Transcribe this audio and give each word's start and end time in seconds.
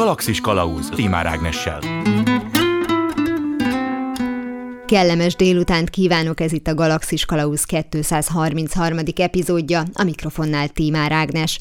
Galaxis 0.00 0.40
Kalauz 0.40 0.88
Timár 0.88 1.26
Ágnessel. 1.26 1.80
Kellemes 4.86 5.34
délutánt 5.36 5.90
kívánok, 5.90 6.40
ez 6.40 6.52
itt 6.52 6.66
a 6.66 6.74
Galaxis 6.74 7.24
Kalauz 7.24 7.64
233. 7.64 8.98
epizódja, 9.16 9.82
a 9.92 10.02
mikrofonnál 10.02 10.68
Tímár 10.68 11.12
Ágnes. 11.12 11.58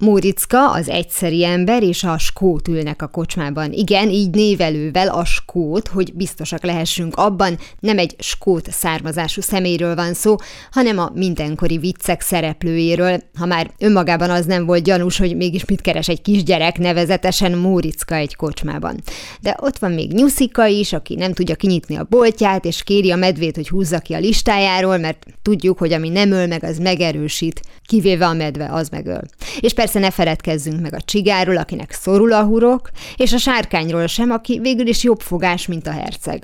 Móriczka, 0.00 0.70
az 0.70 0.88
egyszeri 0.88 1.44
ember 1.44 1.82
és 1.82 2.04
a 2.04 2.18
skót 2.18 2.68
ülnek 2.68 3.02
a 3.02 3.06
kocsmában. 3.06 3.72
Igen, 3.72 4.08
így 4.08 4.30
névelővel 4.30 5.08
a 5.08 5.24
skót, 5.24 5.88
hogy 5.88 6.14
biztosak 6.14 6.64
lehessünk 6.64 7.16
abban, 7.16 7.58
nem 7.80 7.98
egy 7.98 8.14
skót 8.18 8.70
származású 8.70 9.40
személyről 9.40 9.94
van 9.94 10.14
szó, 10.14 10.36
hanem 10.70 10.98
a 10.98 11.10
mindenkori 11.14 11.78
viccek 11.78 12.20
szereplőjéről. 12.20 13.22
Ha 13.38 13.46
már 13.46 13.70
önmagában 13.78 14.30
az 14.30 14.46
nem 14.46 14.66
volt 14.66 14.82
gyanús, 14.82 15.18
hogy 15.18 15.36
mégis 15.36 15.64
mit 15.64 15.80
keres 15.80 16.08
egy 16.08 16.22
kisgyerek, 16.22 16.78
nevezetesen 16.78 17.58
Móriczka 17.58 18.14
egy 18.14 18.36
kocsmában. 18.36 19.00
De 19.40 19.56
ott 19.60 19.78
van 19.78 19.92
még 19.92 20.12
Nyuszika 20.12 20.66
is, 20.66 20.92
aki 20.92 21.14
nem 21.14 21.32
tudja 21.32 21.54
kinyitni 21.54 21.96
a 21.96 22.06
boltját, 22.10 22.64
és 22.64 22.82
kéri 22.82 23.10
a 23.10 23.16
medvét, 23.16 23.54
hogy 23.54 23.68
húzza 23.68 23.98
ki 23.98 24.14
a 24.14 24.18
listájáról, 24.18 24.98
mert 24.98 25.26
tudjuk, 25.42 25.78
hogy 25.78 25.92
ami 25.92 26.08
nem 26.08 26.30
öl 26.30 26.46
meg, 26.46 26.64
az 26.64 26.78
megerősít, 26.78 27.60
kivéve 27.86 28.26
a 28.26 28.32
medve, 28.32 28.68
az 28.72 28.88
megöl. 28.88 29.22
És 29.60 29.72
persze 29.72 29.86
Persze 29.88 30.06
ne 30.06 30.12
feledkezzünk 30.12 30.80
meg 30.80 30.94
a 30.94 31.00
csigáról, 31.00 31.56
akinek 31.56 31.92
szorul 31.92 32.32
a 32.32 32.42
hurok, 32.42 32.90
és 33.16 33.32
a 33.32 33.38
sárkányról 33.38 34.06
sem, 34.06 34.30
aki 34.30 34.58
végül 34.58 34.86
is 34.86 35.02
jobb 35.02 35.20
fogás, 35.20 35.66
mint 35.66 35.86
a 35.86 35.90
herceg. 35.90 36.42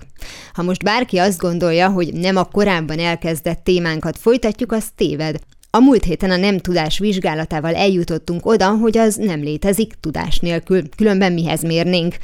Ha 0.53 0.63
most 0.63 0.83
bárki 0.83 1.19
azt 1.19 1.39
gondolja, 1.39 1.89
hogy 1.89 2.13
nem 2.13 2.37
a 2.37 2.45
korábban 2.45 2.99
elkezdett 2.99 3.65
témánkat 3.65 4.19
folytatjuk, 4.19 4.73
az 4.73 4.85
téved. 4.97 5.39
A 5.71 5.79
múlt 5.79 6.05
héten 6.05 6.31
a 6.31 6.37
nem 6.37 6.59
tudás 6.59 6.99
vizsgálatával 6.99 7.75
eljutottunk 7.75 8.47
oda, 8.47 8.69
hogy 8.69 8.99
az 8.99 9.15
nem 9.15 9.43
létezik 9.43 9.95
tudás 10.01 10.39
nélkül, 10.39 10.89
különben 10.97 11.33
mihez 11.33 11.63
mérnénk. 11.63 12.17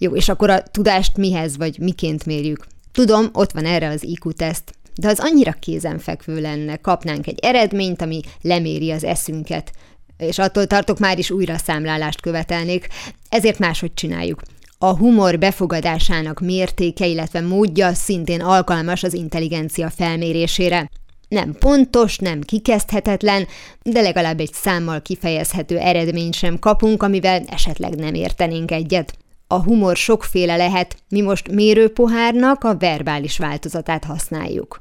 Jó, 0.00 0.14
és 0.14 0.28
akkor 0.28 0.50
a 0.50 0.62
tudást 0.62 1.16
mihez 1.16 1.56
vagy 1.56 1.78
miként 1.78 2.26
mérjük? 2.26 2.66
Tudom, 2.92 3.28
ott 3.32 3.52
van 3.52 3.64
erre 3.64 3.88
az 3.88 4.04
IQ-teszt, 4.04 4.74
de 4.94 5.08
az 5.08 5.20
annyira 5.20 5.52
kézenfekvő 5.52 6.40
lenne, 6.40 6.76
kapnánk 6.76 7.26
egy 7.26 7.38
eredményt, 7.42 8.02
ami 8.02 8.20
leméri 8.42 8.90
az 8.90 9.04
eszünket 9.04 9.72
és 10.18 10.38
attól 10.38 10.66
tartok 10.66 10.98
már 10.98 11.18
is 11.18 11.30
újra 11.30 11.56
számlálást 11.58 12.20
követelnék, 12.20 12.88
ezért 13.28 13.58
máshogy 13.58 13.94
csináljuk. 13.94 14.42
A 14.78 14.96
humor 14.96 15.38
befogadásának 15.38 16.40
mértéke, 16.40 17.06
illetve 17.06 17.40
módja 17.40 17.94
szintén 17.94 18.40
alkalmas 18.40 19.02
az 19.02 19.14
intelligencia 19.14 19.90
felmérésére. 19.90 20.90
Nem 21.28 21.52
pontos, 21.58 22.18
nem 22.18 22.40
kikezdhetetlen, 22.40 23.46
de 23.82 24.00
legalább 24.00 24.40
egy 24.40 24.52
számmal 24.52 25.02
kifejezhető 25.02 25.78
eredményt 25.78 26.34
sem 26.34 26.58
kapunk, 26.58 27.02
amivel 27.02 27.42
esetleg 27.46 27.94
nem 27.94 28.14
értenénk 28.14 28.70
egyet. 28.70 29.16
A 29.46 29.62
humor 29.62 29.96
sokféle 29.96 30.56
lehet, 30.56 30.96
mi 31.08 31.20
most 31.20 31.50
mérőpohárnak 31.50 32.64
a 32.64 32.76
verbális 32.76 33.38
változatát 33.38 34.04
használjuk. 34.04 34.80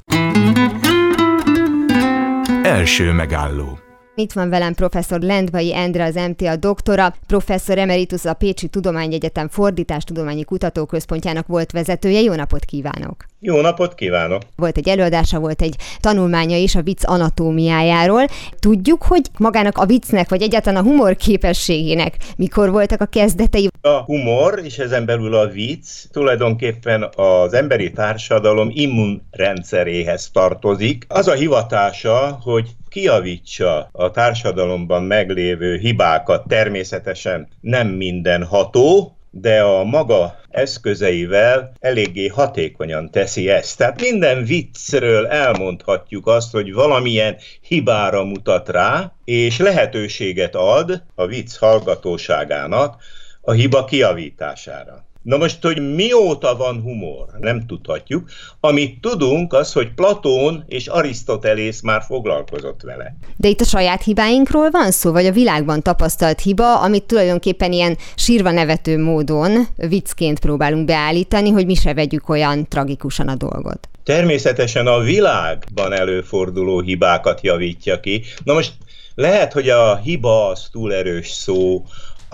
Első 2.64 3.12
megálló 3.12 3.80
itt 4.16 4.34
van 4.34 4.50
velem 4.50 4.74
professzor 4.74 5.20
Lendvai 5.22 5.76
Endre, 5.76 6.04
az 6.04 6.16
MTA 6.16 6.56
doktora, 6.56 7.16
professzor 7.28 7.78
emeritus 7.78 8.26
a 8.26 8.34
Pécsi 8.34 8.68
Tudományegyetem 8.68 9.48
Fordítástudományi 9.48 10.44
Kutatóközpontjának 10.44 11.48
volt 11.48 11.72
vezetője. 11.72 12.22
Jó 12.22 12.34
napot 12.34 12.66
kívánok! 12.66 13.26
Jó 13.46 13.62
napot 13.62 13.96
kívánok! 13.96 14.42
Volt 14.56 14.78
egy 14.78 14.90
előadása, 14.90 15.40
volt 15.40 15.62
egy 15.62 15.76
tanulmánya 16.00 16.58
is 16.58 16.76
a 16.76 16.82
vicc 16.82 17.04
anatómiájáról. 17.04 18.26
Tudjuk, 18.60 19.04
hogy 19.04 19.22
magának 19.38 19.78
a 19.78 19.86
viccnek, 19.86 20.30
vagy 20.30 20.42
egyáltalán 20.42 20.84
a 20.84 20.88
humor 20.88 21.16
képességének 21.16 22.16
mikor 22.38 22.72
voltak 22.72 23.02
a 23.02 23.06
kezdetei? 23.06 23.68
A 23.82 24.04
humor, 24.04 24.62
és 24.64 24.78
ezen 24.78 25.06
belül 25.06 25.36
a 25.36 25.48
vicc 25.48 25.88
tulajdonképpen 26.12 27.10
az 27.16 27.54
emberi 27.54 27.92
társadalom 27.92 28.70
immunrendszeréhez 28.74 30.30
tartozik. 30.34 31.06
Az 31.08 31.28
a 31.28 31.34
hivatása, 31.34 32.40
hogy 32.42 32.70
kiavítsa 32.90 33.90
a 33.92 34.12
társadalomban 34.12 35.04
meglévő 35.04 35.78
hibákat, 35.78 36.48
természetesen 36.48 37.48
nem 37.62 37.88
minden 37.88 38.44
ható, 38.44 39.16
de 39.38 39.62
a 39.62 39.84
maga 39.84 40.40
eszközeivel 40.50 41.72
eléggé 41.80 42.28
hatékonyan 42.28 43.12
teszi 43.12 43.50
ezt. 43.50 43.78
Tehát 43.78 44.02
minden 44.02 44.44
viccről 44.44 45.28
elmondhatjuk 45.28 46.28
azt, 46.28 46.52
hogy 46.52 46.74
valamilyen 46.74 47.38
hibára 47.62 48.24
mutat 48.24 48.70
rá, 48.70 49.14
és 49.26 49.58
lehetőséget 49.58 50.56
ad 50.56 51.04
a 51.16 51.26
vicc 51.26 51.58
hallgatóságának 51.58 53.04
a 53.42 53.52
hiba 53.52 53.86
kiavítására. 53.86 55.06
Na 55.26 55.38
most, 55.38 55.62
hogy 55.62 55.96
mióta 55.96 56.56
van 56.56 56.82
humor, 56.82 57.26
nem 57.40 57.66
tudhatjuk. 57.66 58.30
Amit 58.60 59.02
tudunk, 59.02 59.54
az, 59.54 59.74
hogy 59.74 59.94
Platón 59.94 60.64
és 60.68 60.88
Arisztotelész 60.88 61.82
már 61.82 62.02
foglalkozott 62.02 62.82
vele. 62.82 63.16
De 63.38 63.48
itt 63.48 63.60
a 63.60 63.66
saját 63.66 64.04
hibáinkról 64.04 64.70
van 64.70 64.92
szó, 64.92 65.12
vagy 65.12 65.26
a 65.26 65.32
világban 65.32 65.82
tapasztalt 65.82 66.42
hiba, 66.42 66.80
amit 66.80 67.04
tulajdonképpen 67.04 67.72
ilyen 67.72 67.98
sírva 68.16 68.52
nevető 68.52 69.00
módon 69.00 69.68
viccként 69.76 70.40
próbálunk 70.40 70.86
beállítani, 70.86 71.50
hogy 71.50 71.66
mi 71.66 71.76
se 71.76 71.94
vegyük 71.94 72.30
olyan 72.30 72.68
tragikusan 72.68 73.28
a 73.28 73.36
dolgot. 73.36 73.90
Természetesen 74.04 74.88
a 74.88 75.00
világban 75.00 75.94
előforduló 75.94 76.80
hibákat 76.80 77.42
javítja 77.42 78.00
ki. 78.00 78.24
Na 78.44 78.54
most 78.54 78.74
lehet, 79.16 79.54
hogy 79.54 79.70
a 79.70 79.96
hiba 79.96 80.48
az 80.48 80.68
túl 80.72 80.94
erős 80.94 81.30
szó, 81.30 81.86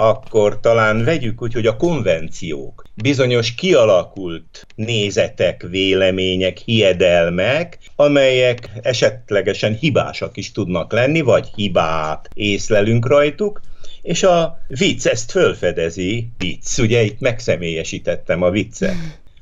akkor 0.01 0.59
talán 0.59 1.03
vegyük 1.03 1.41
úgy, 1.41 1.53
hogy 1.53 1.67
a 1.67 1.75
konvenciók, 1.75 2.84
bizonyos 2.95 3.56
kialakult 3.56 4.67
nézetek, 4.75 5.66
vélemények, 5.69 6.57
hiedelmek, 6.57 7.78
amelyek 7.95 8.69
esetlegesen 8.81 9.73
hibásak 9.73 10.38
is 10.38 10.51
tudnak 10.51 10.91
lenni, 10.91 11.22
vagy 11.22 11.50
hibát 11.56 12.29
észlelünk 12.34 13.07
rajtuk, 13.07 13.62
és 14.01 14.23
a 14.23 14.59
vicc 14.67 15.06
ezt 15.06 15.31
fölfedezi, 15.31 16.28
vicc, 16.38 16.78
ugye 16.78 17.01
itt 17.01 17.19
megszemélyesítettem 17.19 18.41
a 18.41 18.50
viccet 18.50 18.95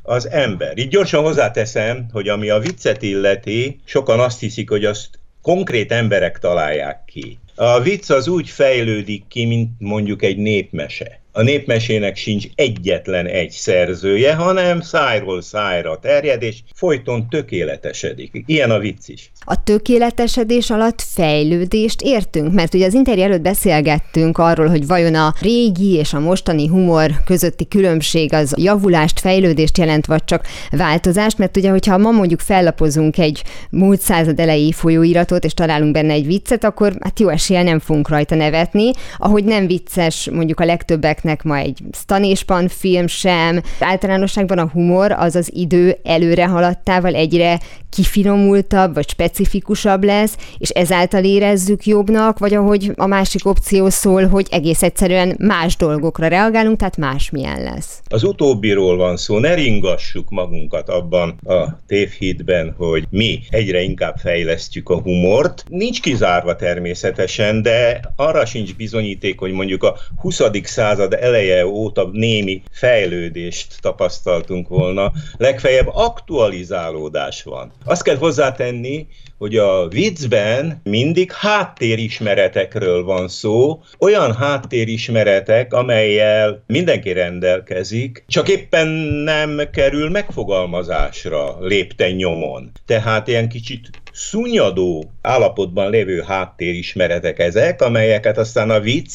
az 0.03 0.29
ember. 0.29 0.77
Így 0.77 0.89
gyorsan 0.89 1.23
hozzáteszem, 1.23 2.05
hogy 2.11 2.27
ami 2.27 2.49
a 2.49 2.59
viccet 2.59 3.01
illeti, 3.01 3.79
sokan 3.85 4.19
azt 4.19 4.39
hiszik, 4.39 4.69
hogy 4.69 4.85
azt 4.85 5.09
konkrét 5.49 5.91
emberek 5.91 6.39
találják 6.39 7.05
ki. 7.05 7.39
A 7.55 7.79
vicc 7.79 8.09
az 8.09 8.27
úgy 8.27 8.49
fejlődik 8.49 9.27
ki, 9.27 9.45
mint 9.45 9.69
mondjuk 9.79 10.23
egy 10.23 10.37
népmese 10.37 11.18
a 11.31 11.41
népmesének 11.41 12.15
sincs 12.15 12.45
egyetlen 12.55 13.25
egy 13.25 13.49
szerzője, 13.49 14.35
hanem 14.35 14.81
szájról 14.81 15.41
szájra 15.41 15.99
terjed, 15.99 16.41
és 16.41 16.57
folyton 16.73 17.29
tökéletesedik. 17.29 18.43
Ilyen 18.45 18.71
a 18.71 18.79
vicc 18.79 19.07
is. 19.07 19.31
A 19.45 19.63
tökéletesedés 19.63 20.69
alatt 20.69 21.01
fejlődést 21.01 22.01
értünk, 22.01 22.53
mert 22.53 22.73
ugye 22.73 22.85
az 22.85 22.93
interjú 22.93 23.23
előtt 23.23 23.41
beszélgettünk 23.41 24.37
arról, 24.37 24.67
hogy 24.67 24.87
vajon 24.87 25.15
a 25.15 25.33
régi 25.41 25.93
és 25.93 26.13
a 26.13 26.19
mostani 26.19 26.67
humor 26.67 27.11
közötti 27.25 27.67
különbség 27.67 28.33
az 28.33 28.53
javulást, 28.57 29.19
fejlődést 29.19 29.77
jelent, 29.77 30.05
vagy 30.05 30.23
csak 30.23 30.47
változást, 30.71 31.37
mert 31.37 31.57
ugye, 31.57 31.69
hogyha 31.69 31.97
ma 31.97 32.11
mondjuk 32.11 32.39
fellapozunk 32.39 33.17
egy 33.17 33.43
múlt 33.69 34.01
század 34.01 34.39
elejé 34.39 34.71
folyóiratot, 34.71 35.45
és 35.45 35.53
találunk 35.53 35.91
benne 35.91 36.13
egy 36.13 36.25
viccet, 36.25 36.63
akkor 36.63 36.93
hát 36.99 37.19
jó 37.19 37.27
esélye 37.27 37.63
nem 37.63 37.79
fogunk 37.79 38.09
rajta 38.09 38.35
nevetni, 38.35 38.91
ahogy 39.17 39.43
nem 39.43 39.67
vicces 39.67 40.29
mondjuk 40.31 40.59
a 40.59 40.65
legtöbbeknek 40.65 41.18
gyerekeknek 41.19 41.43
ma 41.43 41.57
egy 41.57 41.79
Stanéspan 41.91 42.67
film 42.67 43.07
sem. 43.07 43.61
Általánosságban 43.79 44.57
a 44.57 44.69
humor 44.73 45.11
az 45.11 45.35
az 45.35 45.51
idő 45.53 45.97
előre 46.03 46.47
haladtával 46.47 47.15
egyre 47.15 47.59
kifinomultabb 47.89 48.93
vagy 48.93 49.09
specifikusabb 49.09 50.03
lesz, 50.03 50.37
és 50.57 50.69
ezáltal 50.69 51.23
érezzük 51.23 51.85
jobbnak, 51.85 52.39
vagy 52.39 52.53
ahogy 52.53 52.91
a 52.95 53.05
másik 53.05 53.45
opció 53.45 53.89
szól, 53.89 54.27
hogy 54.27 54.47
egész 54.51 54.83
egyszerűen 54.83 55.35
más 55.39 55.75
dolgokra 55.75 56.27
reagálunk, 56.27 56.77
tehát 56.77 56.97
másmilyen 56.97 57.63
lesz. 57.63 58.01
Az 58.09 58.23
utóbbiról 58.23 58.97
van 58.97 59.17
szó, 59.17 59.39
ne 59.39 59.53
ringassuk 59.53 60.29
magunkat 60.29 60.89
abban 60.89 61.29
a 61.45 61.79
tévhitben, 61.87 62.73
hogy 62.77 63.03
mi 63.09 63.39
egyre 63.49 63.81
inkább 63.81 64.15
fejlesztjük 64.17 64.89
a 64.89 64.99
humort. 65.01 65.63
Nincs 65.67 66.01
kizárva 66.01 66.55
természetesen, 66.55 67.61
de 67.61 67.99
arra 68.15 68.45
sincs 68.45 68.75
bizonyíték, 68.75 69.39
hogy 69.39 69.51
mondjuk 69.51 69.83
a 69.83 69.97
20. 70.17 70.41
század 70.63 71.08
eleje 71.13 71.65
óta 71.65 72.09
némi 72.11 72.61
fejlődést 72.71 73.77
tapasztaltunk 73.81 74.67
volna, 74.67 75.11
legfeljebb 75.37 75.87
aktualizálódás 75.93 77.43
van. 77.43 77.71
Azt 77.85 78.03
kell 78.03 78.17
hozzátenni, 78.17 79.07
hogy 79.39 79.57
a 79.57 79.87
viccben 79.87 80.81
mindig 80.83 81.31
háttérismeretekről 81.31 83.03
van 83.03 83.27
szó, 83.27 83.81
olyan 83.99 84.35
háttérismeretek, 84.35 85.73
amelyel 85.73 86.63
mindenki 86.67 87.11
rendelkezik, 87.11 88.23
csak 88.27 88.49
éppen 88.49 88.87
nem 89.23 89.61
kerül 89.71 90.09
megfogalmazásra 90.09 91.57
lépten 91.59 92.11
nyomon. 92.11 92.71
Tehát 92.85 93.27
ilyen 93.27 93.49
kicsit 93.49 93.89
szunnyadó 94.11 95.11
állapotban 95.21 95.89
lévő 95.89 96.21
háttérismeretek 96.21 97.39
ezek, 97.39 97.81
amelyeket 97.81 98.37
aztán 98.37 98.69
a 98.69 98.79
vicc 98.79 99.13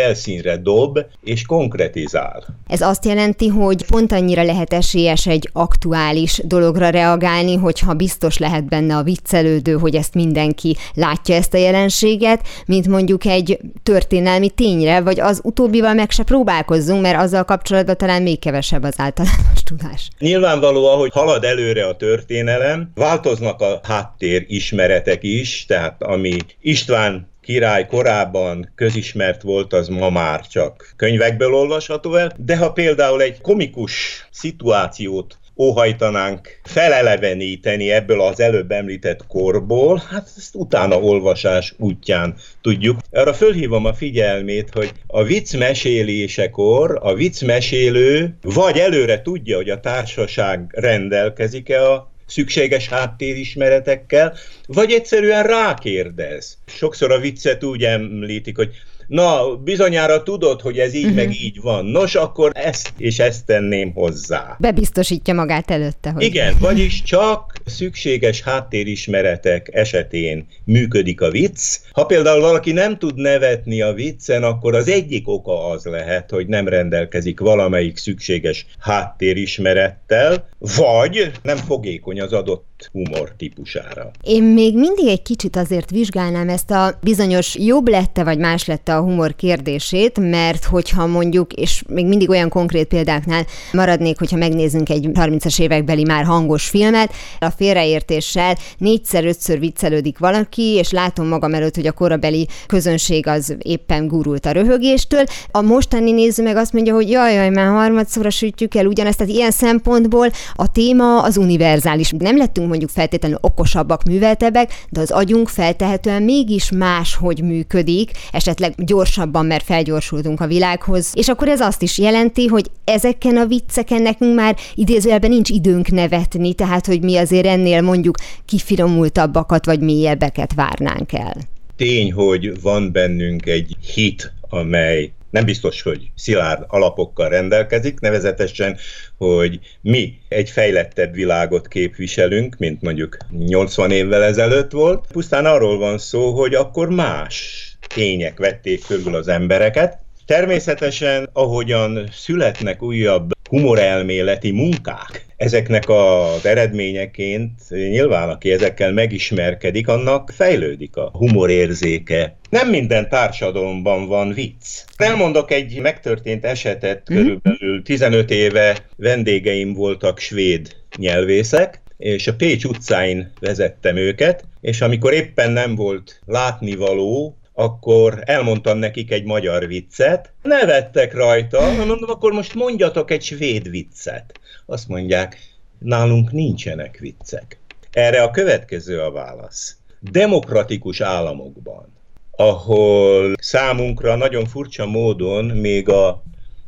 felszínre 0.00 0.56
dob 0.56 0.98
és 1.24 1.46
konkretizál. 1.46 2.44
Ez 2.66 2.80
azt 2.80 3.04
jelenti, 3.04 3.48
hogy 3.48 3.84
pont 3.86 4.12
annyira 4.12 4.42
lehet 4.42 4.72
esélyes 4.72 5.26
egy 5.26 5.50
aktuális 5.52 6.40
dologra 6.44 6.88
reagálni, 6.88 7.56
hogyha 7.56 7.94
biztos 7.94 8.38
lehet 8.38 8.68
benne 8.68 8.96
a 8.96 9.02
viccelődő, 9.02 9.72
hogy 9.72 9.94
ezt 9.94 10.14
mindenki 10.14 10.76
látja 10.94 11.34
ezt 11.34 11.54
a 11.54 11.56
jelenséget, 11.56 12.46
mint 12.66 12.86
mondjuk 12.88 13.24
egy 13.24 13.58
történelmi 13.82 14.50
tényre, 14.50 15.00
vagy 15.00 15.20
az 15.20 15.40
utóbbival 15.42 15.94
meg 15.94 16.10
se 16.10 16.22
próbálkozzunk, 16.22 17.02
mert 17.02 17.20
azzal 17.20 17.44
kapcsolatban 17.44 17.96
talán 17.96 18.22
még 18.22 18.38
kevesebb 18.38 18.82
az 18.82 18.94
általános 18.96 19.62
tudás. 19.64 20.08
Nyilvánvaló, 20.18 20.98
hogy 20.98 21.12
halad 21.12 21.44
előre 21.44 21.86
a 21.86 21.96
történelem, 21.96 22.90
változnak 22.94 23.60
a 23.60 23.80
háttér 23.82 24.44
ismeretek 24.48 25.22
is, 25.22 25.64
tehát 25.66 26.02
ami 26.02 26.36
István 26.60 27.34
király 27.46 27.86
korábban 27.86 28.72
közismert 28.74 29.42
volt, 29.42 29.72
az 29.72 29.88
ma 29.88 30.10
már 30.10 30.46
csak 30.46 30.92
könyvekből 30.96 31.54
olvasható 31.54 32.14
el, 32.14 32.32
de 32.36 32.56
ha 32.56 32.72
például 32.72 33.22
egy 33.22 33.40
komikus 33.40 34.26
szituációt 34.30 35.38
óhajtanánk 35.56 36.60
feleleveníteni 36.62 37.90
ebből 37.90 38.20
az 38.20 38.40
előbb 38.40 38.70
említett 38.70 39.26
korból, 39.26 40.02
hát 40.10 40.28
ezt 40.36 40.54
utána 40.54 41.00
olvasás 41.00 41.74
útján 41.78 42.34
tudjuk. 42.60 42.98
Arra 43.10 43.34
fölhívom 43.34 43.84
a 43.84 43.94
figyelmét, 43.94 44.70
hogy 44.72 44.92
a 45.06 45.22
vicc 45.22 45.56
mesélésekor 45.56 46.98
a 47.02 47.14
vicc 47.14 47.42
mesélő 47.42 48.36
vagy 48.42 48.78
előre 48.78 49.22
tudja, 49.22 49.56
hogy 49.56 49.70
a 49.70 49.80
társaság 49.80 50.70
rendelkezik-e 50.74 51.92
a 51.92 52.14
szükséges 52.26 52.88
háttérismeretekkel, 52.88 54.36
vagy 54.66 54.92
egyszerűen 54.92 55.42
rákérdez. 55.42 56.58
Sokszor 56.66 57.10
a 57.12 57.18
viccet 57.18 57.64
úgy 57.64 57.84
említik, 57.84 58.56
hogy 58.56 58.70
na, 59.06 59.56
bizonyára 59.56 60.22
tudod, 60.22 60.60
hogy 60.60 60.78
ez 60.78 60.94
így 60.94 61.02
uh-huh. 61.02 61.16
meg 61.16 61.34
így 61.40 61.60
van. 61.60 61.84
Nos, 61.84 62.14
akkor 62.14 62.50
ezt 62.54 62.92
és 62.96 63.18
ezt 63.18 63.46
tenném 63.46 63.92
hozzá. 63.92 64.56
Bebiztosítja 64.58 65.34
magát 65.34 65.70
előtte. 65.70 66.10
Hogy... 66.10 66.22
Igen, 66.22 66.54
vagyis 66.60 67.02
csak 67.02 67.52
szükséges 67.64 68.42
háttérismeretek 68.42 69.68
esetén 69.72 70.46
működik 70.64 71.20
a 71.20 71.30
vicc. 71.30 71.78
Ha 71.92 72.06
például 72.06 72.40
valaki 72.40 72.72
nem 72.72 72.98
tud 72.98 73.16
nevetni 73.16 73.82
a 73.82 73.92
viccen, 73.92 74.42
akkor 74.42 74.74
az 74.74 74.88
egyik 74.88 75.28
oka 75.28 75.68
az 75.68 75.84
lehet, 75.84 76.30
hogy 76.30 76.46
nem 76.46 76.68
rendelkezik 76.68 77.40
valamelyik 77.40 77.96
szükséges 77.96 78.66
háttérismerettel, 78.78 80.48
vagy 80.76 81.30
nem 81.42 81.56
fogékony 81.56 82.20
az 82.20 82.32
adott 82.32 82.90
humor 82.92 83.32
típusára. 83.36 84.10
Én 84.22 84.42
még 84.42 84.74
mindig 84.74 85.06
egy 85.06 85.22
kicsit 85.22 85.56
azért 85.56 85.90
vizsgálnám 85.90 86.48
ezt 86.48 86.70
a 86.70 86.98
bizonyos 87.02 87.56
jobb 87.58 87.88
lette 87.88 88.24
vagy 88.24 88.38
más 88.38 88.66
lette 88.66 88.95
a 88.96 89.02
humor 89.02 89.34
kérdését, 89.34 90.18
mert 90.30 90.64
hogyha 90.64 91.06
mondjuk, 91.06 91.52
és 91.52 91.82
még 91.88 92.06
mindig 92.06 92.30
olyan 92.30 92.48
konkrét 92.48 92.86
példáknál 92.86 93.46
maradnék, 93.72 94.18
hogyha 94.18 94.36
megnézzünk 94.36 94.88
egy 94.88 95.08
30-as 95.14 95.60
évekbeli 95.60 96.04
már 96.04 96.24
hangos 96.24 96.68
filmet, 96.68 97.12
a 97.38 97.50
félreértéssel 97.50 98.56
négyszer-ötször 98.78 99.58
viccelődik 99.58 100.18
valaki, 100.18 100.62
és 100.62 100.90
látom 100.90 101.26
magam 101.26 101.54
előtt, 101.54 101.74
hogy 101.74 101.86
a 101.86 101.92
korabeli 101.92 102.48
közönség 102.66 103.26
az 103.26 103.56
éppen 103.58 104.06
gurult 104.06 104.46
a 104.46 104.50
röhögéstől. 104.50 105.24
A 105.50 105.60
mostani 105.60 106.12
néző 106.12 106.42
meg 106.42 106.56
azt 106.56 106.72
mondja, 106.72 106.94
hogy 106.94 107.10
jaj, 107.10 107.34
jaj, 107.34 107.50
már 107.50 107.66
harmadszorra 107.66 108.30
sütjük 108.30 108.74
el 108.74 108.86
ugyanezt, 108.86 109.18
tehát 109.18 109.32
ilyen 109.32 109.50
szempontból 109.50 110.30
a 110.54 110.72
téma 110.72 111.22
az 111.22 111.36
univerzális. 111.36 112.12
Nem 112.18 112.36
lettünk 112.36 112.68
mondjuk 112.68 112.90
feltétlenül 112.90 113.38
okosabbak, 113.40 114.02
műveltebbek, 114.02 114.84
de 114.90 115.00
az 115.00 115.10
agyunk 115.10 115.48
feltehetően 115.48 116.22
mégis 116.22 116.70
máshogy 116.70 117.42
működik, 117.42 118.10
esetleg 118.32 118.74
gyorsabban, 118.86 119.46
mert 119.46 119.64
felgyorsultunk 119.64 120.40
a 120.40 120.46
világhoz. 120.46 121.10
És 121.14 121.28
akkor 121.28 121.48
ez 121.48 121.60
azt 121.60 121.82
is 121.82 121.98
jelenti, 121.98 122.46
hogy 122.46 122.70
ezeken 122.84 123.36
a 123.36 123.46
vicceken 123.46 124.02
nekünk 124.02 124.34
már 124.34 124.56
idézőjelben 124.74 125.30
nincs 125.30 125.50
időnk 125.50 125.88
nevetni, 125.88 126.54
tehát 126.54 126.86
hogy 126.86 127.02
mi 127.02 127.16
azért 127.16 127.46
ennél 127.46 127.80
mondjuk 127.80 128.16
kifinomultabbakat 128.44 129.64
vagy 129.64 129.80
mélyebbeket 129.80 130.54
várnánk 130.54 131.12
el. 131.12 131.36
Tény, 131.76 132.12
hogy 132.12 132.60
van 132.60 132.92
bennünk 132.92 133.46
egy 133.46 133.76
hit, 133.94 134.32
amely 134.48 135.10
nem 135.30 135.44
biztos, 135.44 135.82
hogy 135.82 136.10
szilárd 136.14 136.64
alapokkal 136.68 137.28
rendelkezik, 137.28 138.00
nevezetesen, 138.00 138.76
hogy 139.18 139.58
mi 139.80 140.18
egy 140.28 140.50
fejlettebb 140.50 141.14
világot 141.14 141.68
képviselünk, 141.68 142.56
mint 142.58 142.82
mondjuk 142.82 143.16
80 143.30 143.90
évvel 143.90 144.22
ezelőtt 144.22 144.70
volt. 144.70 145.06
Pusztán 145.12 145.44
arról 145.44 145.78
van 145.78 145.98
szó, 145.98 146.32
hogy 146.32 146.54
akkor 146.54 146.88
más 146.88 147.75
tények 147.94 148.38
vették 148.38 148.86
körül 148.86 149.14
az 149.14 149.28
embereket. 149.28 149.98
Természetesen, 150.26 151.28
ahogyan 151.32 152.08
születnek 152.12 152.82
újabb 152.82 153.30
humorelméleti 153.48 154.50
munkák, 154.50 155.26
ezeknek 155.36 155.88
az 155.88 156.46
eredményeként 156.46 157.50
nyilván, 157.68 158.28
aki 158.28 158.52
ezekkel 158.52 158.92
megismerkedik, 158.92 159.88
annak 159.88 160.30
fejlődik 160.34 160.96
a 160.96 161.10
humorérzéke. 161.12 162.36
Nem 162.50 162.68
minden 162.68 163.08
társadalomban 163.08 164.06
van 164.06 164.32
vicc. 164.32 164.84
Elmondok 164.96 165.50
egy 165.50 165.80
megtörtént 165.80 166.44
esetet, 166.44 167.08
mhm. 167.08 167.18
körülbelül 167.18 167.82
15 167.82 168.30
éve 168.30 168.76
vendégeim 168.96 169.72
voltak 169.72 170.18
svéd 170.18 170.76
nyelvészek, 170.96 171.82
és 171.96 172.26
a 172.26 172.34
Pécs 172.34 172.64
utcáin 172.64 173.32
vezettem 173.40 173.96
őket, 173.96 174.44
és 174.60 174.80
amikor 174.80 175.12
éppen 175.12 175.50
nem 175.50 175.74
volt 175.74 176.20
látnivaló, 176.24 177.36
akkor 177.58 178.22
elmondtam 178.24 178.78
nekik 178.78 179.10
egy 179.10 179.24
magyar 179.24 179.66
viccet, 179.66 180.32
nevettek 180.42 181.14
rajta, 181.14 181.72
mondom, 181.76 181.98
akkor 182.06 182.32
most 182.32 182.54
mondjatok 182.54 183.10
egy 183.10 183.22
svéd 183.22 183.70
viccet. 183.70 184.40
Azt 184.66 184.88
mondják, 184.88 185.38
nálunk 185.78 186.32
nincsenek 186.32 186.98
viccek. 186.98 187.58
Erre 187.92 188.22
a 188.22 188.30
következő 188.30 189.00
a 189.00 189.10
válasz. 189.10 189.76
Demokratikus 190.00 191.00
államokban, 191.00 191.92
ahol 192.30 193.34
számunkra 193.40 194.16
nagyon 194.16 194.44
furcsa 194.44 194.86
módon 194.86 195.44
még 195.44 195.88
a 195.88 196.22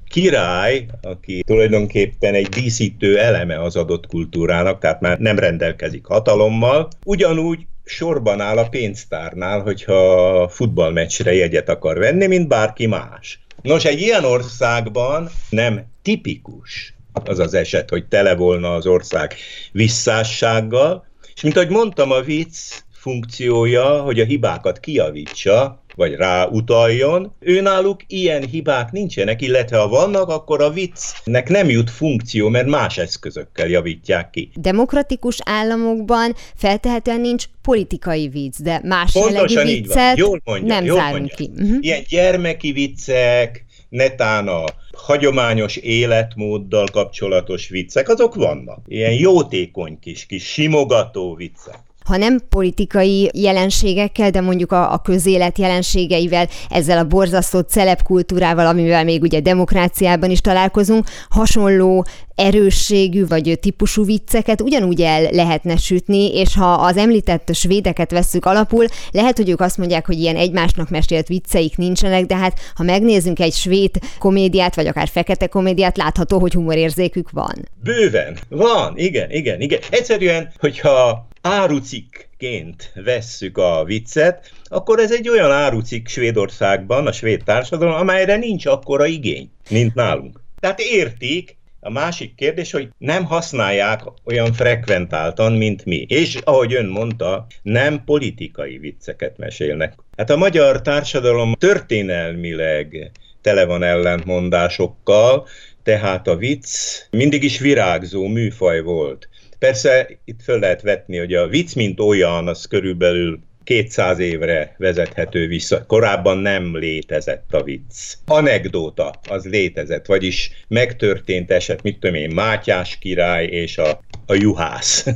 király, 0.09 0.87
aki 1.03 1.43
tulajdonképpen 1.47 2.35
egy 2.35 2.49
díszítő 2.49 3.19
eleme 3.19 3.63
az 3.63 3.77
adott 3.77 4.07
kultúrának, 4.07 4.81
tehát 4.81 5.01
már 5.01 5.19
nem 5.19 5.39
rendelkezik 5.39 6.07
hatalommal, 6.07 6.89
ugyanúgy 7.05 7.67
sorban 7.89 8.41
áll 8.41 8.59
a 8.59 8.69
pénztárnál, 8.69 9.61
hogyha 9.61 10.49
futballmeccsre 10.49 11.35
jegyet 11.35 11.69
akar 11.69 11.99
venni, 11.99 12.27
mint 12.27 12.49
bárki 12.49 12.87
más. 12.87 13.41
Nos, 13.63 13.85
egy 13.85 14.01
ilyen 14.01 14.25
országban 14.25 15.31
nem 15.51 15.85
tipikus 16.03 16.95
az 17.25 17.39
az 17.39 17.55
eset, 17.55 17.91
hogy 17.91 18.07
tele 18.07 18.35
volna 18.35 18.75
az 18.75 18.87
ország 18.87 19.35
visszássággal, 19.73 21.07
és 21.35 21.43
mint 21.43 21.57
ahogy 21.57 21.71
mondtam, 21.71 22.11
a 22.11 22.21
vicc 22.21 22.83
funkciója, 22.99 24.03
hogy 24.03 24.21
a 24.21 24.25
hibákat 24.25 24.81
kiavítsa, 24.81 25.83
vagy 25.95 26.15
ráutaljon. 26.15 27.33
Őnáluk 27.41 28.01
ilyen 28.07 28.43
hibák 28.43 28.93
nincsenek, 28.93 29.43
illetve 29.43 29.77
ha 29.77 29.89
vannak, 29.89 30.29
akkor 30.29 30.63
a 30.63 30.71
viccnek 30.71 31.49
nem 31.49 31.69
jut 31.69 31.91
funkció, 31.91 32.49
mert 32.49 32.67
más 32.67 32.99
eszközökkel 32.99 33.69
javítják 33.69 34.31
ki. 34.31 34.51
Demokratikus 34.55 35.39
államokban 35.45 36.35
feltehetően 36.57 37.21
nincs 37.21 37.45
politikai 37.63 38.29
vicc, 38.29 38.59
de 38.59 38.81
más 38.85 39.13
Pontosan 39.13 39.67
viccet 39.67 40.17
jól 40.17 40.41
mondja, 40.45 40.67
nem 40.67 40.85
jól 40.85 40.97
zárunk 40.97 41.19
mondja. 41.19 41.37
ki. 41.37 41.51
Uh-huh. 41.55 41.79
Ilyen 41.81 42.03
gyermeki 42.09 42.73
viccek, 42.73 43.65
netán 43.89 44.49
a 44.49 44.65
hagyományos 44.93 45.77
életmóddal 45.77 46.87
kapcsolatos 46.93 47.69
viccek, 47.69 48.09
azok 48.09 48.35
vannak. 48.35 48.79
Ilyen 48.87 49.13
jótékony 49.13 49.99
kis, 49.99 50.27
kis 50.27 50.45
simogató 50.45 51.35
viccek 51.35 51.87
ha 52.09 52.17
nem 52.17 52.41
politikai 52.49 53.31
jelenségekkel, 53.35 54.31
de 54.31 54.41
mondjuk 54.41 54.73
a, 54.73 54.93
a 54.93 54.99
közélet 54.99 55.59
jelenségeivel, 55.59 56.49
ezzel 56.69 56.99
a 56.99 57.05
borzasztó 57.05 57.61
celebkultúrával, 57.61 58.67
amivel 58.67 59.05
még 59.05 59.23
ugye 59.23 59.41
demokráciában 59.41 60.31
is 60.31 60.41
találkozunk, 60.41 61.05
hasonló 61.29 62.07
erősségű 62.35 63.27
vagy 63.27 63.59
típusú 63.61 64.05
vicceket 64.05 64.61
ugyanúgy 64.61 65.01
el 65.01 65.29
lehetne 65.31 65.77
sütni, 65.77 66.35
és 66.35 66.55
ha 66.55 66.73
az 66.73 66.97
említett 66.97 67.55
svédeket 67.55 68.11
vesszük 68.11 68.45
alapul, 68.45 68.85
lehet, 69.11 69.37
hogy 69.37 69.49
ők 69.49 69.61
azt 69.61 69.79
mondják, 69.79 70.07
hogy 70.07 70.19
ilyen 70.19 70.37
egymásnak 70.37 70.91
mesélt 70.91 71.27
vicceik 71.27 71.77
nincsenek, 71.77 72.25
de 72.25 72.37
hát 72.37 72.59
ha 72.75 72.83
megnézzünk 72.83 73.41
egy 73.41 73.53
svéd 73.53 73.91
komédiát, 74.19 74.75
vagy 74.75 74.87
akár 74.87 75.09
fekete 75.09 75.47
komédiát, 75.47 75.97
látható, 75.97 76.39
hogy 76.39 76.53
humorérzékük 76.53 77.31
van. 77.31 77.55
Bőven, 77.83 78.37
van, 78.49 78.93
igen, 78.97 79.31
igen, 79.31 79.61
igen. 79.61 79.81
Egyszerűen, 79.91 80.53
hogyha 80.59 81.28
árucikként 81.41 82.93
vesszük 82.95 83.59
a 83.59 83.85
viccet, 83.85 84.53
akkor 84.65 84.99
ez 84.99 85.13
egy 85.13 85.29
olyan 85.29 85.51
árucik 85.51 86.09
Svédországban, 86.09 87.07
a 87.07 87.13
svéd 87.13 87.45
társadalom, 87.45 87.95
amelyre 87.95 88.37
nincs 88.37 88.67
akkora 88.67 89.07
igény, 89.07 89.51
mint 89.71 89.95
nálunk. 89.95 90.41
Tehát 90.61 90.81
értik, 90.81 91.57
a 91.81 91.91
másik 91.91 92.35
kérdés, 92.35 92.71
hogy 92.71 92.89
nem 92.99 93.25
használják 93.25 94.03
olyan 94.25 94.53
frekventáltan, 94.53 95.53
mint 95.53 95.85
mi. 95.85 96.07
És 96.09 96.39
ahogy 96.45 96.75
ön 96.75 96.87
mondta, 96.87 97.47
nem 97.63 98.05
politikai 98.05 98.79
vicceket 98.79 99.37
mesélnek. 99.37 99.95
Hát 100.17 100.31
a 100.31 100.37
magyar 100.37 100.83
társadalom 100.83 101.55
történelmileg 101.55 103.11
tele 103.41 103.65
van 103.65 103.83
ellentmondásokkal, 103.83 105.47
tehát 105.83 106.29
a 106.29 106.37
vicc 106.37 106.69
mindig 107.11 107.45
is 107.45 107.59
virágzó 107.59 108.27
műfaj 108.27 108.81
volt. 108.81 109.29
Persze 109.59 110.09
itt 110.25 110.43
föl 110.43 110.59
lehet 110.59 110.83
vetni, 110.83 111.19
hogy 111.19 111.35
a 111.35 111.47
vicc, 111.47 111.75
mint 111.75 112.01
olyan, 112.01 112.49
az 112.49 112.67
körülbelül 112.67 113.39
200 113.65 114.19
évre 114.19 114.75
vezethető 114.79 115.47
vissza. 115.47 115.87
Korábban 115.87 116.39
nem 116.39 116.77
létezett 116.77 117.55
a 117.55 117.63
vicc. 117.63 118.15
Anekdóta 118.27 119.15
az 119.29 119.45
létezett, 119.45 120.07
vagyis 120.07 120.51
megtörtént 120.69 121.51
eset, 121.51 121.83
mit 121.83 121.99
tudom 121.99 122.17
én, 122.17 122.31
Mátyás 122.31 122.99
király 122.99 123.47
és 123.47 123.79
a, 123.79 124.01
a 124.27 124.35
juhász 124.35 125.07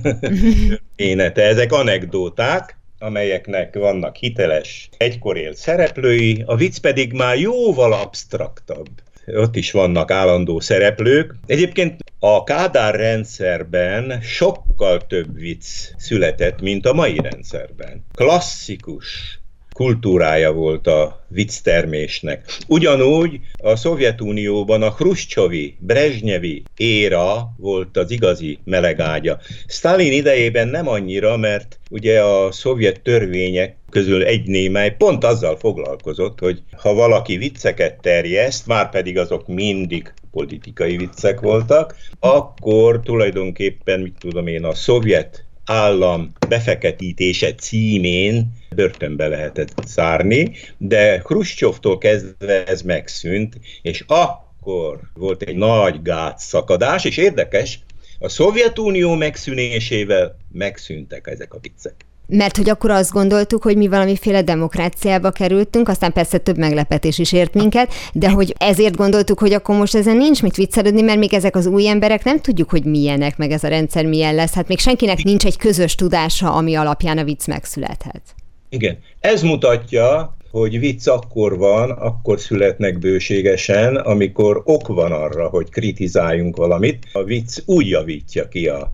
énete. 0.96 1.42
Ezek 1.42 1.72
anekdóták, 1.72 2.76
amelyeknek 2.98 3.74
vannak 3.74 4.16
hiteles, 4.16 4.88
egykor 4.96 5.36
élt 5.36 5.56
szereplői, 5.56 6.42
a 6.46 6.56
vicc 6.56 6.78
pedig 6.78 7.12
már 7.12 7.38
jóval 7.38 7.92
absztraktabb 7.92 8.88
ott 9.26 9.56
is 9.56 9.70
vannak 9.70 10.10
állandó 10.10 10.60
szereplők. 10.60 11.34
Egyébként 11.46 12.04
a 12.18 12.44
Kádár 12.44 12.94
rendszerben 12.94 14.20
sokkal 14.20 15.06
több 15.06 15.34
vicc 15.34 15.64
született, 15.96 16.60
mint 16.60 16.86
a 16.86 16.92
mai 16.92 17.18
rendszerben. 17.18 18.04
Klasszikus 18.14 19.41
kultúrája 19.72 20.52
volt 20.52 20.86
a 20.86 21.24
vicctermésnek. 21.28 22.44
Ugyanúgy 22.66 23.40
a 23.56 23.76
Szovjetunióban 23.76 24.82
a 24.82 24.90
Hruscsovi, 24.90 25.76
Brezsnyevi 25.78 26.62
éra 26.76 27.54
volt 27.56 27.96
az 27.96 28.10
igazi 28.10 28.58
melegágya. 28.64 29.38
Stalin 29.66 30.12
idejében 30.12 30.68
nem 30.68 30.88
annyira, 30.88 31.36
mert 31.36 31.78
ugye 31.90 32.22
a 32.22 32.52
szovjet 32.52 33.00
törvények 33.00 33.76
közül 33.90 34.24
egy 34.24 34.46
némely 34.46 34.94
pont 34.96 35.24
azzal 35.24 35.56
foglalkozott, 35.56 36.38
hogy 36.38 36.62
ha 36.76 36.94
valaki 36.94 37.36
vicceket 37.36 38.00
terjeszt, 38.00 38.66
már 38.66 38.90
pedig 38.90 39.18
azok 39.18 39.46
mindig 39.46 40.12
politikai 40.30 40.96
viccek 40.96 41.40
voltak, 41.40 41.96
akkor 42.20 43.00
tulajdonképpen, 43.00 44.00
mit 44.00 44.14
tudom 44.18 44.46
én, 44.46 44.64
a 44.64 44.74
szovjet 44.74 45.44
állam 45.64 46.32
befeketítése 46.48 47.54
címén 47.54 48.52
börtönbe 48.74 49.28
lehetett 49.28 49.72
szárni, 49.86 50.52
de 50.78 51.18
Khrushchevtól 51.18 51.98
kezdve 51.98 52.64
ez 52.64 52.82
megszűnt, 52.82 53.60
és 53.82 54.04
akkor 54.06 55.00
volt 55.14 55.42
egy 55.42 55.56
nagy 55.56 56.02
gátszakadás, 56.02 57.04
és 57.04 57.16
érdekes, 57.16 57.78
a 58.18 58.28
Szovjetunió 58.28 59.14
megszűnésével 59.14 60.36
megszűntek 60.52 61.26
ezek 61.26 61.54
a 61.54 61.58
viccek. 61.60 61.94
Mert 62.34 62.56
hogy 62.56 62.68
akkor 62.68 62.90
azt 62.90 63.12
gondoltuk, 63.12 63.62
hogy 63.62 63.76
mi 63.76 63.88
valamiféle 63.88 64.42
demokráciába 64.42 65.30
kerültünk, 65.30 65.88
aztán 65.88 66.12
persze 66.12 66.38
több 66.38 66.58
meglepetés 66.58 67.18
is 67.18 67.32
ért 67.32 67.54
minket, 67.54 67.92
de 68.12 68.30
hogy 68.30 68.54
ezért 68.58 68.96
gondoltuk, 68.96 69.38
hogy 69.38 69.52
akkor 69.52 69.76
most 69.76 69.94
ezen 69.94 70.16
nincs 70.16 70.42
mit 70.42 70.56
viccelődni, 70.56 71.02
mert 71.02 71.18
még 71.18 71.34
ezek 71.34 71.56
az 71.56 71.66
új 71.66 71.88
emberek 71.88 72.24
nem 72.24 72.40
tudjuk, 72.40 72.70
hogy 72.70 72.84
milyenek, 72.84 73.36
meg 73.36 73.50
ez 73.50 73.64
a 73.64 73.68
rendszer 73.68 74.06
milyen 74.06 74.34
lesz. 74.34 74.54
Hát 74.54 74.68
még 74.68 74.78
senkinek 74.78 75.22
nincs 75.22 75.44
egy 75.44 75.56
közös 75.56 75.94
tudása, 75.94 76.52
ami 76.52 76.74
alapján 76.74 77.18
a 77.18 77.24
vicc 77.24 77.46
megszülethet. 77.46 78.22
Igen, 78.68 78.98
ez 79.20 79.42
mutatja, 79.42 80.36
hogy 80.50 80.78
vicc 80.78 81.06
akkor 81.06 81.56
van, 81.56 81.90
akkor 81.90 82.40
születnek 82.40 82.98
bőségesen, 82.98 83.96
amikor 83.96 84.62
ok 84.64 84.88
van 84.88 85.12
arra, 85.12 85.48
hogy 85.48 85.70
kritizáljunk 85.70 86.56
valamit. 86.56 87.06
A 87.12 87.22
vicc 87.22 87.58
úgy 87.66 87.88
javítja 87.88 88.48
ki 88.48 88.68
a 88.68 88.92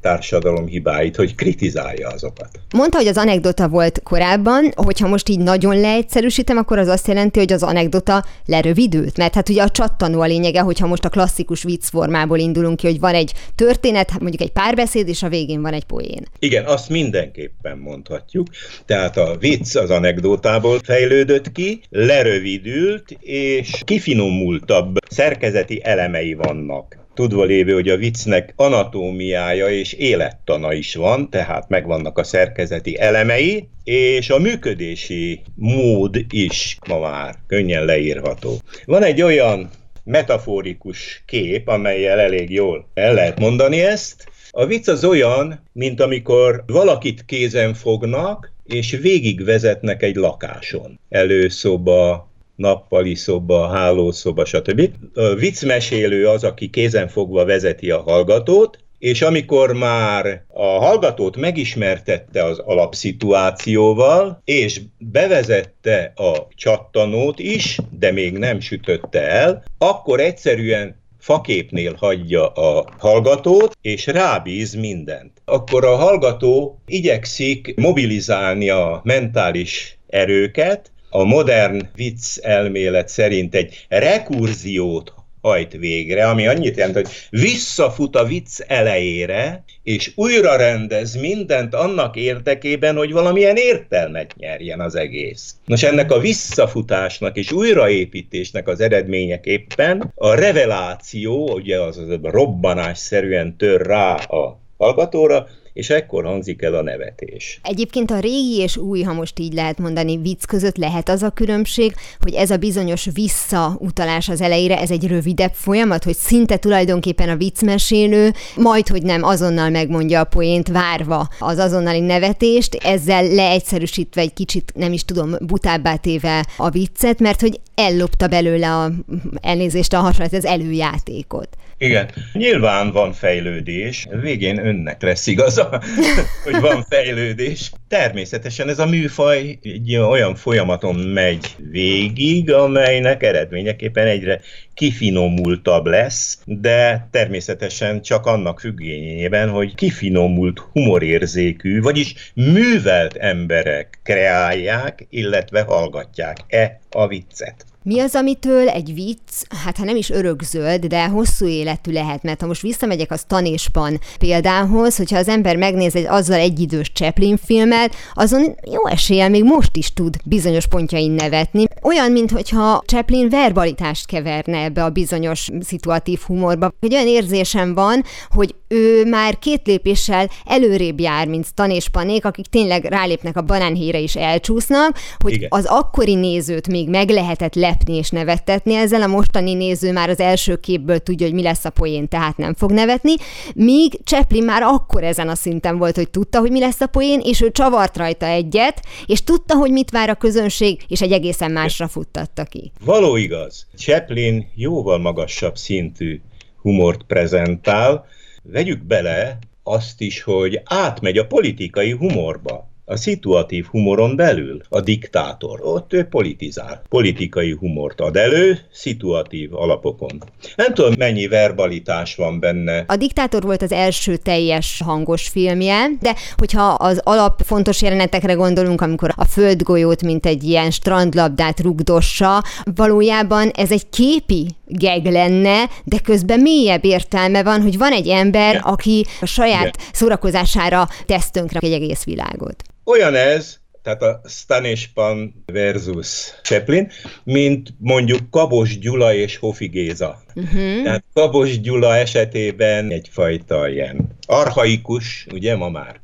társadalom 0.00 0.66
hibáit, 0.66 1.16
hogy 1.16 1.34
kritizálja 1.34 2.08
azokat. 2.08 2.48
Mondta, 2.74 2.98
hogy 2.98 3.06
az 3.06 3.16
anekdota 3.16 3.68
volt 3.68 4.00
korábban, 4.02 4.72
hogyha 4.74 5.08
most 5.08 5.28
így 5.28 5.38
nagyon 5.38 5.80
leegyszerűsítem, 5.80 6.56
akkor 6.56 6.78
az 6.78 6.88
azt 6.88 7.08
jelenti, 7.08 7.38
hogy 7.38 7.52
az 7.52 7.62
anekdota 7.62 8.24
lerövidült, 8.46 9.16
mert 9.16 9.34
hát 9.34 9.48
ugye 9.48 9.62
a 9.62 9.70
csattanó 9.70 10.20
a 10.20 10.26
lényege, 10.26 10.60
hogyha 10.60 10.86
most 10.86 11.04
a 11.04 11.08
klasszikus 11.08 11.62
vicc 11.62 11.84
formából 11.84 12.38
indulunk 12.38 12.76
ki, 12.76 12.86
hogy 12.86 13.00
van 13.00 13.14
egy 13.14 13.32
történet, 13.54 14.10
hát 14.10 14.20
mondjuk 14.20 14.42
egy 14.42 14.52
párbeszéd, 14.52 15.08
és 15.08 15.22
a 15.22 15.28
végén 15.28 15.62
van 15.62 15.72
egy 15.72 15.84
poén. 15.84 16.26
Igen, 16.38 16.64
azt 16.64 16.88
mindenképpen 16.88 17.78
mondhatjuk. 17.78 18.46
Tehát 18.86 19.16
a 19.16 19.36
vicc 19.38 19.74
az 19.76 19.90
anekdotából 19.90 20.78
fejlődött 20.84 21.52
ki, 21.52 21.80
lerövidült, 21.90 23.16
és 23.20 23.82
kifinomultabb 23.84 24.96
szerkezeti 25.10 25.80
elemei 25.84 26.34
vannak 26.34 27.04
tudva 27.16 27.44
lévő, 27.44 27.72
hogy 27.72 27.88
a 27.88 27.96
viccnek 27.96 28.52
anatómiája 28.56 29.68
és 29.68 29.92
élettana 29.92 30.72
is 30.72 30.94
van, 30.94 31.30
tehát 31.30 31.68
megvannak 31.68 32.18
a 32.18 32.24
szerkezeti 32.24 32.98
elemei, 32.98 33.68
és 33.84 34.30
a 34.30 34.38
működési 34.38 35.40
mód 35.54 36.16
is 36.30 36.78
ma 36.88 36.98
már 36.98 37.34
könnyen 37.46 37.84
leírható. 37.84 38.60
Van 38.84 39.02
egy 39.02 39.22
olyan 39.22 39.70
metaforikus 40.04 41.22
kép, 41.26 41.68
amelyel 41.68 42.18
elég 42.18 42.50
jól 42.50 42.88
el 42.94 43.14
lehet 43.14 43.38
mondani 43.38 43.80
ezt. 43.80 44.26
A 44.50 44.66
vicc 44.66 44.88
az 44.88 45.04
olyan, 45.04 45.62
mint 45.72 46.00
amikor 46.00 46.64
valakit 46.66 47.24
kézen 47.24 47.74
fognak, 47.74 48.52
és 48.64 48.90
végigvezetnek 48.90 50.02
egy 50.02 50.16
lakáson. 50.16 51.00
Előszoba, 51.08 52.30
nappali 52.56 53.14
szoba, 53.14 53.68
hálószoba, 53.68 54.44
stb. 54.44 54.90
Viccmesélő 55.38 56.28
az, 56.28 56.44
aki 56.44 56.70
kézenfogva 56.70 57.44
vezeti 57.44 57.90
a 57.90 58.02
hallgatót, 58.02 58.78
és 58.98 59.22
amikor 59.22 59.72
már 59.72 60.44
a 60.48 60.66
hallgatót 60.66 61.36
megismertette 61.36 62.44
az 62.44 62.58
alapszituációval, 62.58 64.42
és 64.44 64.80
bevezette 64.98 66.12
a 66.14 66.46
csattanót 66.54 67.38
is, 67.38 67.78
de 67.98 68.10
még 68.12 68.38
nem 68.38 68.60
sütötte 68.60 69.20
el, 69.28 69.64
akkor 69.78 70.20
egyszerűen 70.20 71.04
faképnél 71.18 71.94
hagyja 71.98 72.48
a 72.48 72.86
hallgatót, 72.98 73.76
és 73.80 74.06
rábíz 74.06 74.74
mindent. 74.74 75.32
Akkor 75.44 75.84
a 75.84 75.96
hallgató 75.96 76.82
igyekszik 76.86 77.74
mobilizálni 77.76 78.70
a 78.70 79.00
mentális 79.04 79.98
erőket, 80.06 80.92
a 81.16 81.24
modern 81.24 81.88
vicc 81.94 82.36
elmélet 82.42 83.08
szerint 83.08 83.54
egy 83.54 83.86
rekurziót 83.88 85.14
hajt 85.40 85.72
végre, 85.72 86.28
ami 86.28 86.46
annyit 86.46 86.76
jelent, 86.76 86.94
hogy 86.94 87.08
visszafut 87.30 88.16
a 88.16 88.24
vicc 88.24 88.60
elejére, 88.66 89.64
és 89.82 90.12
újra 90.14 90.56
rendez 90.56 91.14
mindent 91.14 91.74
annak 91.74 92.16
érdekében, 92.16 92.96
hogy 92.96 93.12
valamilyen 93.12 93.56
értelmet 93.56 94.34
nyerjen 94.36 94.80
az 94.80 94.94
egész. 94.94 95.54
Nos, 95.64 95.82
ennek 95.82 96.12
a 96.12 96.18
visszafutásnak 96.18 97.36
és 97.36 97.52
újraépítésnek 97.52 98.68
az 98.68 98.80
eredményeképpen 98.80 100.12
a 100.14 100.34
reveláció, 100.34 101.54
ugye 101.54 101.80
az, 101.80 101.98
az 101.98 102.18
robbanásszerűen 102.22 103.56
tör 103.56 103.86
rá 103.86 104.14
a 104.14 104.60
hallgatóra, 104.76 105.46
és 105.76 105.90
ekkor 105.90 106.24
hangzik 106.24 106.62
el 106.62 106.74
a 106.74 106.82
nevetés. 106.82 107.60
Egyébként 107.62 108.10
a 108.10 108.18
régi 108.18 108.58
és 108.58 108.76
új, 108.76 109.02
ha 109.02 109.12
most 109.12 109.38
így 109.38 109.52
lehet 109.52 109.78
mondani, 109.78 110.16
vicc 110.16 110.44
között 110.44 110.76
lehet 110.76 111.08
az 111.08 111.22
a 111.22 111.30
különbség, 111.30 111.94
hogy 112.20 112.34
ez 112.34 112.50
a 112.50 112.56
bizonyos 112.56 113.08
visszautalás 113.12 114.28
az 114.28 114.40
elejére, 114.40 114.80
ez 114.80 114.90
egy 114.90 115.06
rövidebb 115.06 115.52
folyamat, 115.52 116.04
hogy 116.04 116.14
szinte 116.14 116.56
tulajdonképpen 116.56 117.28
a 117.28 117.36
viccmesélő 117.36 118.32
majd, 118.56 118.88
hogy 118.88 119.02
nem 119.02 119.22
azonnal 119.22 119.70
megmondja 119.70 120.20
a 120.20 120.24
poént, 120.24 120.68
várva 120.68 121.28
az 121.38 121.58
azonnali 121.58 122.00
nevetést, 122.00 122.74
ezzel 122.74 123.26
leegyszerűsítve 123.26 124.20
egy 124.20 124.32
kicsit, 124.32 124.72
nem 124.74 124.92
is 124.92 125.04
tudom, 125.04 125.34
butábbá 125.40 125.96
téve 125.96 126.46
a 126.56 126.70
viccet, 126.70 127.18
mert 127.18 127.40
hogy 127.40 127.60
ellopta 127.76 128.26
belőle 128.28 128.74
a 128.74 128.92
elnézést 129.40 129.92
a 129.92 129.98
hasonlat, 129.98 130.32
az 130.32 130.44
előjátékot. 130.44 131.48
Igen, 131.78 132.10
nyilván 132.32 132.92
van 132.92 133.12
fejlődés, 133.12 134.06
végén 134.20 134.66
önnek 134.66 135.02
lesz 135.02 135.26
igaza, 135.26 135.82
hogy 136.44 136.60
van 136.60 136.84
fejlődés. 136.88 137.72
Természetesen 137.88 138.68
ez 138.68 138.78
a 138.78 138.86
műfaj 138.86 139.58
egy 139.62 139.96
olyan 139.96 140.34
folyamaton 140.34 140.94
megy 140.94 141.56
végig, 141.70 142.52
amelynek 142.52 143.22
eredményeképpen 143.22 144.06
egyre 144.06 144.40
kifinomultabb 144.74 145.86
lesz, 145.86 146.38
de 146.44 147.08
természetesen 147.10 148.02
csak 148.02 148.26
annak 148.26 148.60
függvényében, 148.60 149.50
hogy 149.50 149.74
kifinomult 149.74 150.58
humorérzékű, 150.58 151.80
vagyis 151.80 152.32
művelt 152.34 153.16
emberek 153.16 153.98
kreálják, 154.02 155.06
illetve 155.10 155.62
hallgatják-e 155.62 156.80
a 156.90 157.06
viccet. 157.06 157.64
Mi 157.88 158.00
az, 158.00 158.14
amitől 158.14 158.68
egy 158.68 158.94
vicc, 158.94 159.54
hát 159.64 159.76
ha 159.76 159.84
nem 159.84 159.96
is 159.96 160.10
örökzöld, 160.10 160.86
de 160.86 161.06
hosszú 161.06 161.46
életű 161.46 161.92
lehet, 161.92 162.22
mert 162.22 162.40
ha 162.40 162.46
most 162.46 162.62
visszamegyek 162.62 163.10
a 163.10 163.16
Tanéspan 163.26 164.00
példához, 164.18 164.96
hogyha 164.96 165.18
az 165.18 165.28
ember 165.28 165.56
megnéz 165.56 165.96
egy 165.96 166.06
azzal 166.06 166.38
egyidős 166.38 166.90
Chaplin 166.94 167.36
filmet, 167.36 167.94
azon 168.14 168.56
jó 168.70 168.86
eséllyel 168.86 169.28
még 169.28 169.44
most 169.44 169.76
is 169.76 169.92
tud 169.92 170.16
bizonyos 170.24 170.66
pontjain 170.66 171.10
nevetni. 171.10 171.64
Olyan, 171.82 172.12
mintha 172.12 172.82
Chaplin 172.86 173.28
verbalitást 173.28 174.06
keverne 174.06 174.58
ebbe 174.58 174.84
a 174.84 174.90
bizonyos 174.90 175.48
szituatív 175.60 176.20
humorba. 176.20 176.72
Egy 176.80 176.94
olyan 176.94 177.06
érzésem 177.06 177.74
van, 177.74 178.04
hogy 178.30 178.54
ő 178.68 179.04
már 179.04 179.38
két 179.38 179.66
lépéssel 179.66 180.30
előrébb 180.44 181.00
jár, 181.00 181.26
mint 181.26 181.54
Tanéspanék, 181.54 182.24
akik 182.24 182.46
tényleg 182.46 182.84
rálépnek 182.84 183.36
a 183.36 183.42
banánhére 183.42 184.00
és 184.00 184.16
elcsúsznak, 184.16 184.98
hogy 185.18 185.32
Igen. 185.32 185.48
az 185.50 185.64
akkori 185.64 186.14
nézőt 186.14 186.68
még 186.68 186.88
meg 186.88 187.08
lehetett 187.10 187.54
le 187.54 187.74
lepni 187.76 187.96
és 187.96 188.10
nevettetni 188.10 188.74
ezzel. 188.74 189.02
A 189.02 189.06
mostani 189.06 189.54
néző 189.54 189.92
már 189.92 190.08
az 190.08 190.20
első 190.20 190.56
képből 190.56 190.98
tudja, 190.98 191.26
hogy 191.26 191.34
mi 191.34 191.42
lesz 191.42 191.64
a 191.64 191.70
poén, 191.70 192.08
tehát 192.08 192.36
nem 192.36 192.54
fog 192.54 192.70
nevetni. 192.70 193.14
Míg 193.54 194.00
Chaplin 194.04 194.44
már 194.44 194.62
akkor 194.62 195.04
ezen 195.04 195.28
a 195.28 195.34
szinten 195.34 195.78
volt, 195.78 195.96
hogy 195.96 196.10
tudta, 196.10 196.38
hogy 196.38 196.50
mi 196.50 196.60
lesz 196.60 196.80
a 196.80 196.86
poén, 196.86 197.20
és 197.24 197.40
ő 197.40 197.50
csavart 197.50 197.96
rajta 197.96 198.26
egyet, 198.26 198.82
és 199.06 199.24
tudta, 199.24 199.54
hogy 199.54 199.70
mit 199.70 199.90
vár 199.90 200.08
a 200.08 200.14
közönség, 200.14 200.80
és 200.88 201.02
egy 201.02 201.12
egészen 201.12 201.50
másra 201.50 201.88
futtatta 201.88 202.44
ki. 202.44 202.72
Való 202.84 203.16
igaz. 203.16 203.66
Chaplin 203.76 204.46
jóval 204.54 204.98
magasabb 204.98 205.56
szintű 205.56 206.20
humort 206.60 207.02
prezentál. 207.06 208.06
Vegyük 208.42 208.82
bele 208.82 209.38
azt 209.62 210.00
is, 210.00 210.22
hogy 210.22 210.60
átmegy 210.64 211.18
a 211.18 211.26
politikai 211.26 211.90
humorba 211.90 212.74
a 212.88 212.96
szituatív 212.96 213.66
humoron 213.66 214.16
belül 214.16 214.60
a 214.68 214.80
diktátor. 214.80 215.60
Ott 215.62 215.92
ő 215.92 216.04
politizál, 216.04 216.82
politikai 216.88 217.52
humort 217.52 218.00
ad 218.00 218.16
elő, 218.16 218.58
szituatív 218.72 219.54
alapokon. 219.54 220.22
Nem 220.56 220.74
tudom, 220.74 220.94
mennyi 220.98 221.26
verbalitás 221.26 222.14
van 222.14 222.40
benne. 222.40 222.84
A 222.86 222.96
diktátor 222.96 223.42
volt 223.42 223.62
az 223.62 223.72
első 223.72 224.16
teljes 224.16 224.82
hangos 224.84 225.28
filmje, 225.28 225.86
de 226.00 226.14
hogyha 226.36 226.62
az 226.62 227.00
alap 227.04 227.42
fontos 227.44 227.82
jelenetekre 227.82 228.32
gondolunk, 228.32 228.80
amikor 228.80 229.12
a 229.16 229.24
földgolyót, 229.24 230.02
mint 230.02 230.26
egy 230.26 230.44
ilyen 230.44 230.70
strandlabdát 230.70 231.60
rugdossa, 231.60 232.42
valójában 232.74 233.48
ez 233.48 233.72
egy 233.72 233.88
képi 233.88 234.46
geg 234.66 235.04
lenne, 235.04 235.68
de 235.84 235.98
közben 235.98 236.40
mélyebb 236.40 236.84
értelme 236.84 237.42
van, 237.42 237.62
hogy 237.62 237.78
van 237.78 237.92
egy 237.92 238.08
ember, 238.08 238.50
Igen. 238.50 238.62
aki 238.62 239.06
a 239.20 239.26
saját 239.26 239.60
Igen. 239.60 239.88
szórakozására 239.92 240.88
tesz 241.06 241.30
tönkre 241.30 241.58
egy 241.62 241.72
egész 241.72 242.04
világot. 242.04 242.64
Olyan 242.88 243.14
ez, 243.14 243.58
tehát 243.82 244.02
a 244.02 244.20
Stanispan 244.28 245.44
versus 245.46 246.32
Chaplin, 246.42 246.90
mint 247.24 247.74
mondjuk 247.78 248.30
Kabos 248.30 248.78
Gyula 248.78 249.14
és 249.14 249.36
Hofi 249.36 249.66
Géza. 249.66 250.22
Uh-huh. 250.34 250.82
Tehát 250.82 251.04
Kabos 251.12 251.60
Gyula 251.60 251.96
esetében 251.96 252.90
egyfajta 252.90 253.68
ilyen 253.68 254.16
arhaikus, 254.26 255.26
ugye 255.32 255.56
ma 255.56 255.68
már 255.68 256.00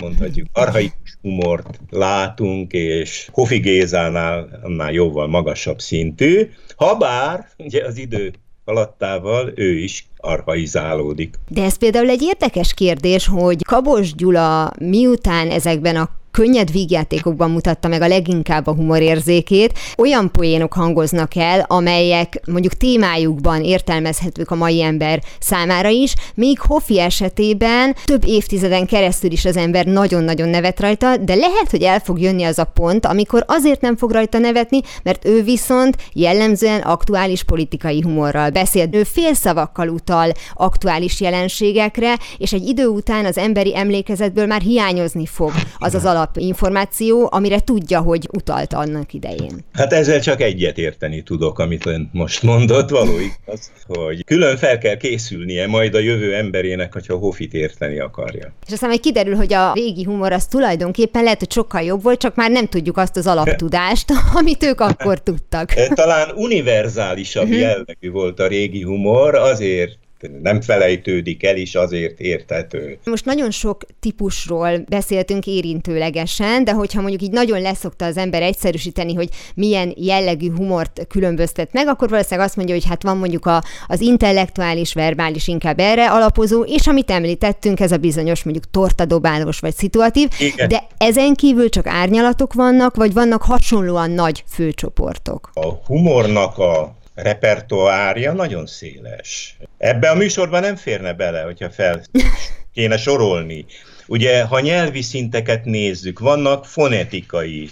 mondhatjuk, 0.00 0.46
arhaikus 0.52 1.18
humort 1.22 1.80
látunk, 1.90 2.72
és 2.72 3.28
Hofi 3.32 3.58
Gézánál 3.58 4.60
annál 4.62 4.92
jóval 4.92 5.26
magasabb 5.26 5.80
szintű, 5.80 6.50
habár 6.76 7.48
ugye 7.56 7.84
az 7.84 7.96
idő 7.96 8.32
alattával 8.64 9.52
ő 9.54 9.78
is 9.78 10.06
arhaizálódik. 10.16 11.34
De 11.48 11.62
ez 11.62 11.78
például 11.78 12.08
egy 12.08 12.22
érdekes 12.22 12.74
kérdés, 12.74 13.26
hogy 13.26 13.62
Kabos 13.64 14.14
Gyula 14.14 14.72
miután 14.78 15.50
ezekben 15.50 15.96
a 15.96 16.17
könnyed 16.30 16.72
vígjátékokban 16.72 17.50
mutatta 17.50 17.88
meg 17.88 18.02
a 18.02 18.08
leginkább 18.08 18.66
a 18.66 18.74
humorérzékét. 18.74 19.78
Olyan 19.96 20.30
poénok 20.30 20.72
hangoznak 20.72 21.36
el, 21.36 21.64
amelyek 21.68 22.40
mondjuk 22.46 22.72
témájukban 22.72 23.64
értelmezhetők 23.64 24.50
a 24.50 24.54
mai 24.54 24.82
ember 24.82 25.22
számára 25.40 25.88
is, 25.88 26.14
míg 26.34 26.58
Hoffi 26.60 27.00
esetében 27.00 27.96
több 28.04 28.22
évtizeden 28.26 28.86
keresztül 28.86 29.30
is 29.30 29.44
az 29.44 29.56
ember 29.56 29.86
nagyon-nagyon 29.86 30.48
nevet 30.48 30.80
rajta, 30.80 31.16
de 31.16 31.34
lehet, 31.34 31.70
hogy 31.70 31.82
el 31.82 32.00
fog 32.00 32.20
jönni 32.20 32.44
az 32.44 32.58
a 32.58 32.64
pont, 32.64 33.06
amikor 33.06 33.44
azért 33.46 33.80
nem 33.80 33.96
fog 33.96 34.10
rajta 34.10 34.38
nevetni, 34.38 34.80
mert 35.02 35.24
ő 35.24 35.42
viszont 35.42 35.96
jellemzően 36.12 36.80
aktuális 36.80 37.42
politikai 37.42 38.00
humorral 38.00 38.50
beszél. 38.50 38.88
Ő 38.92 39.02
félszavakkal 39.02 39.88
utal 39.88 40.32
aktuális 40.54 41.20
jelenségekre, 41.20 42.18
és 42.38 42.52
egy 42.52 42.66
idő 42.66 42.86
után 42.86 43.24
az 43.24 43.38
emberi 43.38 43.76
emlékezetből 43.76 44.46
már 44.46 44.60
hiányozni 44.60 45.26
fog 45.26 45.52
az 45.78 45.94
az 45.94 46.04
alap 46.04 46.17
információ, 46.34 47.28
amire 47.30 47.60
tudja, 47.60 48.00
hogy 48.00 48.28
utalt 48.32 48.72
annak 48.72 49.12
idején. 49.12 49.64
Hát 49.72 49.92
ezzel 49.92 50.20
csak 50.20 50.40
egyet 50.40 50.78
érteni 50.78 51.22
tudok, 51.22 51.58
amit 51.58 51.86
ön 51.86 52.10
most 52.12 52.42
mondott, 52.42 52.88
való 52.88 53.12
igaz, 53.18 53.72
hogy 53.86 54.24
külön 54.24 54.56
fel 54.56 54.78
kell 54.78 54.96
készülnie 54.96 55.66
majd 55.66 55.94
a 55.94 55.98
jövő 55.98 56.34
emberének, 56.34 56.92
hogyha 56.92 57.16
Hofit 57.16 57.54
érteni 57.54 57.98
akarja. 57.98 58.52
És 58.66 58.72
aztán 58.72 58.88
majd 58.88 59.00
kiderül, 59.00 59.36
hogy 59.36 59.52
a 59.52 59.72
régi 59.72 60.04
humor 60.04 60.32
az 60.32 60.46
tulajdonképpen 60.46 61.22
lehet, 61.22 61.38
hogy 61.38 61.52
sokkal 61.52 61.82
jobb 61.82 62.02
volt, 62.02 62.20
csak 62.20 62.34
már 62.34 62.50
nem 62.50 62.66
tudjuk 62.66 62.96
azt 62.96 63.16
az 63.16 63.26
alaptudást, 63.26 64.12
amit 64.38 64.62
ők 64.62 64.80
akkor 64.80 65.18
tudtak. 65.18 65.72
Talán 65.94 66.30
univerzálisabb 66.34 67.48
mhm. 67.48 67.58
jellegű 67.58 68.10
volt 68.10 68.40
a 68.40 68.46
régi 68.46 68.82
humor, 68.82 69.34
azért 69.34 69.98
nem 70.42 70.60
felejtődik 70.60 71.44
el, 71.44 71.56
is 71.56 71.74
azért 71.74 72.20
értető. 72.20 72.98
Most 73.04 73.24
nagyon 73.24 73.50
sok 73.50 73.84
típusról 74.00 74.78
beszéltünk 74.88 75.46
érintőlegesen, 75.46 76.64
de 76.64 76.72
hogyha 76.72 77.00
mondjuk 77.00 77.22
így 77.22 77.30
nagyon 77.30 77.60
leszokta 77.60 78.04
az 78.04 78.16
ember 78.16 78.42
egyszerűsíteni, 78.42 79.14
hogy 79.14 79.28
milyen 79.54 79.94
jellegű 79.96 80.50
humort 80.56 81.06
különböztet 81.08 81.72
meg, 81.72 81.88
akkor 81.88 82.08
valószínűleg 82.08 82.46
azt 82.46 82.56
mondja, 82.56 82.74
hogy 82.74 82.84
hát 82.84 83.02
van 83.02 83.16
mondjuk 83.16 83.46
a, 83.46 83.62
az 83.86 84.00
intellektuális, 84.00 84.92
verbális 84.92 85.48
inkább 85.48 85.78
erre 85.78 86.10
alapozó, 86.10 86.62
és 86.62 86.86
amit 86.86 87.10
említettünk, 87.10 87.80
ez 87.80 87.92
a 87.92 87.96
bizonyos 87.96 88.42
mondjuk 88.42 88.70
tortadobálós 88.70 89.58
vagy 89.58 89.74
szituatív, 89.74 90.28
Igen. 90.38 90.68
de 90.68 90.86
ezen 90.98 91.34
kívül 91.34 91.68
csak 91.68 91.86
árnyalatok 91.86 92.52
vannak, 92.52 92.96
vagy 92.96 93.12
vannak 93.12 93.42
hasonlóan 93.42 94.10
nagy 94.10 94.44
főcsoportok? 94.48 95.50
A 95.54 95.66
humornak 95.86 96.58
a 96.58 96.97
repertoárja 97.22 98.32
nagyon 98.32 98.66
széles. 98.66 99.56
Ebbe 99.78 100.10
a 100.10 100.14
műsorban 100.14 100.60
nem 100.60 100.76
férne 100.76 101.12
bele, 101.12 101.42
hogyha 101.42 101.70
fel 101.70 102.02
kéne 102.74 102.96
sorolni. 102.96 103.66
Ugye, 104.06 104.42
ha 104.42 104.60
nyelvi 104.60 105.02
szinteket 105.02 105.64
nézzük, 105.64 106.18
vannak 106.18 106.66
fonetikai, 106.66 107.68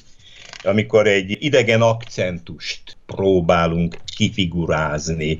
amikor 0.62 1.06
egy 1.06 1.36
idegen 1.40 1.82
akcentust 1.82 2.96
próbálunk 3.06 3.96
kifigurázni. 4.16 5.38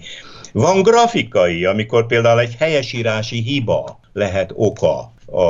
Van 0.53 0.83
grafikai, 0.83 1.65
amikor 1.65 2.07
például 2.07 2.41
egy 2.41 2.55
helyesírási 2.59 3.43
hiba 3.43 4.01
lehet 4.13 4.53
oka 4.55 5.13
a 5.27 5.47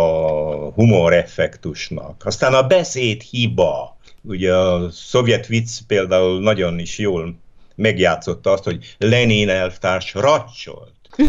humoreffektusnak. 0.74 2.22
Aztán 2.24 2.54
a 2.54 2.66
beszéd 2.66 3.22
hiba, 3.22 3.96
ugye 4.22 4.54
a 4.54 4.90
szovjet 4.90 5.46
vicc 5.46 5.78
például 5.86 6.40
nagyon 6.40 6.78
is 6.78 6.98
jól 6.98 7.36
megjátszotta 7.76 8.50
azt, 8.50 8.64
hogy 8.64 8.94
Lenin 8.98 9.48
elvtárs 9.48 10.14
racsolt. 10.14 10.94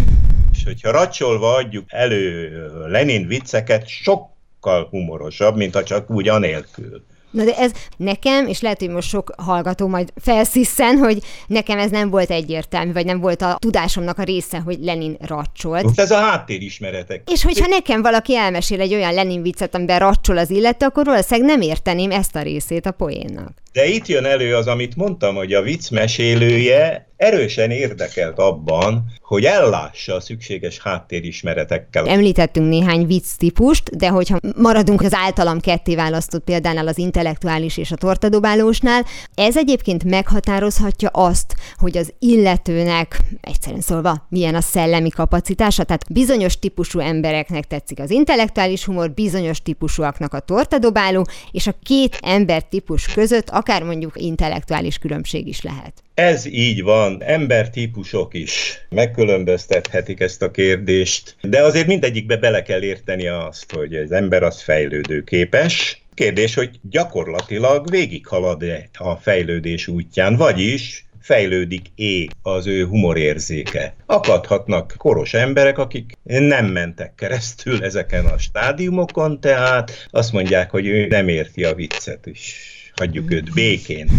És 0.54 0.64
hogyha 0.64 0.92
racsolva 0.92 1.54
adjuk 1.54 1.86
elő 1.88 2.52
Lenin 2.88 3.28
vicceket, 3.28 3.88
sokkal 3.88 4.88
humorosabb, 4.90 5.56
mint 5.56 5.74
ha 5.74 5.84
csak 5.84 6.10
úgy 6.10 6.28
anélkül. 6.28 7.06
Na 7.32 7.44
de 7.44 7.56
ez 7.58 7.72
nekem, 7.98 8.48
és 8.48 8.62
lehet, 8.62 8.80
hogy 8.80 8.90
most 8.90 9.08
sok 9.08 9.34
hallgató 9.38 9.88
majd 9.88 10.14
felsziszen, 10.16 10.98
hogy 10.98 11.24
nekem 11.48 11.80
ez 11.80 11.92
nem 11.92 12.10
volt 12.10 12.30
egyértelmű, 12.30 12.92
vagy 12.92 13.06
nem 13.06 13.20
volt 13.20 13.42
a 13.42 13.58
tudásomnak 13.60 14.18
a 14.18 14.24
része, 14.24 14.60
hogy 14.60 14.78
Lenin 14.82 15.18
racsolt. 15.22 16.00
Ez 16.00 16.12
a 16.12 16.18
háttérismeretek. 16.18 17.30
És 17.32 17.44
hogyha 17.44 17.68
nekem 17.68 18.02
valaki 18.02 18.36
elmesél 18.36 18.82
egy 18.82 18.94
olyan 18.94 19.14
Lenin 19.14 19.42
viccet, 19.42 19.76
amiben 19.76 20.00
racsol 20.00 20.38
az 20.38 20.50
illető, 20.50 20.86
akkor 20.86 21.06
valószínűleg 21.06 21.50
nem 21.50 21.62
érteném 21.62 22.12
ezt 22.12 22.36
a 22.36 22.42
részét 22.42 22.86
a 22.86 22.92
poénnak. 22.92 23.52
De 23.78 23.86
itt 23.86 24.08
jön 24.08 24.26
elő 24.26 24.56
az, 24.56 24.68
amit 24.68 24.96
mondtam, 24.96 25.36
hogy 25.36 25.54
a 25.54 25.62
vicc 25.62 25.90
mesélője 25.90 27.08
erősen 27.18 27.72
érdekelt 27.72 28.40
abban, 28.40 29.06
hogy 29.22 29.44
ellássa 29.44 30.16
a 30.16 30.20
szükséges 30.20 30.80
háttérismeretekkel. 30.80 32.08
Említettünk 32.08 32.70
néhány 32.70 33.06
vicc 33.06 33.36
típust, 33.38 33.98
de 33.98 34.08
hogyha 34.08 34.38
maradunk 34.56 35.02
az 35.02 35.13
általam 35.13 35.60
ketté 35.60 35.96
választott 35.96 36.44
példánál 36.44 36.88
az 36.88 36.98
intellektuális 36.98 37.78
és 37.78 37.92
a 37.92 37.96
tortadobálósnál, 37.96 39.06
ez 39.36 39.58
egyébként 39.58 40.04
meghatározhatja 40.04 41.10
azt, 41.10 41.56
hogy 41.76 41.98
az 41.98 42.13
illetőnek, 42.20 43.20
egyszerűen 43.42 43.82
szólva, 43.82 44.26
milyen 44.30 44.56
a 44.56 44.62
szellemi 44.62 45.10
kapacitása, 45.10 45.84
tehát 45.84 46.13
bizonyos 46.13 46.60
típusú 46.60 47.00
embereknek 47.00 47.63
tetszik 47.63 48.00
az 48.00 48.12
intellektuális 48.12 48.86
humor, 48.86 49.12
bizonyos 49.12 49.62
típusúaknak 49.62 50.34
a 50.34 50.40
tortadobáló, 50.40 51.28
és 51.52 51.68
a 51.68 51.76
két 51.84 52.18
ember 52.22 52.63
típus 52.63 53.13
között 53.13 53.50
akár 53.68 53.84
mondjuk 53.84 54.14
intellektuális 54.16 54.98
különbség 54.98 55.48
is 55.48 55.62
lehet. 55.62 55.94
Ez 56.14 56.46
így 56.46 56.84
van, 56.84 57.24
embertípusok 57.24 58.34
is 58.34 58.80
megkülönböztethetik 58.90 60.20
ezt 60.20 60.42
a 60.42 60.52
kérdést, 60.52 61.36
de 61.42 61.64
azért 61.64 61.88
mindegyikbe 61.88 62.38
bele 62.38 62.62
kell 62.62 62.82
érteni 62.82 63.28
azt, 63.28 63.72
hogy 63.72 63.96
az 63.96 64.12
ember 64.12 64.44
az 64.44 64.62
fejlődő 64.62 65.24
képes. 65.24 66.02
Kérdés, 66.14 66.54
hogy 66.54 66.70
gyakorlatilag 66.90 67.90
végighalad-e 67.90 68.90
a 68.94 69.16
fejlődés 69.16 69.88
útján, 69.88 70.36
vagyis 70.36 71.06
fejlődik-é 71.22 72.28
az 72.42 72.68
ő 72.68 72.86
humorérzéke. 72.86 73.96
Akadhatnak 74.06 74.94
koros 74.98 75.34
emberek, 75.34 75.78
akik 75.78 76.18
nem 76.24 76.66
mentek 76.66 77.16
keresztül 77.16 77.84
ezeken 77.84 78.26
a 78.26 78.38
stádiumokon, 78.38 79.40
tehát 79.40 80.08
azt 80.10 80.32
mondják, 80.32 80.70
hogy 80.70 80.88
ő 80.88 81.08
nem 81.08 81.28
érti 81.28 81.64
a 81.64 81.74
viccet 81.74 82.26
is 82.26 82.77
hagyjuk 82.98 83.32
őt 83.32 83.54
békén, 83.54 84.10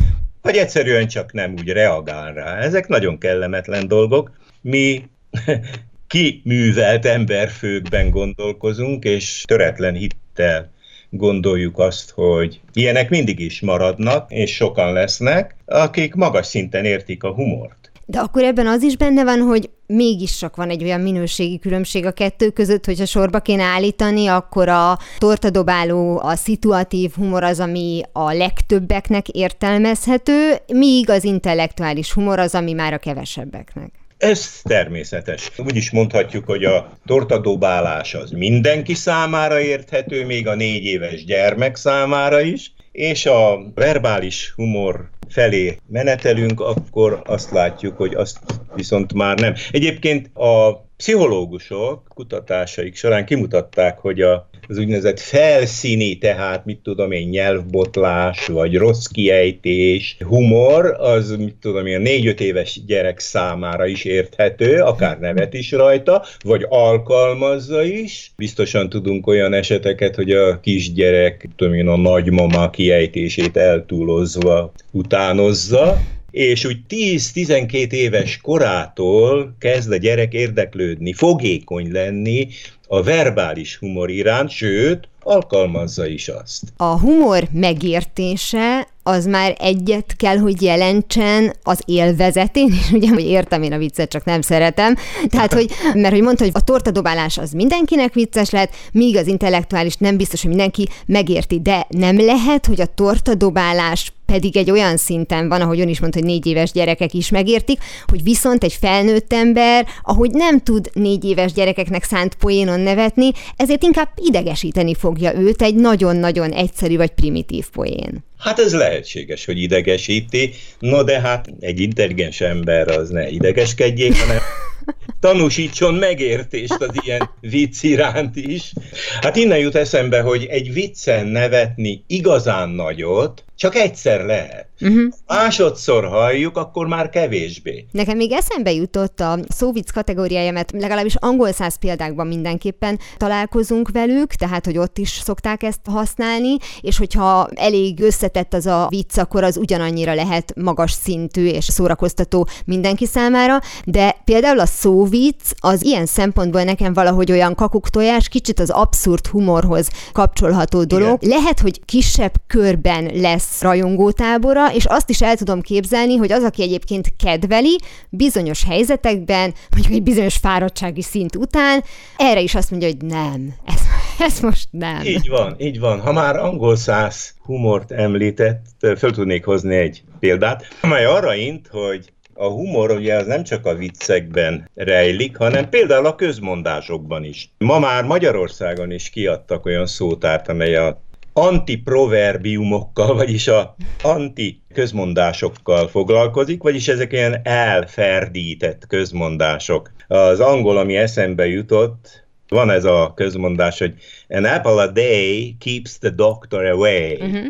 vagy 0.43 0.57
egyszerűen 0.57 1.09
csak 1.09 1.33
nem 1.33 1.55
úgy 1.59 1.69
reagál 1.69 2.33
rá. 2.33 2.59
Ezek 2.59 2.89
nagyon 2.89 3.19
kellemetlen 3.19 3.89
dolgok. 3.89 4.31
Mi 4.61 5.03
kiművelt 6.07 7.05
emberfőkben 7.05 8.11
gondolkozunk, 8.11 9.05
és 9.05 9.43
töretlen 9.47 9.95
hittel 9.95 10.71
gondoljuk 11.11 11.79
azt, 11.79 12.11
hogy 12.11 12.61
ilyenek 12.73 13.11
mindig 13.11 13.39
is 13.39 13.61
maradnak, 13.61 14.33
és 14.33 14.55
sokan 14.55 14.93
lesznek, 14.93 15.57
akik 15.65 16.15
magas 16.15 16.47
szinten 16.47 16.85
értik 16.85 17.23
a 17.23 17.35
humort. 17.35 17.91
De 18.07 18.19
akkor 18.19 18.43
ebben 18.43 18.67
az 18.67 18.83
is 18.83 18.97
benne 18.97 19.25
van, 19.25 19.41
hogy 19.41 19.71
mégis 19.89 20.37
csak 20.37 20.57
van 20.57 20.71
egy 20.71 20.83
olyan 20.83 21.01
minőségi 21.01 21.59
különbség 21.59 22.07
a 22.07 22.13
kettő 22.13 22.51
között, 22.51 22.85
hogyha 22.85 23.05
sorba 23.05 23.41
kéne 23.41 23.63
állítani, 23.63 24.27
akkor 24.27 24.69
a 24.69 24.99
tortadobáló, 25.19 26.21
a 26.23 26.35
szituatív 26.35 27.13
humor 27.15 27.43
az, 27.43 27.61
ami 27.61 28.03
a 28.13 28.33
legtöbbeknek 28.33 29.29
értelmezhető, 29.29 30.57
míg 30.73 31.11
az 31.11 31.25
intellektuális 31.25 32.13
humor 32.13 32.39
az, 32.39 32.55
ami 32.55 32.73
már 32.73 32.93
a 32.93 32.99
kevesebbeknek. 32.99 33.91
Ez 34.19 34.61
természetes. 34.63 35.51
Úgy 35.57 35.77
is 35.77 35.91
mondhatjuk, 35.91 36.45
hogy 36.45 36.65
a 36.65 36.99
tortadobálás 37.07 38.15
az 38.15 38.31
mindenki 38.31 38.95
számára 38.95 39.61
érthető, 39.61 40.27
még 40.27 40.47
a 40.47 40.55
négy 40.55 40.85
éves 40.85 41.25
gyermek 41.25 41.77
számára 41.77 42.41
is, 42.41 42.73
és 42.93 43.27
a 43.27 43.59
verbális 43.75 44.53
humor 44.57 45.11
felé 45.29 45.79
menetelünk, 45.87 46.61
akkor 46.61 47.23
azt 47.25 47.51
látjuk, 47.51 47.97
hogy 47.97 48.15
azt 48.15 48.39
viszont 48.75 49.13
már 49.13 49.39
nem. 49.39 49.55
Egyébként 49.71 50.31
a 50.37 50.87
pszichológusok 50.97 52.09
kutatásaik 52.15 52.97
során 52.97 53.25
kimutatták, 53.25 53.99
hogy 53.99 54.21
a 54.21 54.49
az 54.69 54.79
úgynevezett 54.79 55.21
felszíni, 55.21 56.19
tehát 56.19 56.65
mit 56.65 56.79
tudom 56.83 57.13
én, 57.13 57.29
nyelvbotlás, 57.29 58.47
vagy 58.47 58.77
rossz 58.77 59.07
kiejtés, 59.07 60.17
humor, 60.21 60.97
az 60.99 61.37
mit 61.37 61.55
tudom 61.61 61.87
én, 61.87 62.01
négy-öt 62.01 62.41
éves 62.41 62.81
gyerek 62.87 63.19
számára 63.19 63.87
is 63.87 64.05
érthető, 64.05 64.81
akár 64.81 65.19
nevet 65.19 65.55
is 65.55 65.71
rajta, 65.71 66.25
vagy 66.45 66.67
alkalmazza 66.69 67.83
is. 67.83 68.33
Biztosan 68.37 68.89
tudunk 68.89 69.27
olyan 69.27 69.53
eseteket, 69.53 70.15
hogy 70.15 70.31
a 70.31 70.61
kisgyerek, 70.61 71.49
tudom 71.57 71.75
én, 71.75 71.89
a 71.89 71.97
nagymama 71.97 72.71
kiejtését 72.71 73.57
eltúlozva 73.57 74.73
utánozza, 74.91 75.99
és 76.31 76.65
úgy 76.65 76.79
10-12 76.89 77.91
éves 77.91 78.39
korától 78.43 79.55
kezd 79.59 79.93
a 79.93 79.97
gyerek 79.97 80.33
érdeklődni, 80.33 81.13
fogékony 81.13 81.93
lenni 81.93 82.49
a 82.87 83.03
verbális 83.03 83.77
humor 83.77 84.11
iránt, 84.11 84.51
sőt, 84.51 85.09
alkalmazza 85.21 86.07
is 86.07 86.29
azt. 86.29 86.63
A 86.77 86.99
humor 86.99 87.49
megértése 87.53 88.89
az 89.03 89.27
már 89.27 89.57
egyet 89.59 90.15
kell, 90.17 90.37
hogy 90.37 90.63
jelentsen 90.63 91.57
az 91.63 91.83
élvezetén, 91.85 92.73
és 92.73 92.91
ugye, 92.93 93.09
hogy 93.09 93.25
értem 93.25 93.63
én 93.63 93.73
a 93.73 93.79
viccet, 93.79 94.11
csak 94.11 94.25
nem 94.25 94.41
szeretem. 94.41 94.95
Tehát, 95.29 95.53
hogy, 95.53 95.71
mert 95.95 96.15
hogy 96.15 96.23
mondta, 96.23 96.45
hogy 96.45 96.53
a 96.55 96.61
tortadobálás 96.61 97.39
az 97.39 97.53
mindenkinek 97.53 98.15
vicces 98.15 98.51
lehet, 98.51 98.75
míg 98.93 99.17
az 99.17 99.27
intellektuális 99.27 99.97
nem 99.97 100.17
biztos, 100.17 100.41
hogy 100.41 100.51
mindenki 100.51 100.89
megérti, 101.07 101.61
de 101.61 101.87
nem 101.89 102.21
lehet, 102.21 102.67
hogy 102.67 102.81
a 102.81 102.95
tortadobálás 102.95 104.13
pedig 104.33 104.57
egy 104.57 104.71
olyan 104.71 104.97
szinten 104.97 105.49
van, 105.49 105.61
ahogy 105.61 105.81
ön 105.81 105.89
is 105.89 106.01
mondta, 106.01 106.19
hogy 106.19 106.29
négy 106.29 106.47
éves 106.47 106.73
gyerekek 106.73 107.15
is 107.15 107.31
megértik, 107.31 107.79
hogy 108.07 108.23
viszont 108.23 108.65
egy 108.65 108.73
felnőtt 108.73 109.33
ember, 109.33 109.87
ahogy 110.03 110.31
nem 110.31 110.61
tud 110.61 110.91
négy 110.93 111.25
éves 111.25 111.53
gyerekeknek 111.53 112.05
szánt 112.05 112.35
poénon 112.35 112.81
nevetni, 112.81 113.31
ezért 113.57 113.83
inkább 113.83 114.09
idegesíteni 114.17 114.95
fogja 114.95 115.35
őt 115.39 115.63
egy 115.63 115.75
nagyon-nagyon 115.75 116.51
egyszerű 116.51 116.97
vagy 116.97 117.11
primitív 117.11 117.69
poén. 117.73 118.25
Hát 118.39 118.59
ez 118.59 118.75
lehetséges, 118.75 119.45
hogy 119.45 119.63
idegesíti, 119.63 120.51
no 120.79 121.03
de 121.03 121.21
hát 121.21 121.47
egy 121.61 121.81
intelligens 121.81 122.41
ember 122.41 122.89
az 122.89 123.09
ne 123.09 123.29
idegeskedjék, 123.29 124.17
hanem 124.17 124.39
tanúsítson 125.21 125.95
megértést 125.95 126.83
az 126.83 127.01
ilyen 127.05 127.31
vicc 127.41 127.83
iránt 127.83 128.37
is. 128.37 128.73
Hát 129.21 129.37
innen 129.37 129.59
jut 129.59 129.75
eszembe, 129.75 130.21
hogy 130.21 130.45
egy 130.45 130.73
viccen 130.73 131.27
nevetni 131.27 132.05
igazán 132.07 132.69
nagyot, 132.69 133.45
csak 133.59 133.75
egyszer 133.75 134.25
lehet. 134.25 134.67
Uh-huh. 134.81 135.13
Másodszor 135.27 136.05
halljuk, 136.05 136.57
akkor 136.57 136.87
már 136.87 137.09
kevésbé. 137.09 137.87
Nekem 137.93 138.17
még 138.17 138.33
eszembe 138.33 138.73
jutott 138.73 139.21
a 139.21 139.39
szóvic 139.49 139.91
kategóriáját, 139.91 140.73
legalábbis 140.73 141.15
angol 141.15 141.53
száz 141.53 141.79
példákban 141.79 142.27
mindenképpen 142.27 142.99
találkozunk 143.17 143.91
velük, 143.91 144.33
tehát 144.33 144.65
hogy 144.65 144.79
ott 144.79 144.99
is 144.99 145.11
szokták 145.11 145.63
ezt 145.63 145.81
használni, 145.85 146.57
és 146.81 146.99
hogyha 146.99 147.49
elég 147.55 148.01
összetett 148.01 148.55
az 148.55 148.67
a 148.67 148.87
vicc, 148.91 149.19
akkor 149.19 149.45
az 149.45 149.57
ugyanannyira 149.57 150.15
lehet 150.15 150.53
magas 150.57 150.93
szintű 150.93 151.47
és 151.47 151.65
szórakoztató 151.65 152.49
mindenki 152.65 153.07
számára, 153.07 153.61
de 153.85 154.17
például 154.25 154.61
a 154.61 154.67
szóvic 154.67 155.51
az 155.61 155.85
ilyen 155.85 156.07
szempontból 156.07 156.63
nekem 156.63 156.93
valahogy 156.93 157.33
olyan 157.33 157.55
kakuktojás, 157.55 158.29
kicsit 158.29 158.61
az 158.61 158.71
abszurd 158.71 159.27
humorhoz 159.27 159.89
kapcsolható 160.13 160.85
dolog. 160.85 161.23
Igen. 161.23 161.39
Lehet, 161.39 161.61
hogy 161.61 161.85
kisebb 161.85 162.33
körben 162.47 163.11
lesz 163.15 163.48
rajongótábora, 163.61 164.73
és 164.73 164.85
azt 164.85 165.11
is 165.11 165.23
el 165.23 165.37
tudom 165.37 165.61
képzelni, 165.61 166.17
hogy 166.17 166.33
az, 166.33 166.43
aki 166.43 166.63
egyébként 166.63 167.13
kedveli, 167.17 167.79
bizonyos 168.09 168.65
helyzetekben, 168.65 169.55
mondjuk 169.71 169.95
egy 169.95 170.03
bizonyos 170.03 170.37
fáradtsági 170.37 171.03
szint 171.03 171.37
után, 171.37 171.85
erre 172.17 172.41
is 172.41 172.55
azt 172.55 172.71
mondja, 172.71 172.89
hogy 172.89 173.05
nem, 173.05 173.55
ez, 173.67 173.81
ez 174.19 174.41
most 174.41 174.69
nem. 174.71 175.05
Így 175.05 175.29
van, 175.29 175.55
így 175.59 175.79
van. 175.79 176.01
Ha 176.01 176.13
már 176.13 176.37
angol 176.37 176.77
száz 176.77 177.35
humort 177.45 177.91
említett, 177.91 178.65
föl 178.97 179.11
tudnék 179.11 179.45
hozni 179.45 179.77
egy 179.77 180.03
példát, 180.21 180.65
amely 180.81 181.05
arra 181.05 181.35
int, 181.35 181.69
hogy 181.71 182.13
a 182.35 182.47
humor 182.47 182.91
ugye 182.91 183.15
az 183.15 183.27
nem 183.27 183.43
csak 183.43 183.67
a 183.67 183.75
viccekben 183.75 184.71
rejlik, 184.75 185.37
hanem 185.37 185.69
például 185.69 186.07
a 186.07 186.15
közmondásokban 186.15 187.25
is. 187.25 187.51
Ma 187.59 187.79
már 187.79 188.05
Magyarországon 188.05 188.91
is 188.91 189.11
kiadtak 189.11 189.65
olyan 189.67 189.87
szótárt, 189.87 190.49
amely 190.49 190.77
a 190.77 191.03
antiproverbiumokkal, 191.39 193.15
vagyis 193.15 193.49
a 193.49 193.75
anti 194.03 194.63
közmondásokkal 194.75 195.89
foglalkozik, 195.89 196.63
vagyis 196.63 196.89
ezek 196.89 197.13
ilyen 197.13 197.41
elferdített 197.43 198.87
közmondások. 198.87 199.93
Az 200.09 200.41
angol, 200.41 200.77
ami 200.77 200.97
eszembe 200.97 201.47
jutott, 201.47 202.27
van 202.49 202.71
ez 202.71 202.85
a 202.85 203.13
közmondás, 203.15 203.79
hogy 203.79 203.95
an 204.29 204.45
apple 204.45 204.83
a 204.83 204.87
day 204.87 205.57
keeps 205.61 205.99
the 205.99 206.11
doctor 206.11 206.65
away. 206.65 207.15
Uh-huh 207.15 207.47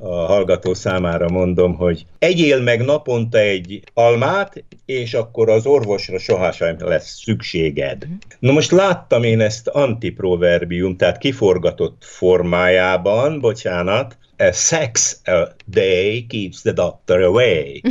a 0.00 0.08
hallgató 0.08 0.74
számára 0.74 1.28
mondom, 1.28 1.74
hogy 1.74 2.06
egyél 2.18 2.60
meg 2.60 2.84
naponta 2.84 3.38
egy 3.38 3.82
almát, 3.94 4.64
és 4.84 5.14
akkor 5.14 5.48
az 5.48 5.66
orvosra 5.66 6.18
sohasem 6.18 6.76
lesz 6.78 7.20
szükséged. 7.22 8.06
Na 8.38 8.52
most 8.52 8.70
láttam 8.70 9.22
én 9.22 9.40
ezt 9.40 9.68
antiproverbium, 9.68 10.96
tehát 10.96 11.18
kiforgatott 11.18 12.04
formájában, 12.04 13.40
bocsánat, 13.40 14.18
a 14.38 14.52
sex 14.52 15.20
a 15.24 15.54
day 15.66 16.26
keeps 16.26 16.60
the 16.60 16.72
doctor 16.72 17.22
away. 17.22 17.80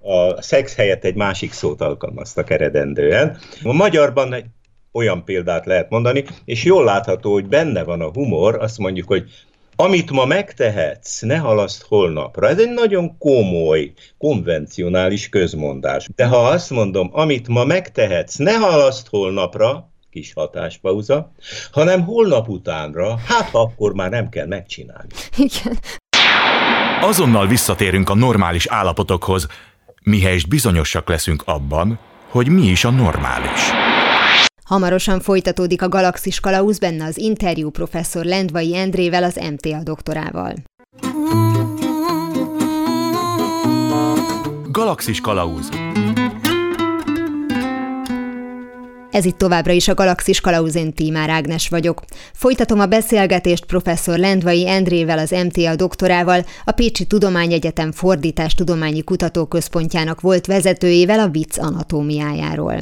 A 0.00 0.42
szex 0.42 0.74
helyett 0.74 1.04
egy 1.04 1.14
másik 1.14 1.52
szót 1.52 1.80
alkalmaztak 1.80 2.50
eredendően. 2.50 3.38
A 3.62 3.72
magyarban 3.72 4.32
egy 4.32 4.44
olyan 4.92 5.24
példát 5.24 5.66
lehet 5.66 5.90
mondani, 5.90 6.24
és 6.44 6.64
jól 6.64 6.84
látható, 6.84 7.32
hogy 7.32 7.46
benne 7.46 7.84
van 7.84 8.00
a 8.00 8.10
humor, 8.10 8.58
azt 8.62 8.78
mondjuk, 8.78 9.08
hogy 9.08 9.30
amit 9.80 10.10
ma 10.10 10.24
megtehetsz, 10.24 11.20
ne 11.20 11.36
halaszt 11.36 11.84
holnapra. 11.88 12.48
Ez 12.48 12.58
egy 12.58 12.70
nagyon 12.70 13.18
komoly, 13.18 13.92
konvencionális 14.18 15.28
közmondás. 15.28 16.08
De 16.16 16.26
ha 16.26 16.36
azt 16.36 16.70
mondom, 16.70 17.10
amit 17.12 17.48
ma 17.48 17.64
megtehetsz, 17.64 18.36
ne 18.36 18.52
halaszt 18.52 19.08
holnapra, 19.08 19.90
kis 20.10 20.32
hatáspauza, 20.32 21.32
hanem 21.72 22.04
holnap 22.04 22.48
utánra, 22.48 23.18
hát 23.26 23.48
akkor 23.52 23.92
már 23.92 24.10
nem 24.10 24.28
kell 24.28 24.46
megcsinálni. 24.46 25.08
Igen. 25.36 25.78
Azonnal 27.00 27.46
visszatérünk 27.46 28.08
a 28.08 28.14
normális 28.14 28.66
állapotokhoz, 28.66 29.46
mihelyest 30.02 30.48
bizonyosak 30.48 31.08
leszünk 31.08 31.42
abban, 31.46 31.98
hogy 32.28 32.48
mi 32.48 32.66
is 32.66 32.84
a 32.84 32.90
normális. 32.90 33.87
Hamarosan 34.68 35.20
folytatódik 35.20 35.82
a 35.82 35.88
Galaxis 35.88 36.40
Kalauz 36.40 36.78
benne 36.78 37.04
az 37.04 37.18
interjú 37.18 37.70
professzor 37.70 38.24
Lendvai 38.24 38.76
Endrével, 38.76 39.24
az 39.24 39.40
MTA 39.50 39.82
doktorával. 39.82 40.54
Galaxis 44.70 45.20
Kalauz 45.20 45.68
Ez 49.10 49.24
itt 49.24 49.38
továbbra 49.38 49.72
is 49.72 49.88
a 49.88 49.94
Galaxis 49.94 50.40
Kalauzén 50.40 50.92
Tímár 50.92 51.30
Ágnes 51.30 51.68
vagyok. 51.68 52.02
Folytatom 52.32 52.80
a 52.80 52.86
beszélgetést 52.86 53.66
professzor 53.66 54.18
Lendvai 54.18 54.68
Endrével, 54.68 55.18
az 55.18 55.30
MTA 55.30 55.76
doktorával, 55.76 56.44
a 56.64 56.72
Pécsi 56.72 57.06
Tudományegyetem 57.06 57.92
Fordítás 57.92 58.54
Tudományi 58.54 59.02
Kutatóközpontjának 59.04 60.20
volt 60.20 60.46
vezetőjével 60.46 61.20
a 61.20 61.28
vicc 61.28 61.58
anatómiájáról. 61.58 62.78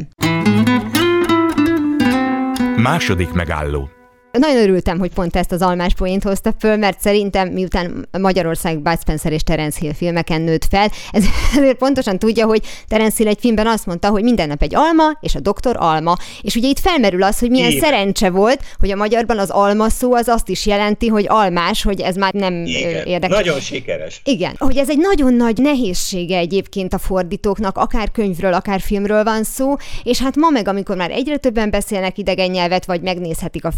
Második 2.76 3.32
megálló 3.32 3.95
nagyon 4.38 4.62
örültem, 4.62 4.98
hogy 4.98 5.12
pont 5.12 5.36
ezt 5.36 5.52
az 5.52 5.62
almás 5.62 5.94
poént 5.94 6.22
hozta 6.22 6.54
föl, 6.58 6.76
mert 6.76 7.00
szerintem 7.00 7.48
miután 7.48 8.08
Magyarország 8.18 8.78
Bud 8.82 8.98
Spencer 9.00 9.32
és 9.32 9.42
Terence 9.42 9.78
Hill 9.80 9.92
filmeken 9.92 10.40
nőtt 10.40 10.64
fel, 10.70 10.90
ezért 11.12 11.76
pontosan 11.84 12.18
tudja, 12.18 12.46
hogy 12.46 12.62
Terence 12.88 13.16
Hill 13.16 13.26
egy 13.26 13.38
filmben 13.40 13.66
azt 13.66 13.86
mondta, 13.86 14.08
hogy 14.08 14.22
minden 14.22 14.48
nap 14.48 14.62
egy 14.62 14.74
alma, 14.74 15.04
és 15.20 15.34
a 15.34 15.40
doktor 15.40 15.76
alma. 15.78 16.16
És 16.40 16.56
ugye 16.56 16.68
itt 16.68 16.78
felmerül 16.78 17.22
az, 17.22 17.38
hogy 17.38 17.50
milyen 17.50 17.70
Igen. 17.70 17.82
szerencse 17.82 18.30
volt, 18.30 18.60
hogy 18.78 18.90
a 18.90 18.96
magyarban 18.96 19.38
az 19.38 19.50
alma 19.50 19.88
szó 19.88 20.14
az 20.14 20.28
azt 20.28 20.48
is 20.48 20.66
jelenti, 20.66 21.06
hogy 21.06 21.24
almás, 21.28 21.82
hogy 21.82 22.00
ez 22.00 22.16
már 22.16 22.32
nem 22.32 22.64
Igen. 22.64 23.06
érdekes. 23.06 23.36
Nagyon 23.36 23.60
sikeres. 23.60 24.20
Igen, 24.24 24.54
hogy 24.58 24.76
ez 24.76 24.90
egy 24.90 24.98
nagyon 24.98 25.34
nagy 25.34 25.58
nehézsége 25.58 26.38
egyébként 26.38 26.94
a 26.94 26.98
fordítóknak, 26.98 27.76
akár 27.76 28.10
könyvről, 28.10 28.52
akár 28.52 28.80
filmről 28.80 29.24
van 29.24 29.44
szó, 29.44 29.74
és 30.02 30.20
hát 30.20 30.36
ma 30.36 30.50
meg, 30.50 30.68
amikor 30.68 30.96
már 30.96 31.10
egyre 31.10 31.36
többen 31.36 31.70
beszélnek 31.70 32.18
idegen 32.18 32.50
nyelvet, 32.50 32.84
vagy 32.84 33.00
megnézhetik 33.00 33.64
a 33.64 33.70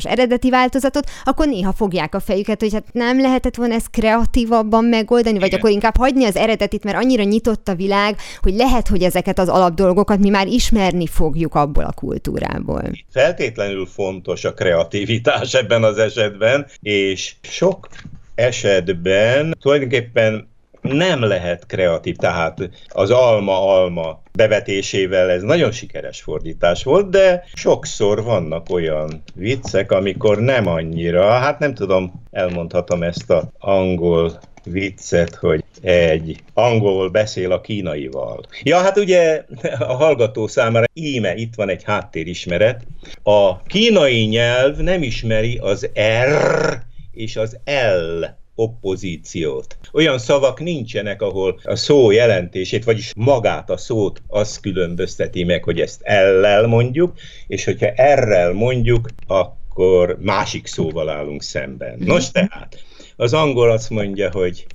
feliratos 0.00 0.04
eredeti 0.04 0.50
változatot, 0.50 1.10
akkor 1.24 1.46
néha 1.46 1.72
fogják 1.72 2.14
a 2.14 2.20
fejüket, 2.20 2.60
hogy 2.60 2.72
hát 2.72 2.84
nem 2.92 3.20
lehetett 3.20 3.54
volna 3.54 3.74
ezt 3.74 3.90
kreatívabban 3.90 4.84
megoldani, 4.84 5.38
vagy 5.38 5.54
akkor 5.54 5.70
inkább 5.70 5.96
hagyni 5.96 6.24
az 6.24 6.36
eredetit, 6.36 6.84
mert 6.84 6.96
annyira 6.96 7.22
nyitott 7.22 7.68
a 7.68 7.74
világ, 7.74 8.16
hogy 8.40 8.54
lehet, 8.54 8.88
hogy 8.88 9.02
ezeket 9.02 9.38
az 9.38 9.48
alapdolgokat 9.48 10.18
mi 10.18 10.28
már 10.28 10.46
ismerni 10.46 11.06
fogjuk 11.06 11.54
abból 11.54 11.84
a 11.84 11.92
kultúrából. 11.92 12.82
Feltétlenül 13.12 13.86
fontos 13.86 14.44
a 14.44 14.54
kreativitás 14.54 15.54
ebben 15.54 15.84
az 15.84 15.98
esetben, 15.98 16.66
és 16.80 17.34
sok 17.42 17.88
esetben 18.34 19.56
tulajdonképpen 19.60 20.49
nem 20.80 21.22
lehet 21.22 21.66
kreatív, 21.66 22.16
tehát 22.16 22.70
az 22.88 23.10
alma-alma 23.10 24.22
bevetésével 24.32 25.30
ez 25.30 25.42
nagyon 25.42 25.70
sikeres 25.70 26.20
fordítás 26.22 26.82
volt, 26.82 27.10
de 27.10 27.44
sokszor 27.54 28.22
vannak 28.22 28.70
olyan 28.70 29.22
viccek, 29.34 29.92
amikor 29.92 30.38
nem 30.38 30.66
annyira, 30.66 31.30
hát 31.30 31.58
nem 31.58 31.74
tudom, 31.74 32.22
elmondhatom 32.30 33.02
ezt 33.02 33.30
a 33.30 33.50
angol 33.58 34.40
viccet, 34.64 35.34
hogy 35.34 35.64
egy 35.82 36.36
angol 36.54 37.10
beszél 37.10 37.52
a 37.52 37.60
kínaival. 37.60 38.40
Ja, 38.62 38.78
hát 38.78 38.98
ugye 38.98 39.44
a 39.78 39.92
hallgató 39.92 40.46
számára 40.46 40.86
íme 40.92 41.34
itt 41.34 41.54
van 41.54 41.68
egy 41.68 41.84
háttérismeret. 41.84 42.86
A 43.22 43.62
kínai 43.62 44.24
nyelv 44.24 44.76
nem 44.76 45.02
ismeri 45.02 45.58
az 45.58 45.90
R 46.36 46.82
és 47.12 47.36
az 47.36 47.58
L 47.64 48.24
oppozíciót. 48.60 49.76
Olyan 49.92 50.18
szavak 50.18 50.60
nincsenek, 50.60 51.22
ahol 51.22 51.60
a 51.64 51.76
szó 51.76 52.10
jelentését, 52.10 52.84
vagyis 52.84 53.12
magát 53.16 53.70
a 53.70 53.76
szót 53.76 54.22
az 54.26 54.60
különbözteti 54.60 55.44
meg, 55.44 55.64
hogy 55.64 55.80
ezt 55.80 56.00
ellel 56.02 56.66
mondjuk, 56.66 57.12
és 57.46 57.64
hogyha 57.64 57.86
errel 57.86 58.52
mondjuk, 58.52 59.08
akkor 59.26 60.16
másik 60.20 60.66
szóval 60.66 61.08
állunk 61.08 61.42
szemben. 61.42 61.94
Mhm. 61.98 62.06
Nos 62.06 62.30
tehát, 62.30 62.84
az 63.16 63.32
angol 63.32 63.70
azt 63.70 63.90
mondja, 63.90 64.30
hogy 64.30 64.66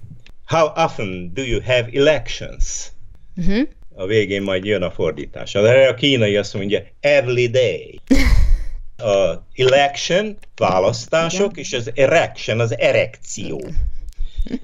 How 0.45 0.67
often 0.76 1.32
do 1.34 1.41
you 1.41 1.62
have 1.62 1.89
elections? 1.93 2.91
Uh-huh. 3.36 3.67
A 3.95 4.06
végén 4.06 4.41
majd 4.41 4.65
jön 4.65 4.82
a 4.82 4.91
fordítás. 4.91 5.56
A 5.56 5.93
kínai 5.93 6.38
azt 6.38 6.54
mondja, 6.54 6.84
every 7.00 7.48
day. 7.48 8.00
A 9.06 9.46
election, 9.56 10.38
választások, 10.56 11.52
Igen. 11.52 11.63
és 11.63 11.74
az 11.74 11.91
erection, 11.96 12.60
az 12.60 12.78
erekció. 12.78 13.62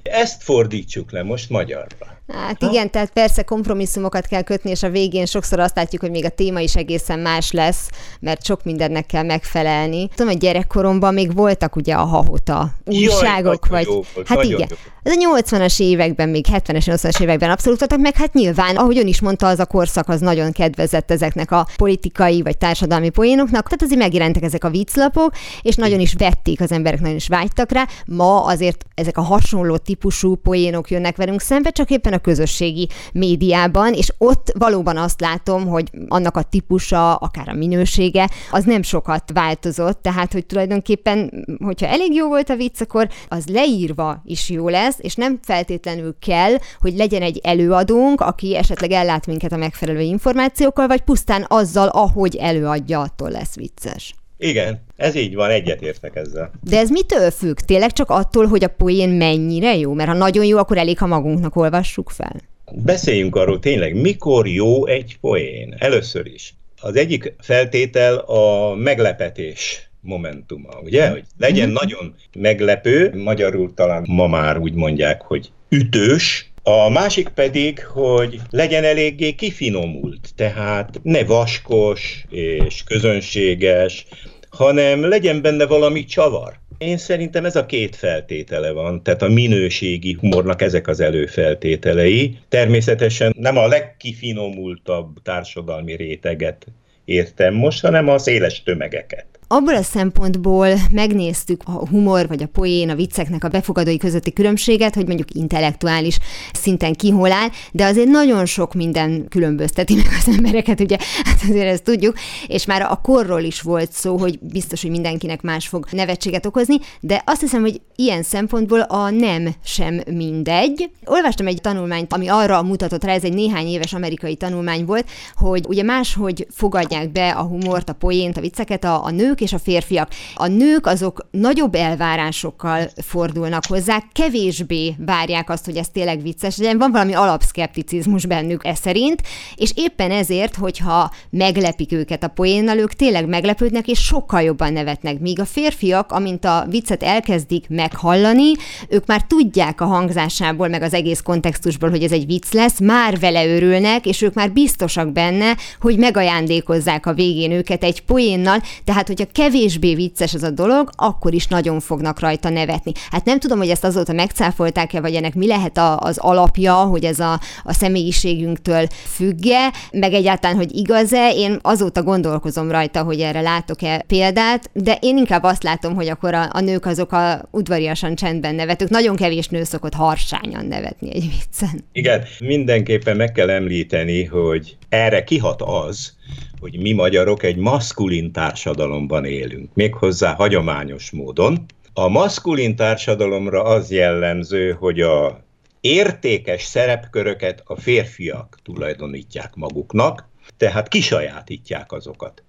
Ezt 0.03 0.43
fordítsuk 0.43 1.11
le 1.11 1.23
most 1.23 1.49
magyarra. 1.49 2.20
Hát 2.33 2.61
igen, 2.63 2.91
tehát 2.91 3.11
persze 3.11 3.43
kompromisszumokat 3.43 4.25
kell 4.25 4.41
kötni, 4.41 4.69
és 4.69 4.83
a 4.83 4.89
végén 4.89 5.25
sokszor 5.25 5.59
azt 5.59 5.75
látjuk, 5.75 6.01
hogy 6.01 6.11
még 6.11 6.25
a 6.25 6.29
téma 6.29 6.59
is 6.59 6.75
egészen 6.75 7.19
más 7.19 7.51
lesz, 7.51 7.89
mert 8.19 8.45
sok 8.45 8.63
mindennek 8.63 9.05
kell 9.05 9.23
megfelelni. 9.23 10.07
Tudom, 10.07 10.31
hogy 10.31 10.41
gyerekkoromban 10.41 11.13
még 11.13 11.35
voltak 11.35 11.75
ugye 11.75 11.93
a 11.93 12.03
hahota 12.03 12.73
újságok, 12.85 13.67
Jaj, 13.69 13.83
vagy... 13.83 13.85
Volt, 13.85 14.27
hát 14.27 14.43
igen. 14.43 14.67
Jó. 14.69 14.75
Ez 15.03 15.13
a 15.15 15.39
80-as 15.39 15.81
években, 15.81 16.29
még 16.29 16.45
70-es, 16.51 16.83
80-as 16.85 17.21
években 17.21 17.49
abszolút 17.49 17.79
voltak, 17.79 17.99
meg 17.99 18.15
hát 18.15 18.33
nyilván, 18.33 18.75
ahogy 18.75 18.97
ön 18.97 19.07
is 19.07 19.21
mondta, 19.21 19.47
az 19.47 19.59
a 19.59 19.65
korszak 19.65 20.09
az 20.09 20.19
nagyon 20.19 20.51
kedvezett 20.51 21.11
ezeknek 21.11 21.51
a 21.51 21.67
politikai 21.75 22.41
vagy 22.41 22.57
társadalmi 22.57 23.09
poénoknak, 23.09 23.63
tehát 23.63 23.81
azért 23.81 23.99
megjelentek 23.99 24.43
ezek 24.43 24.63
a 24.63 24.69
vicclapok, 24.69 25.33
és 25.61 25.75
nagyon 25.75 25.99
is 25.99 26.13
vették 26.13 26.61
az 26.61 26.71
emberek, 26.71 26.99
nagyon 26.99 27.15
is 27.15 27.27
vágytak 27.27 27.71
rá. 27.71 27.87
Ma 28.05 28.43
azért 28.43 28.85
ezek 28.95 29.17
a 29.17 29.21
hasonló 29.21 29.77
típusú 29.77 30.35
poénok 30.35 30.89
jönnek 30.89 31.15
velünk 31.15 31.41
szembe, 31.41 31.69
csak 31.69 31.89
éppen 31.89 32.13
a 32.13 32.20
közösségi 32.21 32.89
médiában, 33.13 33.93
és 33.93 34.13
ott 34.17 34.51
valóban 34.57 34.97
azt 34.97 35.21
látom, 35.21 35.67
hogy 35.67 35.89
annak 36.07 36.37
a 36.37 36.41
típusa, 36.41 37.15
akár 37.15 37.49
a 37.49 37.53
minősége, 37.53 38.29
az 38.51 38.63
nem 38.63 38.81
sokat 38.81 39.23
változott, 39.33 40.01
tehát 40.01 40.33
hogy 40.33 40.45
tulajdonképpen, 40.45 41.45
hogyha 41.63 41.87
elég 41.87 42.13
jó 42.13 42.27
volt 42.27 42.49
a 42.49 42.55
vicc, 42.55 42.81
akkor 42.81 43.09
az 43.27 43.45
leírva 43.47 44.21
is 44.25 44.49
jó 44.49 44.69
lesz, 44.69 44.97
és 44.97 45.15
nem 45.15 45.39
feltétlenül 45.41 46.15
kell, 46.19 46.53
hogy 46.79 46.95
legyen 46.95 47.21
egy 47.21 47.39
előadónk, 47.43 48.21
aki 48.21 48.55
esetleg 48.55 48.91
ellát 48.91 49.27
minket 49.27 49.51
a 49.51 49.57
megfelelő 49.57 50.01
információkkal, 50.01 50.87
vagy 50.87 51.01
pusztán 51.01 51.45
azzal, 51.47 51.87
ahogy 51.87 52.35
előadja, 52.35 52.99
attól 52.99 53.29
lesz 53.29 53.55
vicces. 53.55 54.15
Igen, 54.43 54.81
ez 54.95 55.15
így 55.15 55.35
van, 55.35 55.49
egyetértek 55.49 56.15
ezzel. 56.15 56.51
De 56.61 56.77
ez 56.77 56.89
mitől 56.89 57.31
függ? 57.31 57.55
Tényleg 57.55 57.91
csak 57.91 58.09
attól, 58.09 58.45
hogy 58.45 58.63
a 58.63 58.67
poén 58.67 59.09
mennyire 59.09 59.75
jó? 59.75 59.93
Mert 59.93 60.09
ha 60.09 60.15
nagyon 60.15 60.45
jó, 60.45 60.57
akkor 60.57 60.77
elég, 60.77 60.97
ha 60.97 61.05
magunknak 61.05 61.55
olvassuk 61.55 62.09
fel. 62.09 62.35
Beszéljünk 62.71 63.35
arról 63.35 63.59
tényleg, 63.59 64.01
mikor 64.01 64.47
jó 64.47 64.85
egy 64.85 65.17
poén. 65.21 65.75
Először 65.77 66.25
is. 66.25 66.53
Az 66.81 66.95
egyik 66.95 67.33
feltétel 67.39 68.17
a 68.17 68.75
meglepetés 68.75 69.89
momentuma, 69.99 70.69
ugye? 70.83 71.09
Hogy 71.09 71.23
legyen 71.37 71.65
mm-hmm. 71.65 71.75
nagyon 71.81 72.15
meglepő, 72.37 73.21
magyarul 73.23 73.73
talán 73.73 74.05
ma 74.07 74.27
már 74.27 74.57
úgy 74.57 74.73
mondják, 74.73 75.21
hogy 75.21 75.51
ütős, 75.69 76.50
a 76.63 76.89
másik 76.89 77.29
pedig, 77.29 77.85
hogy 77.85 78.39
legyen 78.49 78.83
eléggé 78.83 79.31
kifinomult, 79.31 80.29
tehát 80.35 80.99
ne 81.03 81.23
vaskos 81.23 82.25
és 82.29 82.83
közönséges, 82.83 84.05
hanem 84.49 85.07
legyen 85.07 85.41
benne 85.41 85.65
valami 85.65 86.03
csavar. 86.03 86.59
Én 86.77 86.97
szerintem 86.97 87.45
ez 87.45 87.55
a 87.55 87.65
két 87.65 87.95
feltétele 87.95 88.71
van, 88.71 89.03
tehát 89.03 89.21
a 89.21 89.27
minőségi 89.27 90.17
humornak 90.19 90.61
ezek 90.61 90.87
az 90.87 90.99
előfeltételei. 90.99 92.37
Természetesen 92.49 93.33
nem 93.37 93.57
a 93.57 93.67
legkifinomultabb 93.67 95.21
társadalmi 95.23 95.95
réteget 95.95 96.65
értem 97.05 97.53
most, 97.53 97.81
hanem 97.81 98.09
a 98.09 98.17
széles 98.17 98.63
tömegeket 98.63 99.40
abból 99.51 99.75
a 99.75 99.83
szempontból 99.83 100.67
megnéztük 100.91 101.61
a 101.65 101.87
humor 101.87 102.27
vagy 102.27 102.43
a 102.43 102.47
poén, 102.47 102.89
a 102.89 102.95
vicceknek 102.95 103.43
a 103.43 103.47
befogadói 103.47 103.97
közötti 103.97 104.33
különbséget, 104.33 104.95
hogy 104.95 105.07
mondjuk 105.07 105.31
intellektuális 105.33 106.17
szinten 106.53 106.93
ki 106.93 107.09
hol 107.09 107.31
áll, 107.31 107.47
de 107.71 107.85
azért 107.85 108.07
nagyon 108.07 108.45
sok 108.45 108.73
minden 108.73 109.25
különbözteti 109.29 109.95
meg 109.95 110.07
az 110.19 110.35
embereket, 110.35 110.79
ugye, 110.79 110.97
hát 111.23 111.39
azért 111.49 111.67
ezt 111.67 111.83
tudjuk, 111.83 112.15
és 112.47 112.65
már 112.65 112.81
a 112.81 112.99
korról 113.03 113.41
is 113.41 113.61
volt 113.61 113.91
szó, 113.91 114.17
hogy 114.17 114.39
biztos, 114.39 114.81
hogy 114.81 114.91
mindenkinek 114.91 115.41
más 115.41 115.67
fog 115.67 115.87
nevetséget 115.91 116.45
okozni, 116.45 116.77
de 116.99 117.21
azt 117.25 117.41
hiszem, 117.41 117.61
hogy 117.61 117.81
ilyen 117.95 118.23
szempontból 118.23 118.79
a 118.79 119.09
nem 119.09 119.55
sem 119.63 120.01
mindegy. 120.11 120.89
Olvastam 121.05 121.47
egy 121.47 121.61
tanulmányt, 121.61 122.13
ami 122.13 122.27
arra 122.27 122.63
mutatott 122.63 123.03
rá, 123.03 123.13
ez 123.13 123.23
egy 123.23 123.33
néhány 123.33 123.67
éves 123.67 123.93
amerikai 123.93 124.35
tanulmány 124.35 124.85
volt, 124.85 125.09
hogy 125.35 125.65
ugye 125.67 125.83
máshogy 125.83 126.47
fogadják 126.49 127.11
be 127.11 127.29
a 127.29 127.43
humort, 127.43 127.89
a 127.89 127.93
poént, 127.93 128.37
a 128.37 128.41
vicceket 128.41 128.83
a, 128.83 129.05
a 129.05 129.09
nők 129.09 129.40
és 129.41 129.53
a 129.53 129.59
férfiak. 129.59 130.09
A 130.35 130.47
nők 130.47 130.85
azok 130.85 131.27
nagyobb 131.31 131.75
elvárásokkal 131.75 132.89
fordulnak 132.95 133.63
hozzá, 133.67 134.03
kevésbé 134.11 134.95
várják 135.05 135.49
azt, 135.49 135.65
hogy 135.65 135.75
ez 135.75 135.89
tényleg 135.89 136.21
vicces 136.21 136.57
legyen, 136.57 136.77
van 136.77 136.91
valami 136.91 137.13
alapszkepticizmus 137.13 138.25
bennük 138.25 138.65
ez 138.65 138.79
szerint, 138.79 139.21
és 139.55 139.71
éppen 139.75 140.11
ezért, 140.11 140.55
hogyha 140.55 141.11
meglepik 141.29 141.91
őket 141.91 142.23
a 142.23 142.27
poénnal, 142.27 142.77
ők 142.77 142.93
tényleg 142.93 143.27
meglepődnek, 143.27 143.87
és 143.87 143.99
sokkal 143.99 144.41
jobban 144.41 144.73
nevetnek. 144.73 145.19
Míg 145.19 145.39
a 145.39 145.45
férfiak, 145.45 146.11
amint 146.11 146.45
a 146.45 146.65
viccet 146.69 147.03
elkezdik 147.03 147.69
meghallani, 147.69 148.51
ők 148.89 149.05
már 149.05 149.21
tudják 149.21 149.81
a 149.81 149.85
hangzásából, 149.85 150.67
meg 150.67 150.81
az 150.81 150.93
egész 150.93 151.21
kontextusból, 151.21 151.89
hogy 151.89 152.03
ez 152.03 152.11
egy 152.11 152.25
vicc 152.25 152.51
lesz, 152.51 152.79
már 152.79 153.19
vele 153.19 153.47
örülnek, 153.47 154.05
és 154.05 154.21
ők 154.21 154.33
már 154.33 154.51
biztosak 154.51 155.11
benne, 155.11 155.57
hogy 155.79 155.97
megajándékozzák 155.97 157.05
a 157.05 157.13
végén 157.13 157.51
őket 157.51 157.83
egy 157.83 158.01
poénnal, 158.01 158.61
tehát 158.83 159.07
hogyha 159.07 159.30
kevésbé 159.31 159.95
vicces 159.95 160.33
ez 160.33 160.43
a 160.43 160.49
dolog, 160.49 160.89
akkor 160.95 161.33
is 161.33 161.47
nagyon 161.47 161.79
fognak 161.79 162.19
rajta 162.19 162.49
nevetni. 162.49 162.91
Hát 163.11 163.25
nem 163.25 163.39
tudom, 163.39 163.57
hogy 163.57 163.69
ezt 163.69 163.83
azóta 163.83 164.13
megcáfolták-e, 164.13 165.01
vagy 165.01 165.15
ennek 165.15 165.35
mi 165.35 165.47
lehet 165.47 165.77
a, 165.77 165.99
az 165.99 166.17
alapja, 166.17 166.73
hogy 166.73 167.03
ez 167.03 167.19
a, 167.19 167.39
a 167.63 167.73
személyiségünktől 167.73 168.87
függe, 169.05 169.71
meg 169.91 170.13
egyáltalán, 170.13 170.55
hogy 170.55 170.75
igaz-e. 170.75 171.31
Én 171.35 171.59
azóta 171.61 172.03
gondolkozom 172.03 172.71
rajta, 172.71 173.03
hogy 173.03 173.19
erre 173.19 173.41
látok-e 173.41 174.03
példát, 174.07 174.69
de 174.73 174.97
én 175.01 175.17
inkább 175.17 175.43
azt 175.43 175.63
látom, 175.63 175.95
hogy 175.95 176.07
akkor 176.07 176.33
a, 176.33 176.49
a 176.51 176.59
nők 176.59 176.85
azok 176.85 177.11
a 177.11 177.41
udvariasan 177.51 178.15
csendben 178.15 178.55
nevetők. 178.55 178.89
Nagyon 178.89 179.15
kevés 179.15 179.47
nő 179.47 179.63
szokott 179.63 179.93
harsányan 179.93 180.65
nevetni 180.65 181.13
egy 181.13 181.29
viccen. 181.29 181.83
Igen, 181.91 182.23
mindenképpen 182.39 183.15
meg 183.15 183.31
kell 183.31 183.49
említeni, 183.49 184.23
hogy 184.23 184.77
erre 184.89 185.23
kihat 185.23 185.61
az, 185.61 186.13
hogy 186.59 186.79
mi 186.79 186.91
magyarok 186.91 187.43
egy 187.43 187.55
maszkulin 187.55 188.31
társadalomban 188.31 189.25
élünk, 189.25 189.69
méghozzá 189.73 190.33
hagyományos 190.33 191.11
módon. 191.11 191.65
A 191.93 192.07
maszkulin 192.07 192.75
társadalomra 192.75 193.63
az 193.63 193.91
jellemző, 193.91 194.71
hogy 194.71 195.01
a 195.01 195.43
értékes 195.81 196.63
szerepköröket 196.63 197.61
a 197.65 197.75
férfiak 197.75 198.59
tulajdonítják 198.63 199.55
maguknak, 199.55 200.29
tehát 200.57 200.87
kisajátítják 200.87 201.91
azokat. 201.91 202.43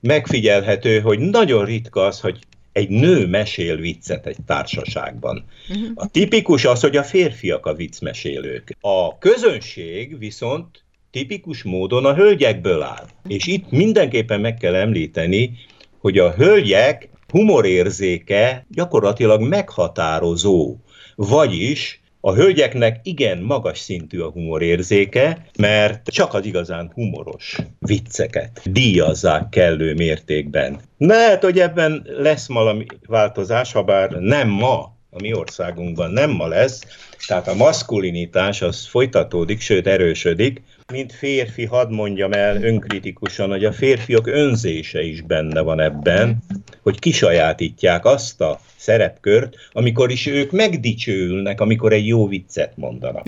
Megfigyelhető, 0.00 1.00
hogy 1.00 1.18
nagyon 1.18 1.64
ritka 1.64 2.04
az, 2.04 2.20
hogy 2.20 2.38
egy 2.72 2.88
nő 2.88 3.26
mesél 3.26 3.76
viccet 3.76 4.26
egy 4.26 4.36
társaságban. 4.46 5.44
Uh-huh. 5.68 5.90
A 5.94 6.08
tipikus 6.08 6.64
az, 6.64 6.80
hogy 6.80 6.96
a 6.96 7.02
férfiak 7.02 7.66
a 7.66 7.74
viccmesélők. 7.74 8.76
A 8.80 9.18
közönség 9.18 10.18
viszont 10.18 10.84
tipikus 11.16 11.62
módon 11.62 12.04
a 12.04 12.14
hölgyekből 12.14 12.82
áll. 12.82 13.06
És 13.28 13.46
itt 13.46 13.70
mindenképpen 13.70 14.40
meg 14.40 14.56
kell 14.56 14.74
említeni, 14.74 15.52
hogy 15.98 16.18
a 16.18 16.32
hölgyek 16.32 17.08
humorérzéke 17.28 18.66
gyakorlatilag 18.70 19.40
meghatározó. 19.40 20.76
Vagyis 21.14 22.00
a 22.20 22.34
hölgyeknek 22.34 23.00
igen 23.02 23.38
magas 23.38 23.78
szintű 23.78 24.20
a 24.20 24.30
humorérzéke, 24.30 25.46
mert 25.58 26.08
csak 26.08 26.34
az 26.34 26.44
igazán 26.44 26.90
humoros 26.94 27.58
vicceket 27.78 28.60
díjazzák 28.64 29.48
kellő 29.48 29.94
mértékben. 29.94 30.80
Lehet, 30.98 31.42
hogy 31.42 31.58
ebben 31.58 32.06
lesz 32.18 32.48
valami 32.48 32.84
változás, 33.06 33.72
ha 33.72 33.82
bár 33.82 34.10
nem 34.10 34.48
ma, 34.48 34.94
a 35.10 35.20
mi 35.20 35.34
országunkban 35.34 36.10
nem 36.10 36.30
ma 36.30 36.46
lesz, 36.46 36.82
tehát 37.26 37.48
a 37.48 37.54
maszkulinitás 37.54 38.62
az 38.62 38.86
folytatódik, 38.86 39.60
sőt 39.60 39.86
erősödik, 39.86 40.62
mint 40.92 41.12
férfi, 41.12 41.64
hadd 41.64 41.90
mondjam 41.90 42.32
el 42.32 42.62
önkritikusan, 42.62 43.48
hogy 43.48 43.64
a 43.64 43.72
férfiak 43.72 44.26
önzése 44.26 45.02
is 45.02 45.20
benne 45.20 45.60
van 45.60 45.80
ebben, 45.80 46.36
hogy 46.82 46.98
kisajátítják 46.98 48.04
azt 48.04 48.40
a 48.40 48.60
szerepkört, 48.76 49.56
amikor 49.72 50.10
is 50.10 50.26
ők 50.26 50.50
megdicsőülnek, 50.50 51.60
amikor 51.60 51.92
egy 51.92 52.06
jó 52.06 52.28
viccet 52.28 52.76
mondanak. 52.76 53.26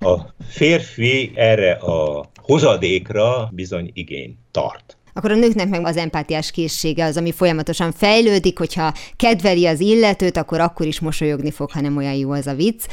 A 0.00 0.20
férfi 0.48 1.32
erre 1.34 1.72
a 1.72 2.30
hozadékra 2.36 3.50
bizony 3.52 3.90
igény 3.92 4.36
tart 4.50 4.97
akkor 5.18 5.30
a 5.30 5.34
nőknek 5.34 5.68
meg 5.68 5.86
az 5.86 5.96
empátiás 5.96 6.50
készsége 6.50 7.04
az, 7.04 7.16
ami 7.16 7.32
folyamatosan 7.32 7.92
fejlődik, 7.92 8.58
hogyha 8.58 8.94
kedveli 9.16 9.66
az 9.66 9.80
illetőt, 9.80 10.36
akkor 10.36 10.60
akkor 10.60 10.86
is 10.86 11.00
mosolyogni 11.00 11.50
fog, 11.50 11.70
ha 11.70 11.80
nem 11.80 11.96
olyan 11.96 12.14
jó 12.14 12.30
az 12.30 12.46
a 12.46 12.54
vicc. 12.54 12.84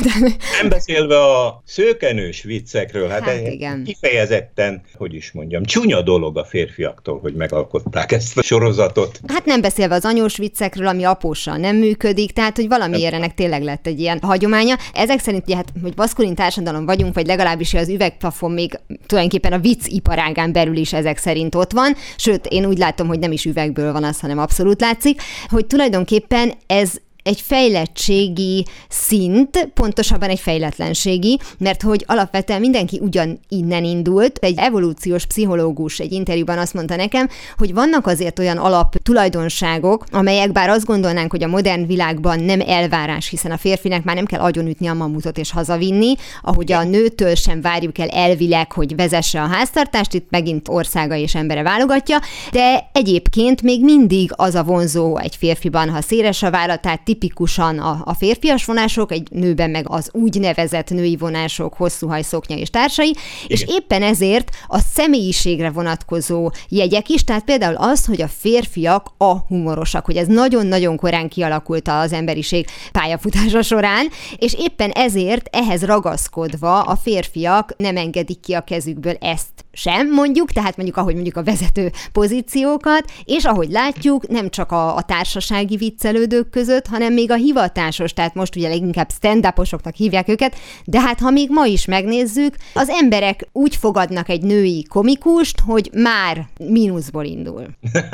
nem 0.60 0.68
beszélve 0.68 1.18
a 1.18 1.62
szőkenős 1.64 2.42
viccekről, 2.42 3.08
hát, 3.08 3.22
hát 3.22 3.46
igen. 3.46 3.84
kifejezetten, 3.84 4.82
hogy 4.94 5.14
is 5.14 5.32
mondjam, 5.32 5.64
csúnya 5.64 6.02
dolog 6.02 6.38
a 6.38 6.44
férfiaktól, 6.44 7.18
hogy 7.18 7.34
megalkották 7.34 8.12
ezt 8.12 8.38
a 8.38 8.42
sorozatot. 8.42 9.20
Hát 9.26 9.44
nem 9.44 9.60
beszélve 9.60 9.94
az 9.94 10.04
anyós 10.04 10.36
viccekről, 10.36 10.86
ami 10.86 11.04
apóssal 11.04 11.56
nem 11.56 11.76
működik, 11.76 12.32
tehát 12.32 12.56
hogy 12.56 12.68
valami 12.68 13.06
ennek 13.06 13.34
tényleg 13.34 13.62
lett 13.62 13.86
egy 13.86 14.00
ilyen 14.00 14.18
hagyománya. 14.22 14.76
Ezek 14.92 15.20
szerint 15.20 15.42
ugye, 15.46 15.56
hát, 15.56 15.72
hogy 15.82 15.94
baszkulin 15.94 16.34
társadalom 16.34 16.84
vagyunk, 16.84 17.14
vagy 17.14 17.26
legalábbis 17.26 17.74
az 17.74 17.88
üvegplafon 17.88 18.50
még 18.50 18.78
tulajdonképpen 19.06 19.52
a 19.52 19.58
vicc 19.58 19.86
iparágán 19.86 20.52
belül 20.52 20.76
is 20.76 20.92
ezek 20.92 21.18
szerint 21.18 21.54
ott 21.54 21.72
van, 21.74 21.96
sőt, 22.16 22.46
én 22.46 22.66
úgy 22.66 22.78
látom, 22.78 23.06
hogy 23.06 23.18
nem 23.18 23.32
is 23.32 23.44
üvegből 23.44 23.92
van 23.92 24.04
az, 24.04 24.20
hanem 24.20 24.38
abszolút 24.38 24.80
látszik, 24.80 25.22
hogy 25.48 25.66
tulajdonképpen 25.66 26.52
ez 26.66 26.92
egy 27.24 27.40
fejlettségi 27.40 28.66
szint, 28.88 29.68
pontosabban 29.74 30.28
egy 30.28 30.40
fejletlenségi, 30.40 31.38
mert 31.58 31.82
hogy 31.82 32.04
alapvetően 32.06 32.60
mindenki 32.60 33.00
ugyan 33.02 33.40
innen 33.48 33.84
indult. 33.84 34.38
Egy 34.38 34.54
evolúciós 34.56 35.26
pszichológus 35.26 35.98
egy 35.98 36.12
interjúban 36.12 36.58
azt 36.58 36.74
mondta 36.74 36.96
nekem, 36.96 37.28
hogy 37.56 37.74
vannak 37.74 38.06
azért 38.06 38.38
olyan 38.38 38.56
alap 38.56 38.96
tulajdonságok, 39.02 40.04
amelyek 40.10 40.52
bár 40.52 40.68
azt 40.68 40.86
gondolnánk, 40.86 41.30
hogy 41.30 41.42
a 41.42 41.48
modern 41.48 41.86
világban 41.86 42.40
nem 42.40 42.60
elvárás, 42.60 43.28
hiszen 43.28 43.50
a 43.50 43.56
férfinek 43.56 44.04
már 44.04 44.14
nem 44.14 44.24
kell 44.24 44.40
agyonütni 44.40 44.86
a 44.86 44.94
mamutot 44.94 45.38
és 45.38 45.50
hazavinni, 45.50 46.14
ahogy 46.42 46.72
a 46.72 46.84
nőtől 46.84 47.34
sem 47.34 47.60
várjuk 47.60 47.98
el 47.98 48.08
elvileg, 48.08 48.72
hogy 48.72 48.96
vezesse 48.96 49.42
a 49.42 49.46
háztartást, 49.46 50.14
itt 50.14 50.30
megint 50.30 50.68
országa 50.68 51.14
és 51.14 51.34
embere 51.34 51.62
válogatja, 51.62 52.18
de 52.52 52.90
egyébként 52.92 53.62
még 53.62 53.84
mindig 53.84 54.30
az 54.36 54.54
a 54.54 54.62
vonzó 54.62 55.18
egy 55.18 55.36
férfiban, 55.36 55.90
ha 55.90 56.00
széles 56.00 56.42
a 56.42 56.50
válla, 56.50 56.76
tipikusan 57.14 57.78
a, 57.78 58.02
a 58.04 58.14
férfias 58.14 58.64
vonások, 58.64 59.12
egy 59.12 59.28
nőben 59.30 59.70
meg 59.70 59.88
az 59.88 60.08
úgynevezett 60.12 60.90
női 60.90 61.16
vonások, 61.16 61.74
hosszú 61.74 62.08
hajszoknya 62.08 62.56
és 62.56 62.70
társai, 62.70 63.08
Igen. 63.08 63.20
és 63.46 63.64
éppen 63.68 64.02
ezért 64.02 64.50
a 64.66 64.78
személyiségre 64.78 65.70
vonatkozó 65.70 66.50
jegyek 66.68 67.08
is, 67.08 67.24
tehát 67.24 67.44
például 67.44 67.76
az, 67.76 68.04
hogy 68.04 68.22
a 68.22 68.28
férfiak 68.28 69.12
a 69.16 69.36
humorosak, 69.38 70.04
hogy 70.04 70.16
ez 70.16 70.26
nagyon-nagyon 70.26 70.96
korán 70.96 71.28
kialakult 71.28 71.88
az 71.88 72.12
emberiség 72.12 72.66
pályafutása 72.92 73.62
során, 73.62 74.08
és 74.36 74.54
éppen 74.58 74.90
ezért 74.90 75.48
ehhez 75.56 75.84
ragaszkodva 75.84 76.80
a 76.80 76.96
férfiak 76.96 77.74
nem 77.76 77.96
engedik 77.96 78.40
ki 78.40 78.52
a 78.52 78.60
kezükből 78.60 79.16
ezt 79.20 79.63
sem, 79.74 80.12
mondjuk, 80.12 80.52
tehát 80.52 80.76
mondjuk 80.76 80.98
ahogy 80.98 81.14
mondjuk 81.14 81.36
a 81.36 81.42
vezető 81.42 81.92
pozíciókat, 82.12 83.12
és 83.24 83.44
ahogy 83.44 83.70
látjuk, 83.70 84.28
nem 84.28 84.50
csak 84.50 84.72
a, 84.72 84.96
a 84.96 85.02
társasági 85.02 85.76
viccelődők 85.76 86.50
között, 86.50 86.86
hanem 86.86 87.12
még 87.12 87.30
a 87.30 87.34
hivatásos, 87.34 88.12
tehát 88.12 88.34
most 88.34 88.56
ugye 88.56 88.68
leginkább 88.68 89.10
stand 89.10 89.52
hívják 89.96 90.28
őket, 90.28 90.56
de 90.84 91.00
hát 91.00 91.20
ha 91.20 91.30
még 91.30 91.50
ma 91.50 91.66
is 91.66 91.84
megnézzük, 91.84 92.56
az 92.74 92.88
emberek 92.88 93.48
úgy 93.52 93.76
fogadnak 93.76 94.28
egy 94.28 94.42
női 94.42 94.84
komikust, 94.88 95.60
hogy 95.60 95.90
már 95.92 96.48
mínuszból 96.58 97.24
indul. 97.24 97.66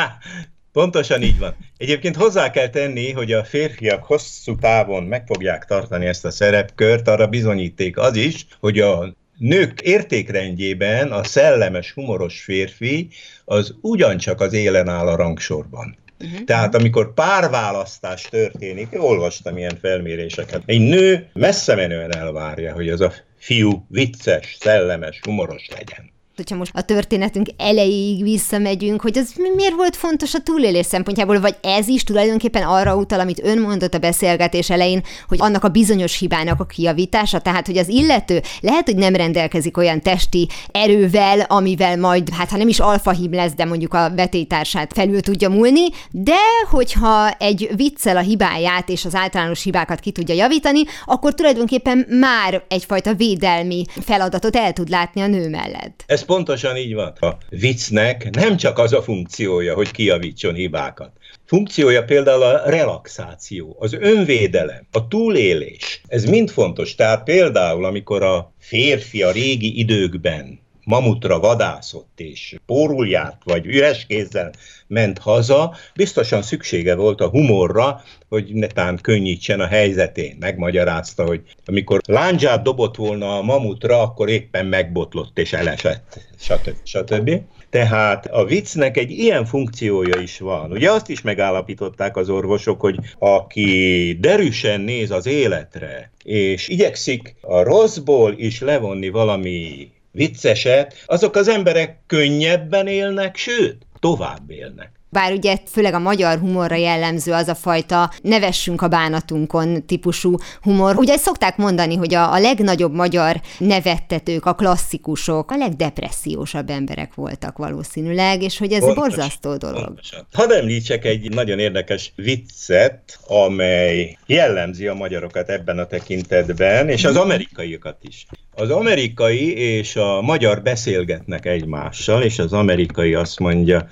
Pontosan 0.72 1.22
így 1.22 1.38
van. 1.38 1.56
Egyébként 1.76 2.16
hozzá 2.16 2.50
kell 2.50 2.68
tenni, 2.68 3.12
hogy 3.12 3.32
a 3.32 3.44
férfiak 3.44 4.04
hosszú 4.04 4.54
távon 4.54 5.02
meg 5.02 5.26
fogják 5.26 5.64
tartani 5.64 6.06
ezt 6.06 6.24
a 6.24 6.30
szerepkört, 6.30 7.08
arra 7.08 7.26
bizonyíték 7.26 7.98
az 7.98 8.16
is, 8.16 8.46
hogy 8.60 8.78
a 8.78 9.14
nők 9.40 9.80
értékrendjében 9.80 11.12
a 11.12 11.24
szellemes, 11.24 11.92
humoros 11.92 12.40
férfi 12.40 13.08
az 13.44 13.74
ugyancsak 13.80 14.40
az 14.40 14.52
élen 14.52 14.88
áll 14.88 15.06
a 15.06 15.16
rangsorban. 15.16 15.98
Uh-huh. 16.24 16.44
Tehát 16.44 16.74
amikor 16.74 17.14
párválasztás 17.14 18.22
történik, 18.22 18.88
olvastam 19.02 19.56
ilyen 19.56 19.78
felméréseket, 19.80 20.62
egy 20.66 20.80
nő 20.80 21.30
messze 21.32 21.74
menően 21.74 22.16
elvárja, 22.16 22.74
hogy 22.74 22.88
az 22.88 23.00
a 23.00 23.12
fiú 23.38 23.86
vicces, 23.88 24.56
szellemes, 24.60 25.20
humoros 25.22 25.68
legyen 25.68 26.10
hogyha 26.40 26.56
most 26.56 26.72
a 26.74 26.82
történetünk 26.82 27.48
elejéig 27.56 28.22
visszamegyünk, 28.22 29.00
hogy 29.00 29.18
az 29.18 29.32
miért 29.56 29.74
volt 29.74 29.96
fontos 29.96 30.34
a 30.34 30.40
túlélés 30.40 30.86
szempontjából, 30.86 31.40
vagy 31.40 31.56
ez 31.62 31.88
is 31.88 32.04
tulajdonképpen 32.04 32.62
arra 32.62 32.96
utal, 32.96 33.20
amit 33.20 33.44
ön 33.44 33.58
mondott 33.58 33.94
a 33.94 33.98
beszélgetés 33.98 34.70
elején, 34.70 35.02
hogy 35.28 35.38
annak 35.40 35.64
a 35.64 35.68
bizonyos 35.68 36.18
hibának 36.18 36.60
a 36.60 36.64
kiavítása, 36.64 37.38
tehát 37.38 37.66
hogy 37.66 37.78
az 37.78 37.88
illető 37.88 38.42
lehet, 38.60 38.84
hogy 38.84 38.96
nem 38.96 39.14
rendelkezik 39.14 39.76
olyan 39.76 40.00
testi 40.00 40.48
erővel, 40.72 41.40
amivel 41.40 41.96
majd, 41.96 42.28
hát 42.30 42.50
ha 42.50 42.56
nem 42.56 42.68
is 42.68 42.80
alfahím 42.80 43.32
lesz, 43.32 43.54
de 43.54 43.64
mondjuk 43.64 43.94
a 43.94 44.12
vetétársát 44.16 44.92
felül 44.92 45.20
tudja 45.20 45.48
múlni, 45.48 45.86
de 46.10 46.38
hogyha 46.70 47.30
egy 47.30 47.70
viccel 47.76 48.16
a 48.16 48.20
hibáját 48.20 48.88
és 48.88 49.04
az 49.04 49.14
általános 49.14 49.62
hibákat 49.62 50.00
ki 50.00 50.10
tudja 50.10 50.34
javítani, 50.34 50.82
akkor 51.04 51.34
tulajdonképpen 51.34 52.06
már 52.08 52.62
egyfajta 52.68 53.14
védelmi 53.14 53.84
feladatot 54.00 54.56
el 54.56 54.72
tud 54.72 54.88
látni 54.88 55.20
a 55.20 55.26
nő 55.26 55.48
mellett. 55.48 56.04
Ez 56.06 56.22
pontosan 56.30 56.76
így 56.76 56.94
van. 56.94 57.12
A 57.20 57.36
viccnek 57.48 58.30
nem 58.30 58.56
csak 58.56 58.78
az 58.78 58.92
a 58.92 59.02
funkciója, 59.02 59.74
hogy 59.74 59.90
kijavítson 59.90 60.54
hibákat. 60.54 61.12
Funkciója 61.44 62.04
például 62.04 62.42
a 62.42 62.70
relaxáció, 62.70 63.76
az 63.78 63.92
önvédelem, 63.92 64.86
a 64.92 65.08
túlélés. 65.08 66.00
Ez 66.06 66.24
mind 66.24 66.50
fontos. 66.50 66.94
Tehát 66.94 67.24
például, 67.24 67.84
amikor 67.84 68.22
a 68.22 68.52
férfi 68.58 69.22
a 69.22 69.30
régi 69.30 69.78
időkben 69.78 70.60
mamutra 70.90 71.38
vadászott, 71.38 72.20
és 72.20 72.56
pórul 72.66 73.08
járt, 73.08 73.42
vagy 73.44 73.66
üres 73.66 74.06
kézzel 74.06 74.50
ment 74.86 75.18
haza, 75.18 75.74
biztosan 75.94 76.42
szüksége 76.42 76.94
volt 76.94 77.20
a 77.20 77.28
humorra, 77.28 78.02
hogy 78.28 78.52
netán 78.52 78.98
könnyítsen 79.02 79.60
a 79.60 79.66
helyzetén. 79.66 80.36
Megmagyarázta, 80.40 81.26
hogy 81.26 81.42
amikor 81.64 82.00
láncsát 82.06 82.62
dobott 82.62 82.96
volna 82.96 83.36
a 83.36 83.42
mamutra, 83.42 84.02
akkor 84.02 84.28
éppen 84.28 84.66
megbotlott 84.66 85.38
és 85.38 85.52
elesett, 85.52 86.20
stb. 86.38 86.74
stb. 86.84 87.30
Tehát 87.70 88.26
a 88.26 88.44
viccnek 88.44 88.96
egy 88.96 89.10
ilyen 89.10 89.44
funkciója 89.44 90.20
is 90.20 90.38
van. 90.38 90.70
Ugye 90.70 90.90
azt 90.90 91.08
is 91.08 91.20
megállapították 91.20 92.16
az 92.16 92.28
orvosok, 92.28 92.80
hogy 92.80 92.98
aki 93.18 94.16
derűsen 94.20 94.80
néz 94.80 95.10
az 95.10 95.26
életre, 95.26 96.10
és 96.24 96.68
igyekszik 96.68 97.34
a 97.40 97.62
rosszból 97.62 98.34
is 98.36 98.60
levonni 98.60 99.08
valami 99.08 99.90
vicceset, 100.12 101.02
azok 101.06 101.36
az 101.36 101.48
emberek 101.48 101.98
könnyebben 102.06 102.86
élnek, 102.86 103.36
sőt, 103.36 103.86
tovább 103.98 104.50
élnek. 104.50 104.99
Bár 105.12 105.32
ugye 105.32 105.56
főleg 105.66 105.94
a 105.94 105.98
magyar 105.98 106.38
humorra 106.38 106.74
jellemző 106.74 107.32
az 107.32 107.48
a 107.48 107.54
fajta 107.54 108.10
nevessünk 108.22 108.82
a 108.82 108.88
bánatunkon 108.88 109.86
típusú 109.86 110.36
humor. 110.62 110.96
Ugye 110.96 111.16
szokták 111.16 111.56
mondani, 111.56 111.96
hogy 111.96 112.14
a, 112.14 112.32
a 112.32 112.38
legnagyobb 112.38 112.94
magyar 112.94 113.40
nevettetők, 113.58 114.46
a 114.46 114.54
klasszikusok, 114.54 115.50
a 115.50 115.56
legdepressziósabb 115.56 116.70
emberek 116.70 117.14
voltak 117.14 117.58
valószínűleg, 117.58 118.42
és 118.42 118.58
hogy 118.58 118.72
ez 118.72 118.80
Pontos, 118.80 118.96
borzasztó 118.96 119.56
dolog. 119.56 119.84
Pontosan. 119.84 120.26
Hadd 120.32 120.52
említsek 120.52 121.04
egy 121.04 121.34
nagyon 121.34 121.58
érdekes 121.58 122.12
viccet, 122.16 123.18
amely 123.26 124.18
jellemzi 124.26 124.86
a 124.86 124.94
magyarokat 124.94 125.48
ebben 125.48 125.78
a 125.78 125.86
tekintetben, 125.86 126.88
és 126.88 127.04
az 127.04 127.16
amerikaiakat 127.16 127.96
is. 128.00 128.26
Az 128.54 128.70
amerikai 128.70 129.56
és 129.56 129.96
a 129.96 130.20
magyar 130.20 130.62
beszélgetnek 130.62 131.46
egymással, 131.46 132.22
és 132.22 132.38
az 132.38 132.52
amerikai 132.52 133.14
azt 133.14 133.38
mondja, 133.38 133.88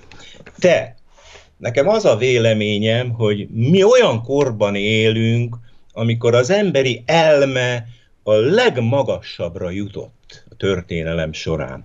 te, 0.59 0.98
nekem 1.59 1.89
az 1.89 2.05
a 2.05 2.17
véleményem, 2.17 3.11
hogy 3.11 3.49
mi 3.49 3.83
olyan 3.83 4.23
korban 4.23 4.75
élünk, 4.75 5.57
amikor 5.93 6.35
az 6.35 6.51
emberi 6.51 7.03
elme 7.07 7.85
a 8.23 8.33
legmagasabbra 8.33 9.71
jutott 9.71 10.45
a 10.51 10.55
történelem 10.57 11.33
során. 11.33 11.85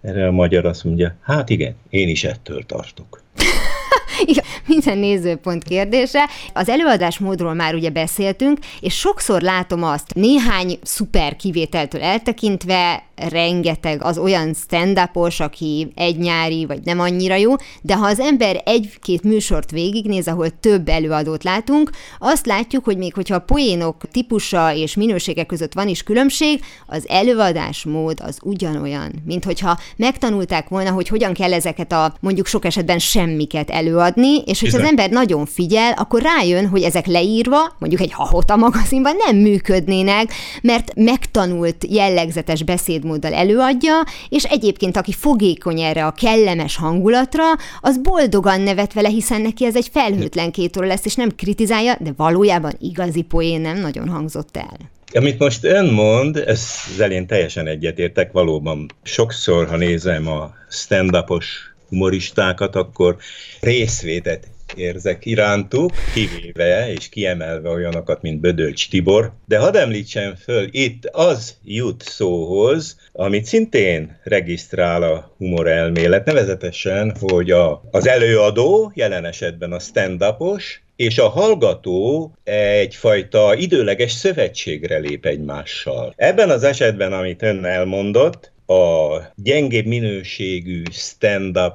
Erre 0.00 0.26
a 0.26 0.30
magyar 0.30 0.66
azt 0.66 0.84
mondja, 0.84 1.16
hát 1.22 1.50
igen, 1.50 1.76
én 1.90 2.08
is 2.08 2.24
ettől 2.24 2.66
tartok. 2.66 3.22
Igen, 4.24 4.44
minden 4.66 4.98
nézőpont 4.98 5.64
kérdése. 5.64 6.28
Az 6.52 6.68
előadásmódról 6.68 7.54
már 7.54 7.74
ugye 7.74 7.90
beszéltünk, 7.90 8.58
és 8.80 8.98
sokszor 8.98 9.42
látom 9.42 9.82
azt, 9.82 10.14
néhány 10.14 10.78
szuper 10.82 11.36
kivételtől 11.36 12.02
eltekintve, 12.02 13.07
rengeteg 13.28 14.02
az 14.02 14.18
olyan 14.18 14.54
stand 14.54 14.96
aki 15.38 15.92
egy 15.94 16.18
nyári, 16.18 16.66
vagy 16.66 16.80
nem 16.84 17.00
annyira 17.00 17.34
jó, 17.34 17.54
de 17.82 17.94
ha 17.94 18.06
az 18.06 18.20
ember 18.20 18.62
egy-két 18.64 19.22
műsort 19.22 19.70
végignéz, 19.70 20.28
ahol 20.28 20.50
több 20.60 20.88
előadót 20.88 21.44
látunk, 21.44 21.90
azt 22.18 22.46
látjuk, 22.46 22.84
hogy 22.84 22.96
még 22.96 23.14
hogyha 23.14 23.34
a 23.34 23.38
poénok 23.38 23.96
típusa 24.10 24.74
és 24.74 24.94
minősége 24.94 25.44
között 25.44 25.72
van 25.72 25.88
is 25.88 26.02
különbség, 26.02 26.60
az 26.86 27.08
előadásmód 27.08 28.20
az 28.20 28.38
ugyanolyan, 28.42 29.12
mint 29.24 29.44
hogyha 29.44 29.78
megtanulták 29.96 30.68
volna, 30.68 30.90
hogy 30.90 31.08
hogyan 31.08 31.32
kell 31.32 31.52
ezeket 31.52 31.92
a 31.92 32.14
mondjuk 32.20 32.46
sok 32.46 32.64
esetben 32.64 32.98
semmiket 32.98 33.70
előadni, 33.70 34.38
és 34.38 34.60
hogyha 34.60 34.78
az 34.78 34.84
ember 34.84 35.10
nagyon 35.10 35.46
figyel, 35.46 35.92
akkor 35.92 36.22
rájön, 36.22 36.68
hogy 36.68 36.82
ezek 36.82 37.06
leírva, 37.06 37.76
mondjuk 37.78 38.00
egy 38.00 38.12
hahota 38.12 38.56
magazinban 38.56 39.16
nem 39.26 39.36
működnének, 39.36 40.32
mert 40.62 40.94
megtanult 40.94 41.86
jellegzetes 41.88 42.62
beszéd 42.62 43.04
beszédmóddal 43.08 43.32
előadja, 43.32 44.02
és 44.28 44.44
egyébként 44.44 44.96
aki 44.96 45.12
fogékony 45.12 45.80
erre 45.80 46.06
a 46.06 46.12
kellemes 46.12 46.76
hangulatra, 46.76 47.44
az 47.80 47.98
boldogan 47.98 48.60
nevet 48.60 48.92
vele, 48.92 49.08
hiszen 49.08 49.40
neki 49.40 49.64
ez 49.64 49.76
egy 49.76 49.88
felhőtlen 49.92 50.50
két 50.50 50.76
óra 50.76 50.86
lesz, 50.86 51.04
és 51.04 51.14
nem 51.14 51.34
kritizálja, 51.36 51.96
de 52.00 52.12
valójában 52.16 52.72
igazi 52.80 53.22
poén 53.22 53.60
nem 53.60 53.78
nagyon 53.78 54.08
hangzott 54.08 54.56
el. 54.56 54.76
Amit 55.12 55.38
most 55.38 55.64
ön 55.64 55.92
mond, 55.92 56.36
ezzel 56.36 57.10
én 57.10 57.26
teljesen 57.26 57.66
egyetértek, 57.66 58.32
valóban 58.32 58.86
sokszor, 59.02 59.68
ha 59.68 59.76
nézem 59.76 60.28
a 60.28 60.54
stand-upos 60.70 61.74
humoristákat, 61.88 62.76
akkor 62.76 63.16
részvétet 63.60 64.46
érzek 64.76 65.26
irántuk, 65.26 65.90
kivéve 66.14 66.92
és 66.92 67.08
kiemelve 67.08 67.68
olyanokat, 67.68 68.22
mint 68.22 68.40
Bödölcs 68.40 68.88
Tibor. 68.88 69.32
De 69.46 69.58
hadd 69.58 69.76
említsem 69.76 70.34
föl, 70.34 70.68
itt 70.70 71.04
az 71.04 71.56
jut 71.64 72.02
szóhoz, 72.02 72.96
amit 73.12 73.44
szintén 73.44 74.20
regisztrál 74.22 75.02
a 75.02 75.34
humor 75.36 75.68
elmélet, 75.68 76.24
nevezetesen, 76.24 77.16
hogy 77.20 77.50
a, 77.50 77.82
az 77.90 78.06
előadó, 78.06 78.92
jelen 78.94 79.24
esetben 79.24 79.72
a 79.72 79.78
stand-upos, 79.78 80.82
és 80.96 81.18
a 81.18 81.28
hallgató 81.28 82.32
egyfajta 82.44 83.54
időleges 83.54 84.12
szövetségre 84.12 84.98
lép 84.98 85.26
egymással. 85.26 86.12
Ebben 86.16 86.50
az 86.50 86.62
esetben, 86.62 87.12
amit 87.12 87.42
ön 87.42 87.64
elmondott, 87.64 88.52
a 88.66 89.18
gyengébb 89.36 89.86
minőségű 89.86 90.82
stand-up 90.90 91.72